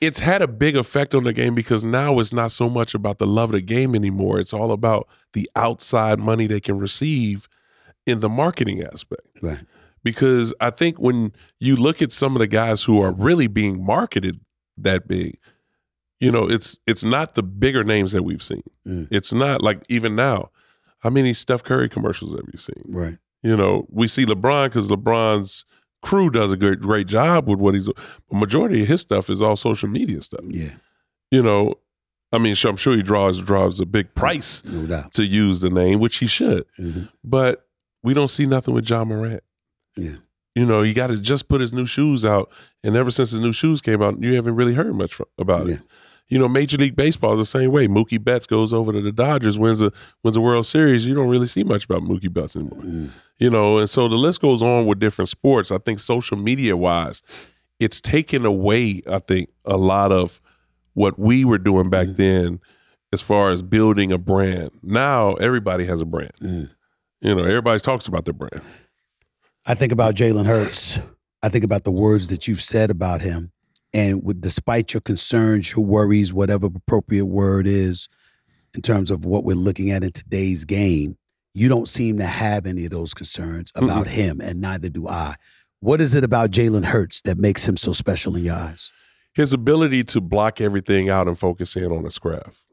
It's 0.00 0.18
had 0.18 0.42
a 0.42 0.48
big 0.48 0.76
effect 0.76 1.14
on 1.14 1.24
the 1.24 1.32
game 1.32 1.54
because 1.54 1.84
now 1.84 2.18
it's 2.18 2.32
not 2.32 2.52
so 2.52 2.68
much 2.68 2.94
about 2.94 3.18
the 3.18 3.26
love 3.26 3.50
of 3.50 3.52
the 3.54 3.60
game 3.60 3.94
anymore. 3.94 4.38
It's 4.38 4.52
all 4.52 4.72
about 4.72 5.08
the 5.32 5.50
outside 5.56 6.18
money 6.18 6.46
they 6.46 6.60
can 6.60 6.78
receive 6.78 7.48
in 8.06 8.20
the 8.20 8.28
marketing 8.28 8.82
aspect. 8.82 9.26
Right. 9.42 9.64
because 10.02 10.52
I 10.60 10.70
think 10.70 10.98
when 10.98 11.32
you 11.58 11.76
look 11.76 12.02
at 12.02 12.12
some 12.12 12.36
of 12.36 12.40
the 12.40 12.46
guys 12.46 12.82
who 12.82 13.00
are 13.00 13.12
really 13.12 13.46
being 13.46 13.84
marketed 13.84 14.40
that 14.76 15.08
big, 15.08 15.38
you 16.20 16.30
know, 16.30 16.46
it's 16.48 16.78
it's 16.86 17.04
not 17.04 17.34
the 17.34 17.42
bigger 17.42 17.84
names 17.84 18.12
that 18.12 18.22
we've 18.22 18.42
seen. 18.42 18.62
Mm. 18.86 19.08
It's 19.10 19.32
not 19.32 19.62
like 19.62 19.82
even 19.88 20.14
now. 20.14 20.50
How 21.00 21.10
many 21.10 21.34
Steph 21.34 21.62
Curry 21.62 21.88
commercials 21.88 22.32
have 22.32 22.46
you 22.52 22.58
seen? 22.58 22.82
Right. 22.86 23.18
You 23.42 23.56
know, 23.56 23.86
we 23.90 24.08
see 24.08 24.24
LeBron 24.24 24.66
because 24.66 24.88
LeBron's 24.88 25.66
crew 26.04 26.30
does 26.30 26.52
a 26.52 26.56
great 26.56 26.80
great 26.80 27.06
job 27.08 27.48
with 27.48 27.58
what 27.58 27.74
he's. 27.74 27.88
Majority 28.30 28.82
of 28.82 28.88
his 28.88 29.00
stuff 29.00 29.28
is 29.30 29.42
all 29.42 29.56
social 29.56 29.88
media 29.88 30.20
stuff. 30.22 30.44
Yeah. 30.48 30.74
You 31.30 31.42
know, 31.42 31.74
I 32.32 32.38
mean, 32.38 32.54
I'm 32.64 32.76
sure 32.76 32.94
he 32.96 33.02
draws 33.02 33.40
draws 33.42 33.80
a 33.80 33.86
big 33.86 34.14
price 34.14 34.62
No 34.64 34.86
doubt. 34.86 35.12
to 35.14 35.24
use 35.24 35.60
the 35.60 35.70
name, 35.70 35.98
which 36.00 36.16
he 36.18 36.26
should. 36.26 36.64
Mhm. 36.78 37.08
But 37.24 37.66
we 38.02 38.14
don't 38.14 38.30
see 38.30 38.46
nothing 38.46 38.74
with 38.74 38.88
Ja 38.88 39.04
Morant. 39.04 39.42
Yeah. 39.96 40.16
You 40.54 40.66
know, 40.66 40.82
he 40.82 40.92
got 40.92 41.08
to 41.08 41.18
just 41.20 41.48
put 41.48 41.60
his 41.60 41.72
new 41.72 41.86
shoes 41.86 42.24
out, 42.24 42.48
and 42.84 42.94
ever 42.96 43.10
since 43.10 43.30
his 43.32 43.40
new 43.40 43.52
shoes 43.52 43.80
came 43.80 44.00
out, 44.02 44.22
you 44.22 44.34
haven't 44.34 44.54
really 44.54 44.74
heard 44.74 44.94
much 44.94 45.14
fro- 45.14 45.26
about 45.38 45.66
Yeah. 45.66 45.74
it. 45.74 45.80
You 46.28 46.38
know, 46.38 46.48
Major 46.48 46.78
League 46.78 46.96
Baseball 46.96 47.34
is 47.34 47.38
the 47.40 47.58
same 47.58 47.70
way. 47.70 47.86
Mookie 47.86 48.22
Betts 48.22 48.46
goes 48.46 48.72
over 48.72 48.92
to 48.92 49.00
the 49.02 49.12
Dodgers, 49.12 49.58
wins 49.58 49.78
the 49.80 49.92
wins 50.22 50.34
the 50.34 50.40
World 50.40 50.66
Series. 50.66 51.06
You 51.06 51.14
don't 51.14 51.28
really 51.28 51.46
see 51.46 51.64
much 51.64 51.84
about 51.84 52.02
Mookie 52.02 52.32
Betts 52.32 52.56
anymore. 52.56 52.80
Mm. 52.80 53.10
You 53.38 53.50
know, 53.50 53.78
and 53.78 53.90
so 53.90 54.08
the 54.08 54.16
list 54.16 54.40
goes 54.40 54.62
on 54.62 54.86
with 54.86 54.98
different 55.00 55.28
sports. 55.28 55.70
I 55.70 55.78
think 55.78 55.98
social 55.98 56.36
media 56.36 56.76
wise, 56.76 57.22
it's 57.78 58.00
taken 58.00 58.46
away. 58.46 59.02
I 59.08 59.18
think 59.18 59.50
a 59.64 59.76
lot 59.76 60.12
of 60.12 60.40
what 60.94 61.18
we 61.18 61.44
were 61.44 61.58
doing 61.58 61.90
back 61.90 62.06
Mm. 62.08 62.16
then, 62.16 62.60
as 63.12 63.20
far 63.20 63.50
as 63.50 63.62
building 63.62 64.10
a 64.10 64.18
brand. 64.18 64.70
Now 64.82 65.34
everybody 65.34 65.84
has 65.84 66.00
a 66.00 66.06
brand. 66.06 66.32
Mm. 66.40 66.70
You 67.20 67.34
know, 67.34 67.44
everybody 67.44 67.80
talks 67.80 68.06
about 68.06 68.24
their 68.24 68.34
brand. 68.34 68.62
I 69.66 69.74
think 69.74 69.92
about 69.92 70.14
Jalen 70.14 70.46
Hurts. 70.46 71.00
I 71.42 71.48
think 71.48 71.64
about 71.64 71.84
the 71.84 71.90
words 71.92 72.28
that 72.28 72.48
you've 72.48 72.62
said 72.62 72.90
about 72.90 73.20
him. 73.22 73.50
And 73.94 74.22
with, 74.22 74.42
despite 74.42 74.92
your 74.92 75.00
concerns, 75.00 75.74
your 75.74 75.84
worries, 75.86 76.34
whatever 76.34 76.66
appropriate 76.66 77.26
word 77.26 77.66
is, 77.66 78.08
in 78.74 78.82
terms 78.82 79.10
of 79.10 79.24
what 79.24 79.44
we're 79.44 79.54
looking 79.54 79.90
at 79.90 80.04
in 80.04 80.12
today's 80.12 80.64
game, 80.64 81.16
you 81.54 81.68
don't 81.68 81.88
seem 81.88 82.18
to 82.18 82.26
have 82.26 82.66
any 82.66 82.84
of 82.84 82.90
those 82.90 83.14
concerns 83.14 83.72
about 83.76 84.08
him, 84.08 84.40
and 84.40 84.60
neither 84.60 84.88
do 84.90 85.08
I. 85.08 85.36
What 85.80 86.00
is 86.00 86.14
it 86.14 86.24
about 86.24 86.50
Jalen 86.50 86.86
Hurts 86.86 87.22
that 87.22 87.38
makes 87.38 87.68
him 87.68 87.76
so 87.76 87.92
special 87.92 88.34
in 88.36 88.44
your 88.44 88.56
eyes? 88.56 88.90
his 89.34 89.52
ability 89.52 90.04
to 90.04 90.20
block 90.20 90.60
everything 90.60 91.10
out 91.10 91.26
and 91.26 91.38
focus 91.38 91.76
in 91.76 91.90
on 91.90 92.04
his 92.04 92.18
craft. 92.18 92.64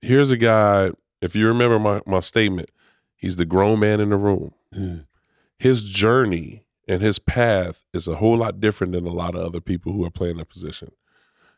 Here's 0.00 0.30
a 0.30 0.36
guy, 0.36 0.90
if 1.22 1.34
you 1.34 1.46
remember 1.46 1.78
my, 1.78 2.02
my 2.06 2.20
statement, 2.20 2.70
he's 3.16 3.36
the 3.36 3.46
grown 3.46 3.80
man 3.80 4.00
in 4.00 4.10
the 4.10 4.16
room. 4.16 4.52
Mm. 4.74 5.06
His 5.58 5.88
journey 5.88 6.63
and 6.86 7.02
his 7.02 7.18
path 7.18 7.84
is 7.92 8.06
a 8.06 8.16
whole 8.16 8.36
lot 8.36 8.60
different 8.60 8.92
than 8.92 9.06
a 9.06 9.12
lot 9.12 9.34
of 9.34 9.42
other 9.42 9.60
people 9.60 9.92
who 9.92 10.04
are 10.04 10.10
playing 10.10 10.36
the 10.36 10.44
position. 10.44 10.92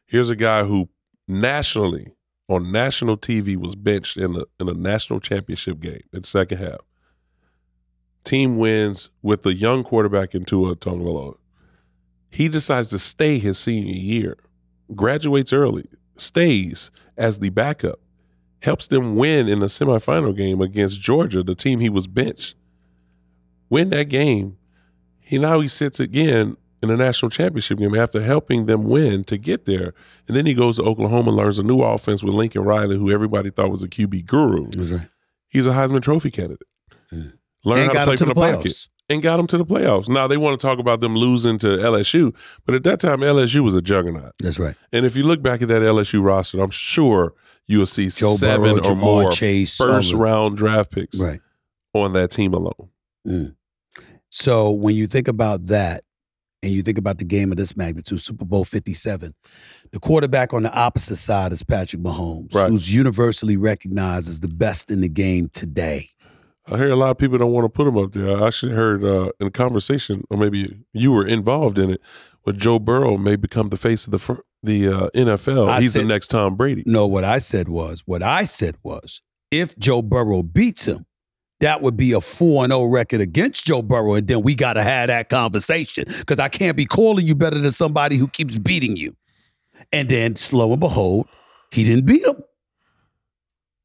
Here's 0.07 0.31
a 0.31 0.37
guy 0.37 0.65
who 0.65 0.89
nationally, 1.27 2.13
on 2.49 2.71
national 2.71 3.17
TV, 3.17 3.57
was 3.57 3.75
benched 3.75 4.17
in 4.17 4.37
a, 4.37 4.45
in 4.61 4.69
a 4.69 4.75
national 4.75 5.21
championship 5.21 5.81
game 5.81 6.03
in 6.13 6.23
the 6.23 6.27
second 6.27 6.59
half. 6.59 6.81
Team 8.25 8.57
wins 8.57 9.11
with 9.23 9.43
the 9.43 9.55
young 9.55 9.85
quarterback 9.85 10.35
in 10.35 10.45
Tua 10.45 10.77
Tagovailoa. 10.77 11.37
He 12.31 12.49
decides 12.49 12.91
to 12.91 12.99
stay 12.99 13.39
his 13.39 13.59
senior 13.59 13.95
year, 13.95 14.37
graduates 14.95 15.53
early, 15.53 15.89
stays 16.17 16.91
as 17.17 17.39
the 17.39 17.51
backup, 17.51 18.01
helps 18.61 18.87
them 18.89 19.17
win 19.17 19.49
in 19.49 19.61
the 19.61 19.67
semifinal 19.67 20.37
game 20.37 20.61
against 20.61 21.01
Georgia, 21.01 21.43
the 21.43 21.55
team 21.55 21.81
he 21.81 21.89
was 21.89 22.07
benched. 22.07 22.55
Win 23.69 23.91
that 23.91 24.09
game. 24.09 24.59
He 25.27 25.39
now 25.39 25.61
he 25.61 25.69
sits 25.69 25.99
again 26.01 26.57
in 26.83 26.89
the 26.89 26.97
national 26.97 27.31
championship 27.31 27.79
game 27.79 27.95
after 27.97 28.23
helping 28.23 28.67
them 28.67 28.85
win 28.85 29.25
to 29.25 29.37
get 29.37 29.65
there. 29.65 29.93
And 30.29 30.37
then 30.37 30.47
he 30.47 30.55
goes 30.55 30.77
to 30.77 30.83
Oklahoma 30.85 31.29
and 31.29 31.37
learns 31.37 31.59
a 31.59 31.63
new 31.63 31.81
offense 31.81 32.23
with 32.23 32.35
Lincoln 32.35 32.63
Riley, 32.63 32.97
who 32.97 33.11
everybody 33.11 33.51
thought 33.51 33.71
was 33.71 33.83
a 33.83 33.89
QB 33.89 34.27
guru. 34.27 34.69
Right. 34.77 35.09
He's 35.49 35.67
a 35.67 35.71
Heisman 35.71 36.03
Trophy 36.03 36.31
candidate. 36.31 36.69
Mm. 37.13 37.33
Learn 37.65 37.79
And 37.79 37.93
how 37.95 38.05
to 38.05 38.05
play 38.05 38.13
him 38.13 38.17
to 38.19 38.25
from 38.25 38.29
the 38.29 38.35
the, 38.35 38.41
pocket 38.41 38.67
playoffs. 38.73 38.89
and 39.09 39.23
got 39.23 39.37
them 39.39 39.47
to 39.49 39.59
the 39.59 39.65
playoffs. 39.65 40.09
Now 40.09 40.29
they 40.29 40.37
want 40.37 40.61
to 40.61 40.65
talk 40.65 40.79
about 40.79 41.01
them 41.01 41.17
losing 41.17 41.59
to 41.59 41.67
LSU, 41.67 42.35
but 42.65 42.75
at 42.75 42.85
that 42.85 43.01
time 43.01 43.21
LSU 43.21 43.61
was 43.65 43.75
a 43.75 43.83
juggernaut. 43.83 44.33
That's 44.39 44.59
right. 44.59 44.77
And 44.93 45.05
if 45.07 45.17
you 45.17 45.25
look 45.25 45.43
back 45.43 45.63
at 45.63 45.69
that 45.69 45.83
LSU 45.83 46.23
roster, 46.23 46.61
I'm 46.63 46.71
sure 46.71 47.33
you'll 47.67 47.87
see 47.87 48.11
Joe 48.11 48.35
seven 48.35 48.77
Burrow, 48.77 48.77
or 48.77 48.81
Ja'Marr 48.95 48.97
more 49.01 49.31
Chase, 49.33 49.77
first 49.77 50.13
all 50.15 50.21
round 50.21 50.57
draft 50.57 50.93
picks 50.93 51.19
Right. 51.19 51.41
on 51.95 52.13
that 52.13 52.31
team 52.31 52.53
alone. 52.55 52.91
Mm. 53.27 53.55
So 54.31 54.71
when 54.71 54.95
you 54.95 55.07
think 55.07 55.29
about 55.29 55.67
that, 55.67 56.03
and 56.63 56.73
you 56.73 56.83
think 56.83 56.99
about 56.99 57.19
the 57.19 57.25
game 57.25 57.53
of 57.53 57.59
this 57.59 57.77
magnitude, 57.77 58.21
Super 58.21 58.45
Bowl 58.45 58.65
57, 58.65 59.35
the 59.93 60.01
quarterback 60.01 60.53
on 60.53 60.63
the 60.65 60.75
opposite 60.75 61.17
side 61.17 61.53
is 61.53 61.63
Patrick 61.63 62.03
Mahomes, 62.03 62.55
Right. 62.55 62.69
who's 62.71 62.93
universally 62.93 63.57
recognized 63.57 64.29
as 64.29 64.41
the 64.41 64.49
best 64.49 64.91
in 64.91 65.01
the 65.01 65.09
game 65.09 65.49
today. 65.53 66.09
I 66.69 66.77
hear 66.79 66.91
a 66.91 66.97
lot 66.97 67.11
of 67.11 67.19
people 67.19 67.39
don't 67.39 67.53
want 67.53 67.67
to 67.67 67.69
put 67.69 67.87
him 67.87 67.97
up 67.97 68.13
there. 68.13 68.43
I 68.43 68.49
actually 68.49 68.73
heard 68.73 69.05
uh, 69.05 69.31
in 69.39 69.47
a 69.47 69.51
conversation, 69.53 70.25
or 70.31 70.37
maybe 70.37 70.77
you 70.93 71.13
were 71.13 71.25
involved 71.25 71.79
in 71.79 71.91
it, 71.91 72.01
where 72.43 72.57
Joe 72.57 72.81
Burrow 72.81 73.17
may 73.17 73.37
become 73.37 73.69
the 73.69 73.77
face 73.77 74.07
of 74.07 74.11
the 74.13 74.41
the 74.65 74.89
uh, 74.89 75.11
NFL. 75.11 75.69
I 75.69 75.81
He's 75.81 75.95
the 75.95 76.05
next 76.05 76.29
Tom 76.29 76.57
Brady. 76.57 76.83
No, 76.85 77.07
what 77.07 77.23
I 77.23 77.39
said 77.39 77.69
was, 77.69 78.03
what 78.07 78.23
I 78.23 78.43
said 78.43 78.77
was, 78.83 79.23
if 79.53 79.79
Joe 79.79 80.03
Burrow 80.03 80.43
beats 80.43 80.89
him, 80.89 81.07
that 81.61 81.83
would 81.83 81.97
be 81.97 82.13
a 82.13 82.21
4 82.21 82.67
0 82.67 82.85
record 82.85 83.21
against 83.21 83.67
Joe 83.67 83.83
Burrow. 83.83 84.15
And 84.15 84.29
then 84.29 84.43
we 84.43 84.55
got 84.55 84.75
to 84.75 84.83
have 84.83 85.09
that 85.09 85.29
conversation 85.29 86.05
because 86.07 86.39
I 86.39 86.49
can't 86.49 86.77
be 86.77 86.87
calling 86.87 87.27
you 87.27 87.35
better 87.35 87.59
than 87.59 87.73
somebody 87.73 88.17
who 88.17 88.29
keeps 88.29 88.59
beating 88.59 88.97
you. 88.97 89.17
And 89.93 90.09
then, 90.09 90.37
slow 90.37 90.73
and 90.73 90.81
behold, 90.81 91.29
he 91.71 91.85
didn't 91.85 92.07
beat 92.07 92.25
him. 92.25 92.43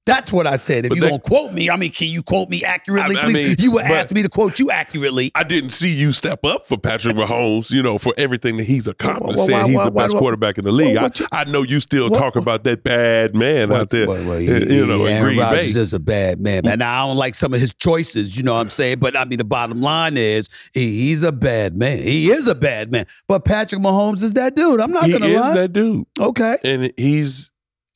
That's 0.07 0.33
what 0.33 0.47
I 0.47 0.55
said. 0.55 0.85
If 0.85 0.89
But 0.89 0.97
you're 0.97 1.09
going 1.09 1.21
to 1.21 1.27
quote 1.29 1.53
me, 1.53 1.69
I 1.69 1.75
mean, 1.75 1.91
can 1.91 2.07
you 2.07 2.23
quote 2.23 2.49
me 2.49 2.63
accurately, 2.63 3.15
I- 3.17 3.19
I 3.21 3.23
please? 3.25 3.33
mean, 3.33 3.55
you 3.59 3.71
would 3.73 3.83
but- 3.83 3.91
ask 3.91 4.11
me 4.11 4.23
to 4.23 4.29
quote 4.29 4.57
you 4.57 4.71
accurately. 4.71 5.31
I 5.35 5.43
didn't 5.43 5.69
see 5.69 5.91
you 5.91 6.11
step 6.11 6.43
up 6.43 6.65
for 6.67 6.75
Patrick 6.79 7.15
Mahomes, 7.17 7.69
you 7.69 7.83
know, 7.83 7.99
for 7.99 8.11
everything 8.17 8.57
that 8.57 8.63
he's 8.63 8.87
accomplished, 8.87 9.37
Well, 9.37 9.45
saying 9.45 9.61
why- 9.61 9.69
he's 9.69 9.83
the 9.83 9.91
best 9.91 10.15
quarterback 10.17 10.57
in 10.57 10.65
the 10.65 10.71
league. 10.71 10.95
Well, 10.95 11.11
you- 11.15 11.27
I, 11.31 11.41
I 11.41 11.43
know 11.43 11.61
you 11.61 11.79
still 11.79 12.09
talk 12.09 12.35
about 12.35 12.63
that 12.63 12.83
bad 12.83 13.35
man 13.35 13.71
out 13.71 13.89
there, 13.91 14.07
Well, 14.07 14.27
well, 14.27 14.39
he- 14.39 14.47
you 14.47 14.87
know, 14.87 15.05
he- 15.05 15.11
in 15.11 15.11
Aaron 15.11 15.23
Green 15.23 15.37
Bay. 15.37 15.43
Rodgers 15.43 15.75
is 15.75 15.93
a 15.93 15.99
bad 15.99 16.39
man. 16.41 16.63
man. 16.65 16.79
Now 16.79 17.03
I 17.03 17.07
don't 17.07 17.17
like 17.17 17.35
some 17.35 17.53
of 17.53 17.59
his 17.59 17.75
choices, 17.75 18.35
you 18.35 18.41
know 18.41 18.55
what 18.55 18.61
I'm 18.61 18.69
saying? 18.71 18.97
But 18.99 19.15
I 19.15 19.25
mean, 19.25 19.37
the 19.37 19.43
bottom 19.43 19.81
line 19.81 20.17
is 20.17 20.49
he's 20.73 21.21
a 21.21 21.31
bad 21.31 21.75
man. 21.77 21.99
He 21.99 22.31
is 22.31 22.47
a 22.47 22.55
bad 22.55 22.91
man. 22.91 23.05
But 23.27 23.45
Patrick 23.45 23.79
Mahomes 23.81 24.23
is 24.23 24.33
that 24.33 24.55
dude. 24.55 24.81
I'm 24.81 24.91
not 24.93 25.05
he 25.05 25.11
gonna 25.11 25.27
is 25.27 25.53
that 25.53 25.73
dude, 25.73 26.05
okay. 26.19 26.57
and 26.63 26.91
he's 26.97 27.50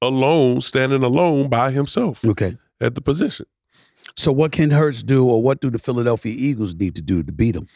alone, 0.08 0.62
standing 0.62 1.04
alone 1.04 1.50
by 1.50 1.72
himself 1.72 2.24
Okay. 2.26 2.56
at 2.82 2.96
the 2.96 3.02
position. 3.02 3.46
So 4.16 4.32
what 4.32 4.52
can 4.52 4.72
Hurts 4.72 5.04
do, 5.04 5.28
or 5.28 5.42
what 5.42 5.60
do 5.60 5.70
the 5.70 5.80
Philadelphia 5.80 6.34
Eagles 6.38 6.76
need 6.76 6.96
to 6.96 7.02
do 7.02 7.24
to 7.24 7.32
beat 7.34 7.56
him? 7.56 7.68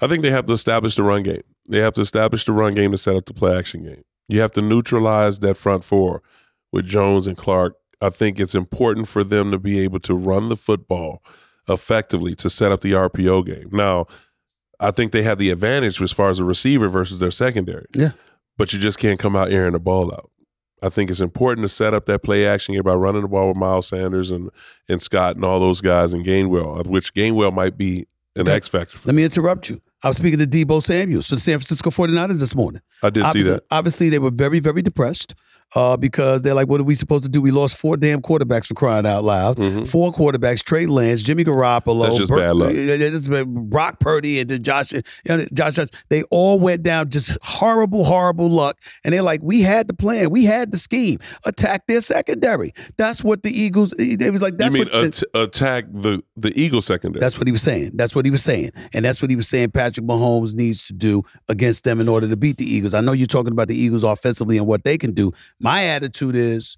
I 0.00 0.06
think 0.06 0.22
they 0.22 0.30
have 0.30 0.46
to 0.46 0.52
establish 0.54 0.94
the 0.96 1.02
run 1.02 1.22
game. 1.22 1.42
They 1.68 1.78
have 1.80 1.94
to 1.94 2.00
establish 2.00 2.44
the 2.46 2.52
run 2.52 2.74
game 2.74 2.92
to 2.92 2.98
set 2.98 3.14
up 3.16 3.26
the 3.26 3.34
play 3.34 3.56
action 3.56 3.82
game. 3.84 4.02
You 4.28 4.40
have 4.40 4.52
to 4.52 4.62
neutralize 4.62 5.40
that 5.40 5.56
front 5.56 5.84
four 5.84 6.22
with 6.72 6.86
Jones 6.86 7.26
and 7.26 7.36
Clark. 7.36 7.74
I 8.00 8.08
think 8.10 8.40
it's 8.40 8.54
important 8.54 9.08
for 9.08 9.22
them 9.22 9.50
to 9.50 9.58
be 9.58 9.78
able 9.80 10.00
to 10.00 10.14
run 10.14 10.48
the 10.48 10.56
football 10.56 11.22
effectively 11.68 12.34
to 12.36 12.48
set 12.48 12.72
up 12.72 12.80
the 12.80 12.92
RPO 12.92 13.44
game. 13.44 13.68
Now, 13.72 14.06
I 14.78 14.90
think 14.90 15.12
they 15.12 15.22
have 15.22 15.36
the 15.36 15.50
advantage 15.50 16.00
as 16.00 16.10
far 16.12 16.30
as 16.30 16.38
a 16.38 16.44
receiver 16.44 16.88
versus 16.88 17.18
their 17.18 17.30
secondary. 17.30 17.84
Yeah. 17.94 18.12
But 18.56 18.72
you 18.72 18.78
just 18.78 18.98
can't 18.98 19.20
come 19.20 19.36
out 19.36 19.50
airing 19.52 19.74
the 19.74 19.80
ball 19.80 20.10
out. 20.12 20.30
I 20.82 20.88
think 20.88 21.10
it's 21.10 21.20
important 21.20 21.64
to 21.64 21.68
set 21.68 21.94
up 21.94 22.06
that 22.06 22.22
play 22.22 22.46
action 22.46 22.74
here 22.74 22.82
by 22.82 22.94
running 22.94 23.22
the 23.22 23.28
ball 23.28 23.48
with 23.48 23.56
Miles 23.56 23.88
Sanders 23.88 24.30
and 24.30 24.50
and 24.88 25.00
Scott 25.00 25.36
and 25.36 25.44
all 25.44 25.60
those 25.60 25.80
guys 25.80 26.12
and 26.12 26.24
Gainwell, 26.24 26.78
of 26.78 26.86
which 26.86 27.14
Gainwell 27.14 27.52
might 27.52 27.76
be 27.76 28.06
an. 28.36 28.48
X 28.48 28.68
factor. 28.68 28.98
for 28.98 29.08
Let 29.08 29.14
me 29.14 29.24
interrupt 29.24 29.68
you. 29.70 29.80
I 30.02 30.08
was 30.08 30.16
speaking 30.16 30.38
to 30.38 30.46
Deebo 30.46 30.82
Samuels 30.82 31.28
for 31.28 31.34
the 31.34 31.40
San 31.40 31.58
Francisco 31.58 31.90
49ers 31.90 32.40
this 32.40 32.54
morning. 32.54 32.80
I 33.02 33.10
did 33.10 33.22
see 33.22 33.28
obviously, 33.28 33.52
that. 33.54 33.62
obviously, 33.70 34.08
they 34.08 34.18
were 34.18 34.30
very, 34.30 34.60
very 34.60 34.82
depressed 34.82 35.34
uh, 35.76 35.96
because 35.96 36.42
they're 36.42 36.54
like, 36.54 36.68
what 36.68 36.80
are 36.80 36.84
we 36.84 36.94
supposed 36.96 37.22
to 37.22 37.30
do? 37.30 37.40
We 37.40 37.50
lost 37.52 37.76
four 37.76 37.96
damn 37.96 38.20
quarterbacks 38.20 38.66
for 38.66 38.74
crying 38.74 39.06
out 39.06 39.22
loud. 39.24 39.56
Mhm. 39.56 39.86
Four 39.88 40.12
quarterbacks, 40.12 40.64
Trey 40.64 40.86
Lance, 40.86 41.22
Jimmy 41.22 41.44
Garoppolo, 41.44 42.06
That's 42.06 42.18
just 42.18 42.30
bad 42.32 42.56
luck. 42.56 42.72
that's 42.74 43.28
Brock 43.46 44.00
Purdy, 44.00 44.40
and 44.40 44.64
Josh, 44.64 44.92
you 44.92 45.02
know, 45.28 45.44
Josh, 45.52 45.74
Josh. 45.74 45.88
They 46.08 46.22
all 46.24 46.58
went 46.58 46.82
down 46.82 47.08
just 47.10 47.38
horrible, 47.42 48.04
horrible 48.04 48.48
luck. 48.48 48.78
And 49.04 49.14
they're 49.14 49.22
like, 49.22 49.40
we 49.44 49.60
had 49.62 49.86
the 49.86 49.94
plan, 49.94 50.30
we 50.30 50.44
had 50.44 50.72
the 50.72 50.78
scheme, 50.78 51.18
attack 51.46 51.86
their 51.86 52.00
secondary. 52.00 52.72
That's 52.96 53.22
what 53.22 53.42
the 53.44 53.50
Eagles. 53.50 53.92
They 53.96 54.30
was 54.30 54.42
like, 54.42 54.56
that's 54.56 54.74
you 54.74 54.84
mean 54.84 54.92
what. 54.92 55.04
at- 55.04 55.22
attack 55.34 55.84
the 55.92 56.22
the 56.36 56.58
Eagle 56.60 56.82
secondary? 56.82 57.20
That's 57.20 57.38
what 57.38 57.46
he 57.46 57.52
was 57.52 57.62
saying. 57.62 57.92
That's 57.94 58.14
what 58.16 58.24
he 58.24 58.30
was 58.32 58.42
saying. 58.42 58.70
And 58.92 59.04
that's 59.04 59.22
what 59.22 59.30
he 59.30 59.36
was 59.36 59.46
saying 59.48 59.70
Patrick 59.90 60.06
Mahomes 60.06 60.54
needs 60.54 60.86
to 60.86 60.92
do 60.92 61.22
against 61.48 61.82
them 61.82 62.00
in 62.00 62.08
order 62.08 62.28
to 62.28 62.36
beat 62.36 62.58
the 62.58 62.64
Eagles. 62.64 62.94
I 62.94 63.00
know 63.00 63.10
you're 63.10 63.26
talking 63.26 63.50
about 63.50 63.66
the 63.66 63.76
Eagles 63.76 64.04
offensively 64.04 64.56
and 64.56 64.64
what 64.68 64.84
they 64.84 64.96
can 64.96 65.12
do. 65.12 65.32
My 65.58 65.84
attitude 65.86 66.36
is 66.36 66.76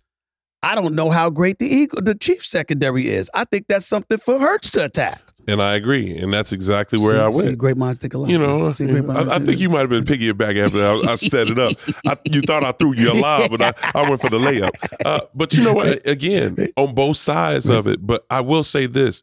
I 0.63 0.75
don't 0.75 0.95
know 0.95 1.11
how 1.11 1.29
great 1.29 1.59
the 1.59 1.67
Eagle 1.67 2.01
the 2.03 2.15
Chiefs 2.15 2.49
secondary 2.49 3.09
is. 3.09 3.31
I 3.35 3.45
think 3.45 3.67
that's 3.67 3.85
something 3.85 4.17
for 4.17 4.39
Hurts 4.39 4.71
to 4.73 4.85
attack. 4.87 5.21
and 5.47 5.61
I 5.61 5.75
agree, 5.75 6.17
and 6.17 6.33
that's 6.33 6.53
exactly 6.53 6.99
where 7.01 7.17
See- 7.17 7.21
I 7.21 7.31
see, 7.33 7.47
went. 7.49 7.59
great 7.59 7.77
minds 7.77 7.99
think 7.99 8.15
alike. 8.15 8.31
you 8.31 8.39
know, 8.39 8.71
See, 8.71 8.85
I, 8.89 9.35
I 9.35 9.39
think 9.41 9.59
you 9.61 9.69
might 9.69 9.81
have 9.81 9.91
been 9.91 10.05
piggyback 10.05 10.57
after 10.65 10.79
I, 10.79 11.13
I 11.13 11.17
set 11.17 11.49
it 11.49 11.59
up. 11.59 11.73
I, 12.07 12.17
you 12.33 12.41
thought 12.41 12.65
I 12.65 12.73
threw 12.73 12.95
you 12.97 13.13
a 13.13 13.15
lob, 13.21 13.51
but 13.51 13.61
I, 13.61 13.75
I 13.95 14.09
went 14.09 14.23
for 14.23 14.31
the 14.31 14.39
layup. 14.39 14.71
Uh, 15.05 15.21
but 15.35 15.53
you 15.53 15.65
know 15.65 15.75
what? 15.75 16.07
Again, 16.09 16.57
on 16.79 16.95
both 16.95 17.19
sides 17.19 17.69
of 17.69 17.87
it. 17.89 18.07
But 18.07 18.25
I 18.31 18.41
will 18.41 18.65
say 18.65 18.87
this: 18.87 19.21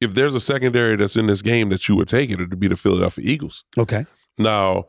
if 0.00 0.14
there's 0.14 0.34
a 0.34 0.40
secondary 0.40 0.96
that's 0.96 1.16
in 1.16 1.26
this 1.26 1.42
game 1.42 1.68
that 1.70 1.88
you 1.88 1.96
would 1.96 2.08
take 2.08 2.30
it, 2.30 2.34
it'd 2.34 2.60
be 2.60 2.68
the 2.68 2.76
Philadelphia 2.76 3.24
Eagles. 3.26 3.64
Okay. 3.78 4.04
Now, 4.38 4.84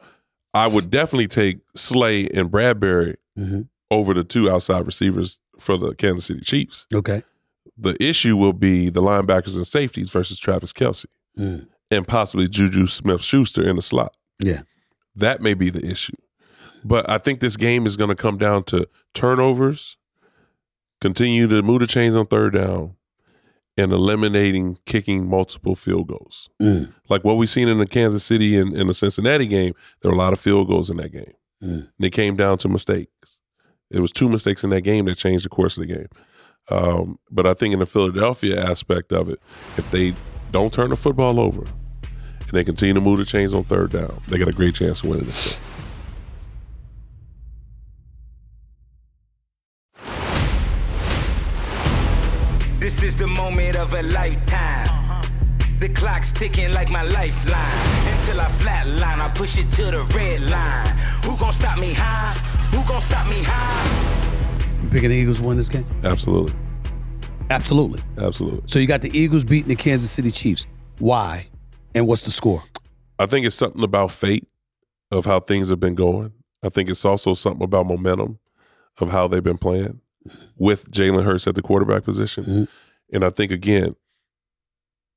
I 0.54 0.68
would 0.68 0.90
definitely 0.92 1.28
take 1.28 1.60
Slay 1.76 2.28
and 2.30 2.50
Bradberry 2.52 3.16
Mhm. 3.38 3.70
over 3.92 4.14
the 4.14 4.24
two 4.24 4.50
outside 4.50 4.86
receivers 4.86 5.40
for 5.60 5.78
the 5.78 5.94
Kansas 5.96 6.26
City 6.26 6.42
Chiefs. 6.42 6.86
Okay. 6.94 7.24
The 7.78 7.96
issue 8.04 8.36
will 8.36 8.54
be 8.54 8.90
the 8.90 9.02
linebackers 9.02 9.56
and 9.56 9.66
safeties 9.68 10.10
versus 10.10 10.40
Travis 10.40 10.74
Kelce 10.74 11.06
Mm. 11.38 11.68
and 11.92 12.08
possibly 12.08 12.48
Juju 12.48 12.88
Smith 12.88 13.22
Schuster 13.22 13.68
in 13.68 13.76
the 13.76 13.82
slot. 13.82 14.18
Yeah. 14.40 14.64
That 15.16 15.42
may 15.42 15.54
be 15.54 15.70
the 15.70 15.86
issue. 15.86 16.16
But 16.84 17.10
I 17.10 17.18
think 17.18 17.40
this 17.40 17.56
game 17.58 17.86
is 17.86 17.96
going 17.96 18.10
to 18.10 18.16
come 18.16 18.38
down 18.38 18.64
to 18.66 18.88
turnovers, 19.14 19.98
continue 21.02 21.48
to 21.48 21.62
move 21.62 21.80
the 21.82 21.88
chains 21.88 22.16
on 22.16 22.26
third 22.28 22.54
down, 22.54 22.96
and 23.78 23.94
eliminating 23.94 24.78
kicking 24.86 25.30
multiple 25.30 25.76
field 25.76 26.08
goals. 26.08 26.50
Mm. 26.62 26.94
Like 27.10 27.24
what 27.24 27.38
we've 27.38 27.50
seen 27.50 27.68
in 27.68 27.78
the 27.78 27.86
Kansas 27.86 28.24
City 28.24 28.58
and, 28.58 28.76
and 28.76 28.90
the 28.90 28.94
Cincinnati 28.94 29.46
game, 29.46 29.74
there 30.02 30.12
were 30.12 30.16
a 30.16 30.20
lot 30.20 30.34
of 30.34 30.40
field 30.40 30.68
goals 30.68 30.90
in 30.90 30.98
that 30.98 31.12
game. 31.12 31.34
Mm. 31.64 31.90
And 31.98 32.06
it 32.06 32.10
came 32.12 32.36
down 32.36 32.58
to 32.60 32.70
mistakes. 32.70 33.38
It 33.90 34.00
was 34.00 34.12
two 34.12 34.30
mistakes 34.30 34.64
in 34.64 34.72
that 34.72 34.82
game 34.82 35.06
that 35.06 35.16
changed 35.16 35.46
the 35.46 35.50
course 35.50 35.78
of 35.78 35.88
the 35.88 35.94
game. 35.94 36.08
Um, 36.70 37.20
but 37.32 37.46
I 37.48 37.54
think 37.54 37.74
in 37.74 37.80
the 37.80 37.86
Philadelphia 37.86 38.62
aspect 38.62 39.14
of 39.14 39.30
it, 39.30 39.40
if 39.78 39.90
they 39.92 40.14
don't 40.52 40.74
turn 40.74 40.90
the 40.90 40.98
football 40.98 41.40
over 41.40 41.62
and 41.62 42.52
they 42.52 42.64
continue 42.64 42.94
to 42.94 43.02
move 43.02 43.20
the 43.20 43.26
chains 43.26 43.54
on 43.54 43.64
third 43.64 43.92
down, 43.92 44.22
they 44.28 44.38
got 44.38 44.48
a 44.48 44.54
great 44.54 44.76
chance 44.76 45.02
of 45.04 45.10
winning 45.10 45.28
this 45.28 45.52
game. 45.52 45.67
This 52.98 53.14
is 53.14 53.18
the 53.18 53.28
moment 53.28 53.76
of 53.76 53.94
a 53.94 54.02
lifetime. 54.02 54.88
The 55.80 55.88
clock's 55.90 56.32
ticking 56.32 56.74
like 56.74 56.90
my 56.90 57.04
lifeline. 57.04 58.18
Until 58.18 58.42
I 58.42 58.46
flatline, 58.58 59.20
I 59.20 59.30
push 59.36 59.60
it 59.60 59.72
to 59.74 59.84
the 59.92 60.02
red 60.16 60.42
line. 60.50 60.98
Who 61.24 61.38
gon' 61.38 61.52
stop 61.54 61.78
me 61.78 61.94
high? 61.94 62.34
Who 62.76 62.84
gon' 62.90 63.00
stop 63.00 63.28
me 63.28 63.36
high? 63.44 64.82
You 64.82 64.90
picking 64.90 65.10
the 65.12 65.16
Eagles 65.16 65.40
win 65.40 65.58
this 65.58 65.70
game? 65.70 65.86
Absolutely. 66.04 66.56
Absolutely. 67.52 68.02
Absolutely. 68.18 68.64
So 68.66 68.80
you 68.80 68.88
got 68.88 69.04
the 69.04 69.16
Eagles 69.16 69.44
beating 69.44 69.70
the 69.70 69.76
Kansas 69.76 70.10
City 70.10 70.32
Chiefs. 70.32 70.66
Why? 70.98 71.48
And 71.94 72.08
what's 72.08 72.24
the 72.26 72.32
score? 72.32 72.64
I 73.20 73.28
think 73.28 73.46
it's 73.46 73.56
something 73.56 73.84
about 73.84 74.12
fate 74.12 74.48
of 75.12 75.26
how 75.26 75.40
things 75.40 75.70
have 75.70 75.80
been 75.80 75.94
going. 75.94 76.34
I 76.64 76.70
think 76.70 76.90
it's 76.90 77.06
also 77.06 77.36
something 77.36 77.64
about 77.64 77.86
momentum 77.86 78.40
of 78.98 79.12
how 79.12 79.28
they've 79.28 79.44
been 79.44 79.60
playing 79.60 80.02
with 80.58 80.92
Jalen 80.92 81.24
Hurts 81.26 81.46
at 81.46 81.54
the 81.54 81.62
quarterback 81.62 82.04
position. 82.04 82.44
Mhm. 82.44 82.68
And 83.12 83.24
I 83.24 83.30
think 83.30 83.52
again, 83.52 83.96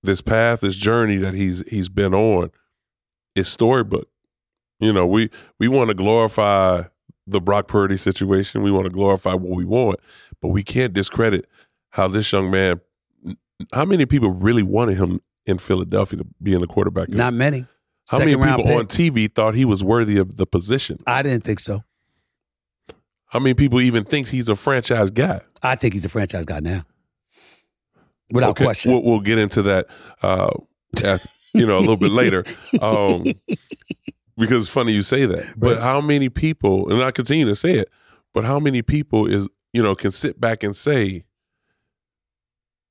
this 0.03 0.20
path, 0.20 0.61
this 0.61 0.76
journey 0.76 1.16
that 1.16 1.34
he's 1.34 1.66
he's 1.68 1.88
been 1.88 2.14
on 2.14 2.51
is 3.34 3.49
storybook. 3.49 4.09
You 4.78 4.93
know, 4.93 5.07
we 5.07 5.30
we 5.59 5.68
want 5.68 5.88
to 5.88 5.95
glorify 5.95 6.84
the 7.26 7.41
Brock 7.41 7.68
Purdy 7.68 7.97
situation. 7.97 8.62
We 8.62 8.70
want 8.70 8.84
to 8.84 8.91
glorify 8.91 9.34
what 9.34 9.57
we 9.57 9.64
want, 9.64 10.01
but 10.41 10.49
we 10.49 10.62
can't 10.62 10.93
discredit 10.93 11.47
how 11.91 12.09
this 12.09 12.32
young 12.32 12.51
man 12.51 12.80
how 13.72 13.84
many 13.84 14.07
people 14.07 14.30
really 14.30 14.62
wanted 14.62 14.97
him 14.97 15.20
in 15.47 15.59
Philadelphia 15.59 16.20
to 16.20 16.26
be 16.43 16.55
in 16.55 16.61
the 16.61 16.66
quarterback? 16.66 17.09
Not 17.11 17.34
many. 17.34 17.66
How 18.11 18.18
Second 18.18 18.41
many 18.41 18.57
people 18.57 18.78
on. 18.78 18.86
TV 18.86 19.32
thought 19.32 19.55
he 19.55 19.64
was 19.64 19.84
worthy 19.84 20.18
of 20.18 20.36
the 20.36 20.47
position? 20.47 21.03
I 21.07 21.22
didn't 21.22 21.45
think 21.45 21.61
so. 21.61 21.84
How 23.26 23.38
many 23.38 23.55
people 23.55 23.80
even 23.80 24.05
think 24.05 24.28
he's 24.28 24.49
a 24.49 24.57
franchise 24.57 25.11
guy? 25.11 25.41
I 25.62 25.76
think 25.76 25.95
he's 25.95 26.05
a 26.05 26.09
franchise 26.09 26.45
guy 26.45 26.61
now. 26.61 26.82
Without 28.33 28.51
Okay, 28.51 28.64
question. 28.64 28.93
We'll, 28.93 29.03
we'll 29.03 29.20
get 29.20 29.39
into 29.39 29.62
that, 29.62 29.87
uh, 30.22 30.51
at, 31.03 31.24
you 31.55 31.66
know, 31.66 31.78
a 31.78 31.81
little 31.81 31.97
bit 31.97 32.11
later. 32.12 32.45
Um, 32.81 33.24
because 34.37 34.64
it's 34.64 34.68
funny 34.68 34.93
you 34.93 35.03
say 35.03 35.26
that. 35.26 35.53
But 35.57 35.74
Right. 35.76 35.83
how 35.83 36.01
many 36.01 36.28
people, 36.28 36.91
and 36.91 37.03
I 37.03 37.11
continue 37.11 37.47
to 37.47 37.57
say 37.57 37.74
it, 37.74 37.89
but 38.33 38.45
how 38.45 38.59
many 38.61 38.83
people 38.83 39.26
is, 39.26 39.49
you 39.72 39.83
know, 39.83 39.95
can 39.95 40.11
sit 40.11 40.41
back 40.41 40.62
and 40.62 40.74
say 40.74 41.24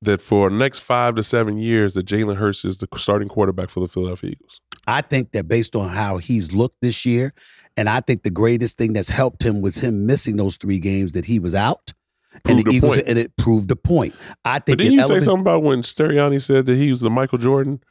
that 0.01 0.21
for 0.21 0.49
the 0.49 0.55
next 0.55 0.79
five 0.79 1.15
to 1.15 1.23
seven 1.23 1.57
years 1.57 1.93
that 1.93 2.05
Jalen 2.05 2.37
Hurts 2.37 2.63
is 2.63 2.77
the 2.77 2.87
starting 2.97 3.27
quarterback 3.27 3.69
for 3.69 3.79
the 3.81 3.87
Philadelphia 3.87 4.31
Eagles? 4.31 4.61
I 4.87 5.01
think 5.01 5.33
that 5.33 5.47
based 5.47 5.75
on 5.75 5.89
how 5.89 6.17
he's 6.17 6.53
looked 6.53 6.77
this 6.81 7.05
year, 7.05 7.33
and 7.77 7.89
I 7.89 7.99
think 7.99 8.23
the 8.23 8.29
greatest 8.31 8.77
thing 8.77 8.93
that's 8.93 9.09
helped 9.09 9.43
him 9.43 9.61
was 9.61 9.77
him 9.79 10.05
missing 10.05 10.37
those 10.37 10.55
three 10.55 10.79
games 10.79 11.11
that 11.13 11.25
he 11.25 11.39
was 11.39 11.53
out. 11.53 11.93
And 12.45 12.55
Proved 12.55 12.67
the 12.67 12.71
Eagles, 12.71 12.95
point. 12.95 13.07
and 13.07 13.19
it 13.19 13.35
proved 13.37 13.67
the 13.67 13.75
point. 13.75 14.13
I 14.45 14.59
But 14.59 14.65
think 14.65 14.77
didn't 14.79 14.93
it 14.93 14.95
you 14.97 15.03
say 15.03 15.19
something 15.19 15.41
about 15.41 15.63
when 15.63 15.81
Sirianni 15.81 16.41
said 16.41 16.65
that 16.67 16.75
he 16.75 16.89
was 16.89 17.01
the 17.01 17.09
Michael 17.09 17.37
Jordan? 17.37 17.81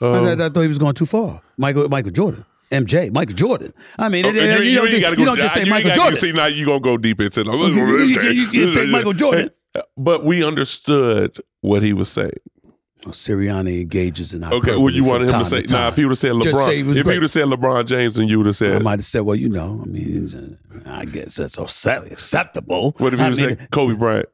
I, 0.00 0.04
Um, 0.06 0.24
thought- 0.24 0.40
I 0.40 0.48
thought 0.48 0.60
he 0.62 0.68
was 0.68 0.78
going 0.78 0.94
too 0.94 1.06
far. 1.06 1.40
Michael 1.56 1.88
Michael 1.88 2.10
Jordan, 2.10 2.44
MJ, 2.72 3.10
Michael 3.12 3.34
Jordan. 3.36 3.72
I 3.98 4.08
mean, 4.08 4.24
it- 4.24 4.30
okay, 4.30 4.38
it- 4.38 4.64
you, 4.66 4.74
don't, 4.76 4.88
ain't 4.88 5.18
you 5.18 5.24
don't 5.24 5.36
just 5.36 5.54
say 5.54 5.64
you 5.64 5.70
Michael 5.70 5.90
ain't 5.90 5.96
gotta 5.98 6.10
Jordan. 6.12 6.20
See, 6.20 6.32
now 6.32 6.46
you're 6.46 6.66
gonna 6.66 6.80
go 6.80 6.96
deep 6.96 7.20
into 7.20 7.44
the. 7.44 7.52
You- 7.52 7.98
you- 7.98 8.30
you- 8.30 8.48
you 8.52 8.66
say 8.66 8.86
Michael 8.90 9.12
Jordan. 9.12 9.50
But 9.96 10.24
we 10.24 10.44
understood 10.44 11.38
what 11.60 11.82
he 11.82 11.92
was 11.92 12.08
saying. 12.10 12.30
Sirianni 13.10 13.80
engages 13.82 14.32
in 14.32 14.44
Okay, 14.44 14.76
well, 14.76 14.90
you 14.90 15.04
wanted 15.04 15.30
him 15.30 15.40
to 15.40 15.44
say, 15.44 15.62
time. 15.62 15.80
nah, 15.80 15.88
if 15.88 15.96
he 15.96 16.04
would 16.04 16.10
have 16.12 16.18
said 16.18 16.32
LeBron, 16.32 16.64
say 16.66 16.78
if 16.80 16.84
great. 16.86 16.96
he 16.96 17.02
would 17.02 17.22
have 17.22 17.30
said 17.30 17.46
LeBron 17.46 17.84
James, 17.86 18.14
then 18.16 18.28
you 18.28 18.38
would 18.38 18.46
have 18.46 18.62
I 18.62 18.78
might 18.78 18.92
have 19.00 19.04
said, 19.04 19.20
well, 19.22 19.36
you 19.36 19.48
know, 19.48 19.80
I 19.82 19.86
mean, 19.86 20.58
uh, 20.86 20.90
I 20.90 21.04
guess 21.04 21.36
that's 21.36 21.58
accept- 21.58 22.12
acceptable. 22.12 22.94
what 22.98 23.12
if 23.12 23.18
he 23.18 23.24
I 23.26 23.28
would 23.30 23.38
have 23.38 23.58
said 23.58 23.70
Kobe 23.70 23.94
Bryant? 23.94 24.28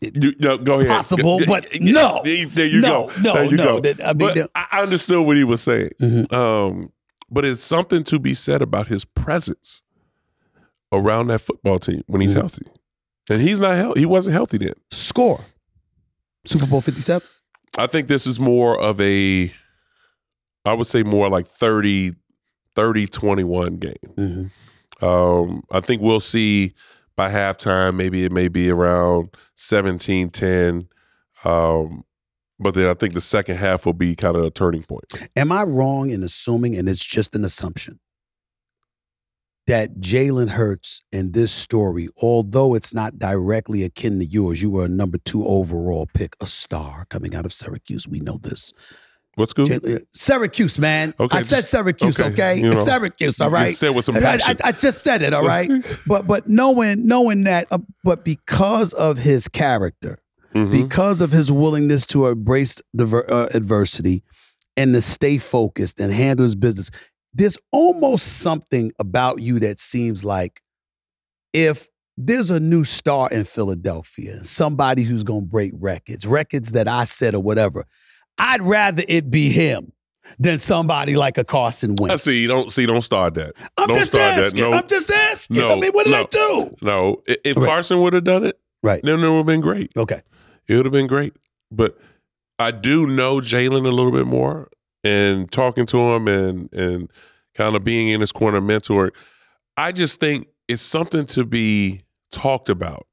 You, 0.00 0.34
no, 0.38 0.56
go 0.56 0.74
ahead. 0.80 0.88
Possible, 0.88 1.40
but 1.46 1.66
no. 1.80 2.22
There 2.24 2.66
you 2.66 2.80
No, 2.80 3.08
go. 3.08 3.12
no, 3.22 3.34
there 3.34 3.44
you 3.44 3.56
no. 3.56 3.80
go. 3.80 3.90
I 4.02 4.06
mean, 4.12 4.18
but 4.18 4.34
the- 4.34 4.50
I 4.54 4.80
understood 4.82 5.26
what 5.26 5.36
he 5.36 5.44
was 5.44 5.60
saying. 5.60 5.90
Mhm. 6.00 6.32
Um, 6.32 6.92
but 7.30 7.44
it's 7.44 7.62
something 7.62 8.02
to 8.04 8.18
be 8.18 8.34
said 8.34 8.62
about 8.62 8.86
his 8.86 9.04
presence 9.04 9.82
around 10.92 11.26
that 11.28 11.40
football 11.40 11.78
team 11.78 12.02
when 12.06 12.20
he's 12.22 12.32
Mhm. 12.32 12.36
healthy, 12.36 12.66
and 13.28 13.42
he's 13.42 13.60
not 13.60 13.76
healthy. 13.76 14.00
He 14.00 14.06
wasn't 14.06 14.32
healthy 14.34 14.58
then. 14.58 14.74
Score. 14.90 15.44
Super 16.46 16.66
Bowl 16.66 16.80
57? 16.80 17.28
I 17.78 17.86
think 17.86 18.08
this 18.08 18.26
is 18.26 18.40
more 18.40 18.78
of 18.78 19.00
a, 19.00 19.52
I 20.64 20.72
would 20.72 20.86
say 20.86 21.02
more 21.02 21.28
like 21.28 21.46
30, 21.46 22.14
30 22.74 23.06
21 23.06 23.76
game. 23.76 23.94
Mm-hmm. 24.16 25.04
Um, 25.04 25.62
I 25.70 25.80
think 25.80 26.02
we'll 26.02 26.20
see 26.20 26.74
by 27.16 27.30
halftime, 27.30 27.96
maybe 27.96 28.24
it 28.24 28.32
may 28.32 28.48
be 28.48 28.70
around 28.70 29.30
17 29.54 30.30
10. 30.30 30.88
Um, 31.44 32.04
but 32.58 32.74
then 32.74 32.88
I 32.88 32.94
think 32.94 33.14
the 33.14 33.20
second 33.20 33.56
half 33.56 33.86
will 33.86 33.94
be 33.94 34.14
kind 34.14 34.36
of 34.36 34.44
a 34.44 34.50
turning 34.50 34.82
point. 34.82 35.04
Am 35.34 35.50
I 35.50 35.62
wrong 35.62 36.10
in 36.10 36.22
assuming, 36.22 36.76
and 36.76 36.88
it's 36.88 37.04
just 37.04 37.34
an 37.34 37.44
assumption, 37.44 37.98
that 39.70 40.00
Jalen 40.00 40.50
Hurts 40.50 41.02
in 41.12 41.32
this 41.32 41.52
story, 41.52 42.08
although 42.20 42.74
it's 42.74 42.92
not 42.92 43.18
directly 43.18 43.84
akin 43.84 44.18
to 44.18 44.26
yours, 44.26 44.60
you 44.60 44.70
were 44.70 44.84
a 44.84 44.88
number 44.88 45.18
two 45.18 45.46
overall 45.46 46.08
pick, 46.12 46.34
a 46.40 46.46
star 46.46 47.06
coming 47.08 47.34
out 47.36 47.44
of 47.46 47.52
Syracuse. 47.52 48.08
We 48.08 48.18
know 48.20 48.36
this. 48.42 48.72
What's 49.36 49.52
good? 49.52 49.68
Jalen- 49.68 50.04
Syracuse, 50.12 50.78
man. 50.78 51.14
Okay, 51.20 51.38
I 51.38 51.42
said 51.42 51.62
Syracuse, 51.64 52.18
okay, 52.20 52.30
okay? 52.32 52.54
you 52.56 52.70
know, 52.70 52.82
Syracuse, 52.82 53.40
All 53.40 53.48
right. 53.48 53.68
You 53.68 53.74
said 53.74 53.90
with 53.94 54.04
some 54.04 54.16
And 54.16 54.26
I, 54.26 54.38
passion. 54.38 54.56
I, 54.64 54.68
I 54.68 54.72
just 54.72 55.04
said 55.04 55.22
it, 55.22 55.32
all 55.32 55.46
right? 55.46 55.70
but 56.06 56.26
but 56.26 56.48
knowing 56.48 57.06
knowing 57.06 57.44
that, 57.44 57.68
uh, 57.70 57.78
but 58.02 58.24
because 58.24 58.92
of 58.94 59.18
his 59.18 59.46
character, 59.48 60.18
Mhm. 60.54 60.72
because 60.72 61.20
of 61.20 61.30
his 61.30 61.52
willingness 61.52 62.06
to 62.06 62.26
embrace 62.26 62.82
diver, 62.96 63.24
uh, 63.30 63.48
adversity 63.54 64.24
and 64.76 64.92
to 64.94 65.00
stay 65.00 65.38
focused 65.38 66.00
and 66.00 66.12
handle 66.12 66.42
his 66.42 66.56
business, 66.56 66.90
there's 67.34 67.58
almost 67.72 68.38
something 68.40 68.92
about 68.98 69.40
you 69.40 69.58
that 69.60 69.80
seems 69.80 70.24
like 70.24 70.60
if 71.52 71.88
there's 72.16 72.50
a 72.50 72.60
new 72.60 72.84
star 72.84 73.28
in 73.30 73.44
Philadelphia, 73.44 74.42
somebody 74.44 75.02
who's 75.02 75.22
going 75.22 75.42
to 75.42 75.46
break 75.46 75.72
records, 75.74 76.26
records 76.26 76.72
that 76.72 76.86
I 76.88 77.04
set 77.04 77.34
or 77.34 77.40
whatever, 77.42 77.84
I'd 78.38 78.62
rather 78.62 79.02
it 79.08 79.30
be 79.30 79.48
him 79.50 79.92
than 80.38 80.58
somebody 80.58 81.16
like 81.16 81.38
a 81.38 81.44
Carson 81.44 81.96
Wentz. 81.98 82.12
I 82.12 82.16
see. 82.16 82.46
Don't 82.46 82.70
see. 82.70 82.86
Don't 82.86 83.00
start 83.02 83.34
that. 83.34 83.54
I'm 83.78 83.88
don't 83.88 83.96
just 83.96 84.10
start 84.12 84.38
asking. 84.38 84.62
that. 84.62 84.70
No, 84.70 84.76
I'm 84.76 84.86
just 84.86 85.10
asking. 85.10 85.56
No, 85.56 85.70
I 85.70 85.76
mean, 85.80 85.92
what 85.92 86.04
did 86.06 86.14
I 86.14 86.24
do? 86.24 86.76
no. 86.82 87.22
If 87.26 87.56
Right. 87.56 87.66
Carson 87.66 88.00
would 88.00 88.12
have 88.12 88.24
done 88.24 88.44
it, 88.44 88.58
Right. 88.82 89.00
then 89.02 89.20
it 89.20 89.28
would 89.28 89.36
have 89.38 89.46
been 89.46 89.60
great. 89.60 89.90
Okay. 89.96 90.20
It 90.68 90.76
would 90.76 90.86
have 90.86 90.92
been 90.92 91.06
great. 91.08 91.32
But 91.72 91.98
I 92.58 92.70
do 92.70 93.06
know 93.06 93.36
Jalen 93.36 93.86
a 93.86 93.90
little 93.90 94.12
bit 94.12 94.26
more, 94.26 94.68
and 95.04 95.50
talking 95.50 95.86
to 95.86 95.98
him 96.12 96.28
and 96.28 96.72
and 96.72 97.10
kind 97.54 97.74
of 97.76 97.84
being 97.84 98.08
in 98.08 98.20
his 98.20 98.32
corner, 98.32 98.60
mentor. 98.60 99.12
I 99.76 99.92
just 99.92 100.20
think 100.20 100.48
it's 100.68 100.82
something 100.82 101.26
to 101.26 101.44
be 101.44 102.02
talked 102.30 102.68
about 102.68 103.06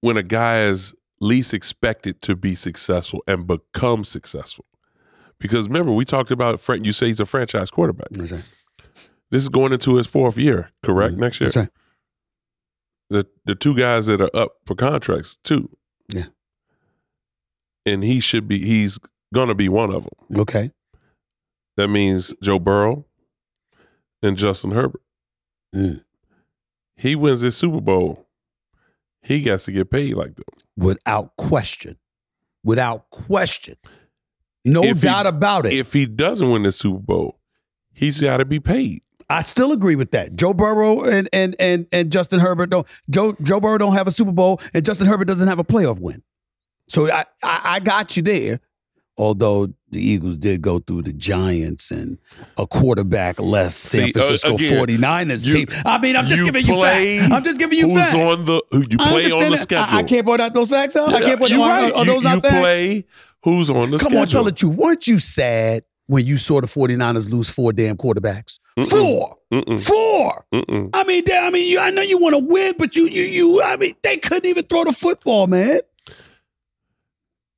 when 0.00 0.16
a 0.16 0.22
guy 0.22 0.62
is 0.62 0.94
least 1.20 1.52
expected 1.52 2.22
to 2.22 2.34
be 2.36 2.54
successful 2.54 3.22
and 3.26 3.46
become 3.46 4.04
successful. 4.04 4.64
Because 5.38 5.66
remember, 5.68 5.92
we 5.92 6.04
talked 6.04 6.30
about. 6.30 6.60
You 6.84 6.92
say 6.92 7.06
he's 7.08 7.20
a 7.20 7.26
franchise 7.26 7.70
quarterback. 7.70 8.08
Right. 8.12 8.42
This 9.30 9.42
is 9.42 9.48
going 9.48 9.72
into 9.72 9.96
his 9.96 10.06
fourth 10.06 10.36
year, 10.38 10.70
correct? 10.82 11.14
Mhm. 11.14 11.18
Next 11.18 11.40
year, 11.40 11.50
That's 11.50 11.56
right. 11.56 11.68
the 13.10 13.26
the 13.44 13.54
two 13.54 13.76
guys 13.76 14.06
that 14.06 14.20
are 14.20 14.30
up 14.34 14.56
for 14.66 14.74
contracts 14.74 15.36
too. 15.38 15.70
Yeah. 16.12 16.26
And 17.86 18.02
he 18.04 18.20
should 18.20 18.46
be 18.48 18.64
he's 18.64 18.98
gonna 19.34 19.54
be 19.54 19.68
one 19.68 19.92
of 19.92 20.04
them. 20.04 20.40
Okay. 20.40 20.70
That 21.76 21.88
means 21.88 22.34
Joe 22.42 22.58
Burrow 22.58 23.06
and 24.22 24.36
Justin 24.36 24.72
Herbert. 24.72 25.02
Mm. 25.74 26.04
He 26.96 27.14
wins 27.16 27.40
this 27.40 27.56
Super 27.56 27.80
Bowl. 27.80 28.26
He 29.22 29.40
gets 29.42 29.64
to 29.66 29.72
get 29.72 29.90
paid 29.90 30.14
like 30.14 30.36
them. 30.36 30.44
Without 30.76 31.36
question. 31.36 31.96
Without 32.64 33.08
question. 33.10 33.76
No 34.64 34.82
If 34.82 35.00
he- 35.00 35.06
doubt 35.08 35.26
about 35.26 35.66
it. 35.66 35.72
If 35.72 35.92
he 35.92 36.06
doesn't 36.06 36.50
win 36.50 36.64
the 36.64 36.72
Super 36.72 36.98
Bowl, 37.00 37.38
he's 37.92 38.20
got 38.20 38.38
to 38.38 38.44
be 38.44 38.60
paid. 38.60 39.02
I 39.30 39.42
still 39.42 39.72
agree 39.72 39.94
with 39.94 40.10
that. 40.10 40.34
Joe 40.34 40.52
Burrow 40.52 41.02
and 41.04 41.28
and 41.32 41.54
and 41.60 41.86
and 41.92 42.10
Justin 42.10 42.40
Herbert 42.40 42.68
don't 42.68 42.86
Joe 43.08 43.36
Joe 43.42 43.60
Burrow 43.60 43.78
don't 43.78 43.92
have 43.94 44.08
a 44.08 44.10
Super 44.10 44.32
Bowl 44.32 44.60
and 44.74 44.84
Justin 44.84 45.06
Herbert 45.06 45.26
doesn't 45.28 45.46
have 45.46 45.60
a 45.60 45.64
playoff 45.64 46.00
win. 46.00 46.22
So 46.88 47.10
I 47.10 47.24
I, 47.44 47.60
I 47.64 47.80
got 47.80 48.16
you 48.16 48.24
there. 48.24 48.58
Although 49.20 49.66
the 49.90 50.00
Eagles 50.00 50.38
did 50.38 50.62
go 50.62 50.78
through 50.78 51.02
the 51.02 51.12
Giants 51.12 51.90
and 51.90 52.16
a 52.56 52.66
quarterback 52.66 53.38
less 53.38 53.76
San 53.76 54.06
See, 54.06 54.08
uh, 54.18 54.22
Francisco 54.22 54.54
again, 54.54 54.72
49ers 54.86 55.44
you- 55.46 55.52
team. 55.66 55.66
I 55.84 55.98
mean, 55.98 56.16
I'm 56.16 56.24
just 56.24 56.38
you 56.38 56.44
giving 56.46 56.66
you 56.66 56.80
facts. 56.80 57.30
I'm 57.30 57.44
just 57.44 57.58
giving 57.58 57.78
you 57.78 57.94
facts. 57.94 58.12
Who's 58.12 58.20
facts. 58.22 58.38
on 58.38 58.44
the 58.46 58.62
who 58.70 58.78
you 58.90 58.96
play 58.98 59.30
on 59.30 59.44
the 59.44 59.50
that. 59.50 59.58
schedule? 59.58 59.94
I, 59.96 59.98
I 60.00 60.02
can't 60.04 60.24
point 60.26 60.40
out 60.40 60.54
those 60.54 60.70
facts. 60.70 60.94
Huh? 60.94 61.04
I 61.06 61.20
can't 61.20 61.38
point 61.38 61.52
out 61.52 61.60
right. 61.60 61.92
are 61.92 62.04
You, 62.04 62.14
those 62.14 62.24
not 62.24 62.34
you 62.36 62.40
facts? 62.40 62.54
play 62.60 63.04
who's 63.44 63.68
on 63.70 63.90
the 63.90 63.98
Come 63.98 64.06
schedule. 64.06 64.10
Come 64.10 64.18
on, 64.22 64.26
tell 64.28 64.44
the 64.44 64.52
truth. 64.52 64.74
Weren't 64.76 65.06
you 65.06 65.18
sad 65.18 65.82
when 66.06 66.24
you 66.24 66.38
saw 66.38 66.60
the 66.62 66.66
49ers 66.66 67.30
lose 67.30 67.50
four 67.50 67.72
damn 67.74 67.96
quarterbacks? 67.98 68.58
Mm-mm. 68.78 68.88
Four. 68.88 69.36
Mm-mm, 69.52 69.84
Four. 69.84 70.46
mm-mm. 70.54 70.90
I 70.94 71.04
mean, 71.04 71.24
I 71.30 71.50
mean, 71.50 71.68
you, 71.68 71.78
I 71.80 71.90
know 71.90 72.02
you 72.02 72.18
want 72.18 72.34
to 72.36 72.38
win, 72.38 72.74
but 72.78 72.94
you, 72.96 73.06
you, 73.06 73.22
you. 73.24 73.62
I 73.62 73.76
mean, 73.76 73.94
they 74.02 74.16
couldn't 74.16 74.46
even 74.46 74.64
throw 74.64 74.84
the 74.84 74.92
football, 74.92 75.46
man. 75.48 75.80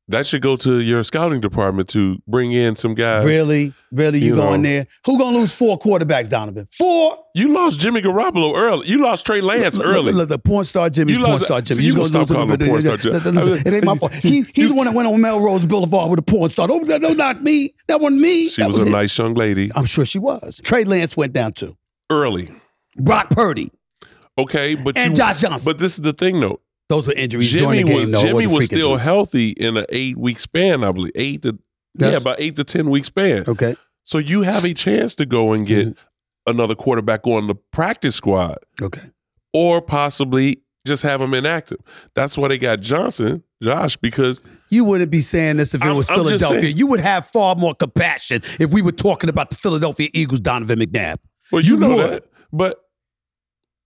That 0.08 0.26
should 0.26 0.42
go 0.42 0.56
to 0.56 0.80
your 0.80 1.04
scouting 1.04 1.40
department 1.40 1.88
to 1.90 2.20
bring 2.26 2.52
in 2.52 2.74
some 2.76 2.94
guys. 2.94 3.24
really, 3.24 3.72
really, 3.92 4.18
you, 4.18 4.30
you 4.30 4.36
going 4.36 4.60
know. 4.60 4.68
there? 4.68 4.86
Who 5.06 5.16
gonna 5.16 5.38
lose 5.38 5.54
four 5.54 5.78
quarterbacks, 5.78 6.28
Donovan? 6.28 6.66
Four. 6.76 7.18
You 7.34 7.54
lost 7.54 7.78
Jimmy 7.80 8.02
Garoppolo 8.02 8.54
early. 8.56 8.88
You 8.88 8.98
lost 9.02 9.24
Trey 9.24 9.40
Lance 9.40 9.76
Look, 9.76 9.86
early. 9.86 10.06
look, 10.06 10.14
look, 10.16 10.28
the 10.28 10.38
porn 10.38 10.64
star 10.64 10.90
Jimmy's 10.90 11.16
You 11.16 11.22
porn 11.22 11.32
lost- 11.34 11.44
star 11.44 11.60
Jimmy. 11.62 11.82
so 11.82 11.86
you 11.86 11.94
gonna 11.94 12.08
gonna 12.10 12.18
lose 12.44 12.60
him 12.60 12.68
porn 12.68 12.82
star 12.82 12.96
Jimmy. 12.96 13.14
Listen, 13.14 13.34
listen, 13.36 13.66
It 13.66 13.74
ain't 13.76 13.84
my 13.84 13.96
fault. 13.98 14.12
He, 14.14 14.42
he's 14.54 14.68
the 14.68 14.74
one 14.74 14.86
that 14.86 14.94
went 14.94 15.08
on 15.08 15.20
Melrose 15.20 15.64
Boulevard 15.64 16.10
with 16.10 16.18
a 16.18 16.22
porn 16.22 16.50
star. 16.50 16.66
Don't, 16.66 16.86
don't 16.86 17.16
knock 17.16 17.40
me. 17.40 17.72
That 17.86 18.00
wasn't 18.00 18.20
me. 18.20 18.48
She 18.48 18.60
that 18.60 18.68
was, 18.68 18.82
a 18.82 18.86
him. 18.86 18.92
nice 18.92 19.16
young 19.16 19.34
lady. 19.34 19.70
I'm 19.74 19.84
sure 19.86 20.04
she 20.04 20.18
was. 20.18 20.60
Trey 20.64 20.84
Lance 20.84 21.16
went 21.16 21.32
down 21.32 21.52
too. 21.52 21.76
Early. 22.10 22.50
Brock 22.96 23.30
Purdy 23.30 23.70
Okay, 24.36 24.74
but 24.74 24.96
and 24.96 25.10
you, 25.10 25.16
Josh 25.16 25.40
Johnson. 25.40 25.64
But 25.70 25.78
this 25.78 25.92
is 25.94 26.00
the 26.00 26.12
thing 26.12 26.40
though. 26.40 26.60
Those 26.92 27.06
were 27.06 27.14
injuries 27.14 27.50
Jimmy 27.50 27.82
during 27.82 27.86
the 27.86 27.92
game. 27.92 28.00
was 28.02 28.10
though. 28.10 28.22
Jimmy 28.22 28.46
was 28.46 28.66
still 28.66 28.88
injuries. 28.92 29.04
healthy 29.04 29.50
in 29.52 29.76
an 29.78 29.86
eight 29.88 30.18
week 30.18 30.38
span, 30.38 30.84
I 30.84 30.92
believe. 30.92 31.12
Eight 31.14 31.42
to 31.42 31.58
yeah, 31.94 32.08
about 32.08 32.36
eight 32.38 32.56
to 32.56 32.64
ten 32.64 32.90
week 32.90 33.04
span. 33.06 33.44
Okay. 33.48 33.76
So 34.04 34.18
you 34.18 34.42
have 34.42 34.64
a 34.64 34.74
chance 34.74 35.14
to 35.16 35.26
go 35.26 35.52
and 35.52 35.66
get 35.66 35.88
Mm-hmm. 35.88 36.50
another 36.50 36.74
quarterback 36.74 37.26
on 37.26 37.46
the 37.46 37.54
practice 37.54 38.16
squad, 38.16 38.58
Okay. 38.80 39.00
or 39.52 39.80
possibly 39.80 40.60
just 40.86 41.02
have 41.04 41.20
him 41.20 41.32
inactive. 41.34 41.78
That's 42.14 42.36
why 42.36 42.48
they 42.48 42.58
got 42.58 42.80
Johnson, 42.80 43.42
Josh, 43.62 43.96
because 43.96 44.40
You 44.68 44.84
wouldn't 44.84 45.10
be 45.12 45.20
saying 45.20 45.58
this 45.58 45.72
if 45.74 45.80
it 45.82 45.86
I'm- 45.86 45.96
was 45.96 46.08
Philadelphia. 46.08 46.68
You 46.68 46.88
would 46.88 47.00
have 47.00 47.26
far 47.28 47.54
more 47.54 47.74
compassion 47.74 48.42
if 48.58 48.72
we 48.72 48.82
were 48.82 48.90
talking 48.92 49.30
about 49.30 49.50
the 49.50 49.56
Philadelphia 49.56 50.08
Eagles, 50.12 50.40
Donovan 50.40 50.80
McNabb. 50.80 51.16
well, 51.52 51.62
you, 51.62 51.74
You 51.74 51.80
know 51.80 51.96
would. 51.96 52.10
that. 52.10 52.24
But 52.52 52.81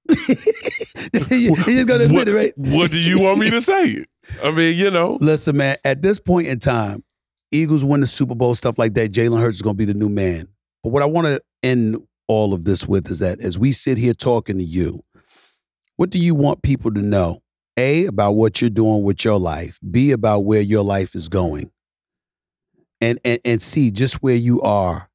you 1.31 1.55
just 1.55 1.89
gonna 1.89 2.05
admit 2.05 2.13
what, 2.13 2.29
it, 2.29 2.35
right? 2.35 2.53
what 2.57 2.91
do 2.91 2.99
you 2.99 3.21
want 3.21 3.39
me 3.39 3.51
to 3.51 3.61
say? 3.61 4.05
I 4.43 4.51
mean, 4.51 4.77
you 4.77 4.91
know, 4.91 5.19
Listen, 5.21 5.57
man, 5.57 5.77
at 5.85 6.03
this 6.03 6.19
point 6.19 6.47
in 6.47 6.59
time, 6.59 7.05
Eagles 7.53 7.85
win 7.85 8.01
the 8.01 8.07
Super 8.07 8.35
Bowl, 8.35 8.55
stuff 8.55 8.79
like 8.79 8.95
that. 8.95 9.13
Jalen 9.13 9.41
Hurts 9.41 9.57
is 9.57 9.63
going 9.63 9.77
to 9.77 9.79
be 9.79 9.85
the 9.85 9.95
new 9.95 10.09
man. 10.09 10.49
But 10.83 10.91
what 10.91 11.03
I 11.03 11.07
want 11.07 11.27
to 11.27 11.41
end 11.63 11.97
all 12.29 12.53
of 12.53 12.65
this 12.65 12.87
with 12.87 13.11
is 13.11 13.21
that 13.21 13.41
as 13.41 13.59
we 13.59 13.73
sit 13.73 13.99
here 13.99 14.15
talking 14.15 14.59
to 14.59 14.65
you, 14.65 15.03
what 15.97 16.11
do 16.11 16.19
you 16.19 16.35
want 16.35 16.63
people 16.63 16.93
to 16.93 17.03
know? 17.03 17.43
A, 17.77 18.07
about 18.07 18.33
what 18.33 18.61
you're 18.61 18.71
doing 18.71 19.03
with 19.03 19.25
your 19.25 19.39
life. 19.39 19.79
B, 19.89 20.13
about 20.13 20.41
where 20.41 20.61
your 20.61 20.83
life 20.83 21.15
is 21.15 21.29
going. 21.29 21.71
And, 23.01 23.19
and, 23.25 23.41
and 23.45 23.63
C, 23.63 23.91
just 23.91 24.23
where 24.23 24.35
you 24.35 24.63
are 24.63 25.06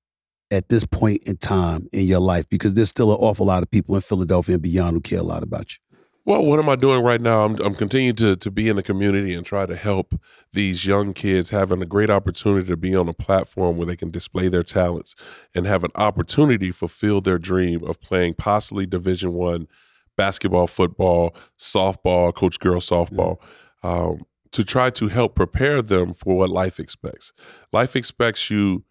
at 0.51 0.69
this 0.69 0.85
point 0.85 1.23
in 1.23 1.37
time 1.37 1.87
in 1.91 2.05
your 2.05 2.19
life? 2.19 2.47
Because 2.49 2.73
there's 2.73 2.89
still 2.89 3.11
an 3.11 3.17
awful 3.19 3.45
lot 3.45 3.63
of 3.63 3.71
people 3.71 3.95
in 3.95 4.01
Philadelphia 4.01 4.55
and 4.55 4.61
beyond 4.61 4.95
who 4.95 5.01
care 5.01 5.19
a 5.19 5.23
lot 5.23 5.43
about 5.43 5.73
you. 5.73 5.77
Well, 6.23 6.43
what 6.43 6.59
am 6.59 6.69
I 6.69 6.75
doing 6.75 7.03
right 7.03 7.19
now? 7.19 7.45
I'm, 7.45 7.59
I'm 7.61 7.73
continuing 7.73 8.15
to, 8.17 8.35
to 8.35 8.51
be 8.51 8.69
in 8.69 8.75
the 8.75 8.83
community 8.83 9.33
and 9.33 9.43
try 9.43 9.65
to 9.65 9.75
help 9.75 10.13
these 10.53 10.85
young 10.85 11.13
kids 11.13 11.49
having 11.49 11.81
a 11.81 11.85
great 11.85 12.11
opportunity 12.11 12.67
to 12.67 12.77
be 12.77 12.95
on 12.95 13.09
a 13.09 13.13
platform 13.13 13.75
where 13.75 13.87
they 13.87 13.95
can 13.95 14.11
display 14.11 14.47
their 14.47 14.61
talents 14.61 15.15
and 15.55 15.65
have 15.65 15.83
an 15.83 15.89
opportunity 15.95 16.67
to 16.67 16.73
fulfill 16.73 17.21
their 17.21 17.39
dream 17.39 17.83
of 17.83 17.99
playing 17.99 18.35
possibly 18.35 18.85
Division 18.85 19.33
One 19.33 19.67
basketball, 20.15 20.67
football, 20.67 21.35
softball, 21.57 22.35
coach 22.35 22.59
girl 22.59 22.79
softball. 22.79 23.37
Um, 23.81 24.25
to 24.51 24.63
try 24.63 24.89
to 24.89 25.07
help 25.07 25.33
prepare 25.33 25.81
them 25.81 26.13
for 26.13 26.37
what 26.37 26.49
life 26.49 26.79
expects. 26.79 27.31
Life 27.71 27.95
expects 27.95 28.49
you 28.49 28.83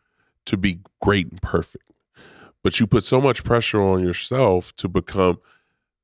to 0.47 0.57
be 0.57 0.80
great 1.01 1.30
and 1.30 1.41
perfect, 1.43 1.84
but 2.62 2.80
you 2.80 2.86
put 2.86 3.05
so 3.05 3.20
much 3.20 3.45
pressure 3.45 3.80
on 3.80 4.03
yourself 4.03 4.74
to 4.76 4.88
become 4.88 5.38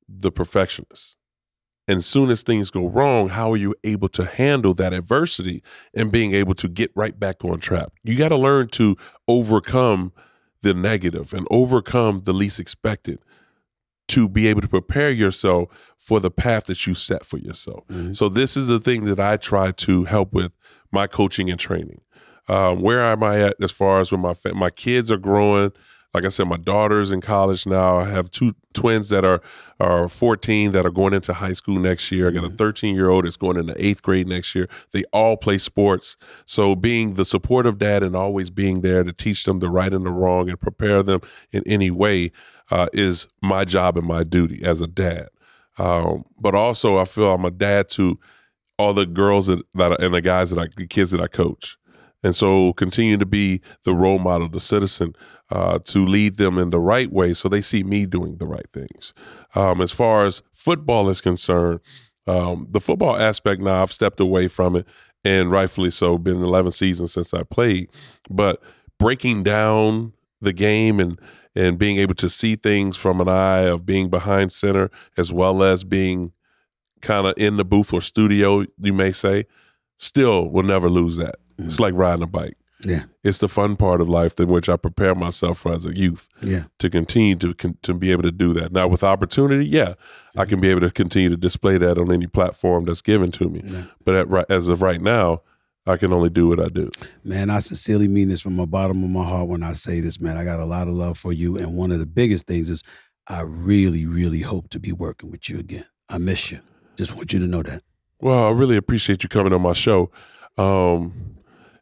the 0.09 0.30
perfectionist. 0.30 1.16
And 1.89 1.99
as 1.99 2.07
soon 2.07 2.30
as 2.30 2.43
things 2.43 2.70
go 2.70 2.89
wrong, 2.89 3.28
how 3.28 3.53
are 3.53 3.57
you 3.57 3.74
able 3.84 4.09
to 4.11 4.24
handle 4.24 4.74
that 4.74 4.93
adversity 4.93 5.62
and 5.95 6.11
being 6.11 6.34
able 6.34 6.55
to 6.55 6.68
get 6.68 6.91
right 6.97 7.18
back 7.18 7.45
on 7.45 7.61
track? 7.61 7.89
You 8.03 8.16
got 8.16 8.28
to 8.28 8.37
learn 8.37 8.68
to 8.70 8.97
overcome 9.28 10.12
the 10.62 10.74
negative 10.74 11.32
and 11.32 11.47
overcome 11.51 12.22
the 12.24 12.32
least 12.32 12.59
expected 12.59 13.20
to 14.09 14.28
be 14.28 14.49
able 14.49 14.61
to 14.61 14.68
prepare 14.68 15.11
yourself 15.11 15.68
for 15.97 16.20
the 16.20 16.30
path 16.30 16.64
that 16.66 16.87
you 16.87 16.95
set 16.95 17.24
for 17.24 17.39
yourself. 17.39 17.87
Mm-hmm. 17.89 18.12
So 18.12 18.28
this 18.28 18.57
is 18.57 18.66
the 18.66 18.78
thing 18.78 19.05
that 19.05 19.20
I 19.20 19.37
try 19.37 19.72
to 19.72 20.05
help 20.05 20.32
with 20.32 20.53
my 20.93 21.07
coaching 21.07 21.51
and 21.51 21.59
training. 21.59 22.01
Um, 22.49 22.81
where 22.81 23.03
am 23.03 23.23
I 23.23 23.41
at 23.41 23.57
as 23.61 23.73
far 23.73 24.01
as 24.01 24.13
when 24.13 24.21
my 24.21 24.35
fa- 24.35 24.55
my 24.55 24.71
kids 24.71 25.11
are 25.11 25.17
growing? 25.17 25.73
Like 26.15 26.25
I 26.25 26.29
said, 26.31 26.49
my 26.49 26.57
daughter's 26.57 27.11
in 27.11 27.21
college 27.21 27.67
now. 27.67 27.99
I 27.99 28.07
have 28.07 28.31
two 28.31 28.55
twins 28.73 29.11
that 29.11 29.25
are 29.25 29.43
are 29.81 30.09
14 30.09 30.73
that 30.73 30.87
are 30.87 30.91
going 30.91 31.13
into 31.13 31.35
high 31.35 31.53
school 31.53 31.79
next 31.79 32.11
year. 32.11 32.29
I 32.29 32.31
got 32.31 32.45
a 32.45 32.49
13 32.49 32.95
year 32.95 33.11
old 33.11 33.27
that's 33.27 33.37
going 33.37 33.59
into 33.59 33.75
eighth 33.85 34.03
grade 34.03 34.27
next 34.27 34.55
year. 34.55 34.69
They 34.93 35.05
all 35.13 35.37
play 35.37 35.59
sports. 35.59 36.17
So 36.47 36.75
being 36.75 37.15
the 37.15 37.25
supportive 37.25 37.79
dad 37.79 38.03
and 38.03 38.17
always 38.17 38.49
being 38.49 38.81
there 38.81 39.05
to 39.05 39.13
teach 39.13 39.45
them 39.45 39.59
the 39.59 39.69
right 39.69 39.93
and 39.93 40.07
the 40.07 40.11
wrong 40.11 40.49
and 40.49 40.59
prepare 40.59 41.03
them 41.03 41.21
in 41.53 41.63
any 41.67 41.91
way 41.91 42.33
uh, 42.71 42.89
is 42.93 43.29
my 43.43 43.65
job 43.65 43.99
and 43.99 44.07
my 44.07 44.25
duty 44.25 44.65
as 44.65 44.81
a 44.81 44.87
dad. 44.87 45.29
Um, 45.79 46.25
but 46.39 46.55
also, 46.55 46.97
I 46.97 47.05
feel 47.05 47.33
I'm 47.33 47.45
a 47.45 47.51
dad 47.51 47.89
to 47.91 48.19
all 48.79 48.95
the 48.95 49.07
girls 49.07 49.47
that, 49.47 49.63
that 49.75 49.93
are, 49.93 50.01
and 50.01 50.15
the 50.15 50.23
guys 50.23 50.51
that 50.51 50.59
I, 50.59 50.69
the 50.77 50.87
kids 50.87 51.11
that 51.11 51.21
I 51.21 51.27
coach. 51.27 51.77
And 52.27 52.35
so 52.35 52.72
continue 52.72 53.16
to 53.18 53.24
be 53.24 53.61
the 53.85 53.95
role 53.95 54.18
model, 54.18 54.49
the 54.49 54.59
citizen, 54.59 55.14
uh, 55.49 55.79
to 55.85 56.05
lead 56.05 56.39
them 56.39 56.59
in 56.59 56.70
the 56.70 56.81
right 56.81 57.12
way 57.12 57.33
so 57.35 57.49
they 57.49 57.61
see 57.61 57.85
me 57.85 58.05
doing 58.05 58.39
the 58.39 58.49
right 58.49 58.66
things. 58.72 59.14
Um, 59.55 59.81
as 59.81 59.93
far 59.93 60.24
as 60.24 60.43
football 60.53 61.09
is 61.09 61.20
concerned, 61.20 61.79
um, 62.27 62.66
the 62.68 62.81
football 62.81 63.16
aspect 63.16 63.62
now, 63.62 63.81
I've 63.81 63.93
stepped 63.93 64.18
away 64.18 64.49
from 64.49 64.74
it, 64.74 64.89
and 65.22 65.53
rightfully 65.53 65.93
so, 65.93 66.18
been 66.18 66.43
11 66.43 66.72
seasons 66.72 67.12
since 67.12 67.33
I 67.33 67.45
played. 67.45 67.91
But 68.29 68.61
breaking 68.99 69.45
down 69.45 70.12
the 70.41 70.53
game 70.53 70.99
and 70.99 71.20
and 71.55 71.79
being 71.79 71.97
able 71.99 72.14
to 72.14 72.29
see 72.29 72.57
things 72.57 72.97
from 72.97 73.20
an 73.20 73.29
eye 73.29 73.61
of 73.61 73.87
being 73.87 74.11
behind 74.11 74.51
center 74.51 74.91
as 75.16 75.33
well 75.33 75.62
as 75.62 75.85
being 75.85 76.33
kind 77.03 77.27
of 77.29 77.35
in 77.39 77.57
the 77.57 77.64
booth 77.64 77.95
or 77.95 78.01
studio, 78.01 78.64
you 78.83 78.93
may 78.93 79.12
say, 79.12 79.45
still 79.97 80.51
will 80.51 80.64
never 80.64 80.91
lose 80.91 81.16
that. 81.18 81.37
It's 81.59 81.81
like 81.81 81.95
riding 81.95 82.23
a 82.23 82.27
bike. 82.27 82.57
Yeah. 82.87 83.05
It's 83.25 83.39
the 83.39 83.49
fun 83.49 83.75
part 83.77 84.01
of 84.01 84.09
life 84.09 84.39
in 84.39 84.49
which 84.49 84.69
I 84.69 84.77
prepare 84.77 85.15
myself 85.15 85.59
for 85.61 85.73
as 85.73 85.87
a 85.87 85.97
youth 85.97 86.29
Yeah. 86.43 86.65
to 86.79 86.91
continue 86.91 87.35
to 87.37 87.55
to 87.55 87.95
be 87.95 88.13
able 88.13 88.23
to 88.25 88.31
do 88.33 88.53
that. 88.55 88.71
Now 88.73 88.87
with 88.87 89.03
opportunity, 89.03 89.67
yeah, 89.67 89.95
I 90.37 90.45
can 90.45 90.61
be 90.61 90.69
able 90.71 90.83
to 90.83 90.91
continue 90.91 91.31
to 91.31 91.37
display 91.37 91.79
that 91.79 91.99
on 91.99 92.13
any 92.13 92.27
platform 92.27 92.85
that's 92.85 93.01
given 93.01 93.31
to 93.33 93.49
me. 93.49 93.63
But 94.05 94.15
at, 94.15 94.51
as 94.51 94.69
of 94.69 94.83
right 94.83 95.01
now, 95.01 95.41
I 95.87 95.97
can 95.97 96.13
only 96.13 96.29
do 96.31 96.49
what 96.49 96.61
I 96.61 96.69
do. 96.69 96.91
Man, 97.25 97.49
I 97.49 97.61
sincerely 97.61 98.09
mean 98.09 98.29
this 98.29 98.43
from 98.43 98.57
the 98.57 98.67
bottom 98.67 99.03
of 99.03 99.11
my 99.11 99.25
heart 99.25 99.49
when 99.49 99.63
I 99.63 99.73
say 99.73 100.01
this, 100.01 100.21
man. 100.21 100.37
I 100.37 100.45
got 100.45 100.61
a 100.61 100.65
lot 100.67 100.87
of 100.89 100.95
love 100.95 101.17
for 101.17 101.33
you. 101.33 101.57
And 101.57 101.77
one 101.77 101.93
of 101.93 101.99
the 101.99 102.07
biggest 102.07 102.47
things 102.47 102.69
is 102.69 102.83
I 103.27 103.41
really, 103.41 104.05
really 104.05 104.41
hope 104.43 104.69
to 104.71 104.79
be 104.81 104.93
working 104.93 105.31
with 105.31 105.49
you 105.49 105.59
again. 105.59 105.87
I 106.09 106.19
miss 106.19 106.53
you. 106.53 106.61
Just 106.97 107.17
want 107.17 107.33
you 107.33 107.39
to 107.39 107.47
know 107.47 107.63
that. 107.63 107.83
Well, 108.21 108.47
I 108.47 108.51
really 108.51 108.77
appreciate 108.77 109.23
you 109.23 109.29
coming 109.29 109.53
on 109.53 109.63
my 109.63 109.73
show. 109.73 110.11
Um, 110.59 111.36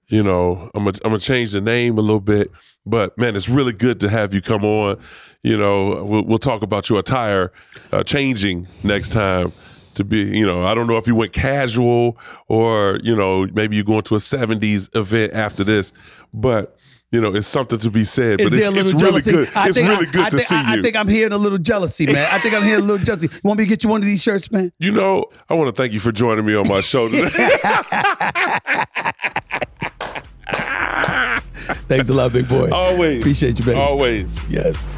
you 0.09 0.22
know, 0.22 0.70
I'm 0.74 0.84
gonna 0.84 0.98
I'm 1.05 1.11
gonna 1.11 1.18
change 1.18 1.52
the 1.52 1.61
name 1.61 1.98
a 1.98 2.02
little 2.02 2.20
bit, 2.20 2.50
but 2.86 3.16
man, 3.18 3.36
it's 3.36 3.48
really 3.48 3.72
good 3.72 4.00
to 4.00 4.09
have 4.09 4.34
you 4.34 4.40
come 4.42 4.64
on. 4.64 4.98
You 5.42 5.59
know, 5.59 6.05
we'll, 6.05 6.24
we'll 6.24 6.38
talk 6.38 6.62
about 6.62 6.88
your 6.88 7.00
attire 7.00 7.52
uh, 7.92 8.02
changing 8.02 8.66
next 8.82 9.11
time 9.11 9.52
to 9.94 10.05
be. 10.05 10.22
You 10.22 10.46
know, 10.46 10.64
I 10.64 10.74
don't 10.74 10.86
know 10.86 10.96
if 10.96 11.07
you 11.07 11.14
went 11.14 11.32
casual 11.32 12.18
or 12.48 12.98
you 13.02 13.14
know 13.16 13.46
maybe 13.52 13.76
you're 13.76 13.84
going 13.84 14.02
to 14.02 14.16
a 14.16 14.18
'70s 14.18 14.94
event 14.96 15.32
after 15.32 15.64
this, 15.64 15.92
but. 16.32 16.76
You 17.12 17.20
know, 17.20 17.32
it's 17.32 17.46
something 17.46 17.78
to 17.78 17.90
be 17.92 18.02
said, 18.02 18.38
but 18.38 18.52
it's, 18.52 18.66
it's 18.66 19.00
really 19.00 19.22
good. 19.22 19.48
I 19.55 19.68
it's 19.68 19.76
really 19.76 20.09
I- 20.09 20.11
good 20.11 20.20
I 20.22 20.30
to 20.30 20.36
think, 20.36 20.48
see 20.48 20.57
I, 20.57 20.74
you. 20.74 20.80
I 20.80 20.82
think 20.82 20.96
I'm 20.96 21.07
hearing 21.07 21.32
a 21.32 21.36
little 21.36 21.59
jealousy, 21.59 22.07
man. 22.07 22.26
I 22.32 22.40
think 22.40 22.57
I'm 22.57 22.64
hearing 22.64 22.82
a 22.82 22.84
little 22.84 23.05
jealousy. 23.05 23.28
You 23.30 23.38
want 23.44 23.59
me 23.59 23.66
to 23.66 23.68
get 23.68 23.84
you 23.84 23.90
one 23.90 24.00
of 24.00 24.05
these 24.05 24.20
shirts, 24.20 24.50
man? 24.50 24.72
You 24.80 24.90
know, 24.90 25.26
I 25.48 25.55
want 25.55 25.72
to 25.72 25.80
thank 25.80 25.92
you 25.92 26.00
for 26.00 26.11
joining 26.11 26.44
me 26.44 26.57
on 26.57 26.66
my 26.66 26.80
show 26.80 27.07
today. 27.09 27.30
Thanks 31.88 32.09
a 32.09 32.14
lot, 32.14 32.32
big 32.32 32.49
boy. 32.49 32.70
Always. 32.70 33.18
Appreciate 33.18 33.59
you, 33.59 33.64
baby. 33.64 33.78
Always. 33.78 34.38
Yes. 34.51 34.90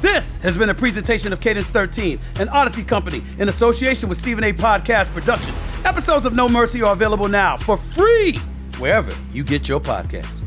This 0.00 0.36
has 0.38 0.56
been 0.56 0.68
a 0.68 0.74
presentation 0.74 1.32
of 1.32 1.40
Cadence 1.40 1.66
13, 1.66 2.20
an 2.38 2.48
Audacy 2.48 2.86
company 2.86 3.22
in 3.38 3.48
association 3.48 4.08
with 4.08 4.18
Stephen 4.18 4.44
A. 4.44 4.52
Podcast 4.52 5.12
Productions. 5.12 5.56
Episodes 5.84 6.24
of 6.24 6.34
No 6.34 6.48
Mercy 6.48 6.82
are 6.82 6.92
available 6.92 7.28
now 7.28 7.56
for 7.56 7.76
free 7.76 8.36
wherever 8.78 9.12
you 9.32 9.42
get 9.42 9.68
your 9.68 9.80
podcasts. 9.80 10.37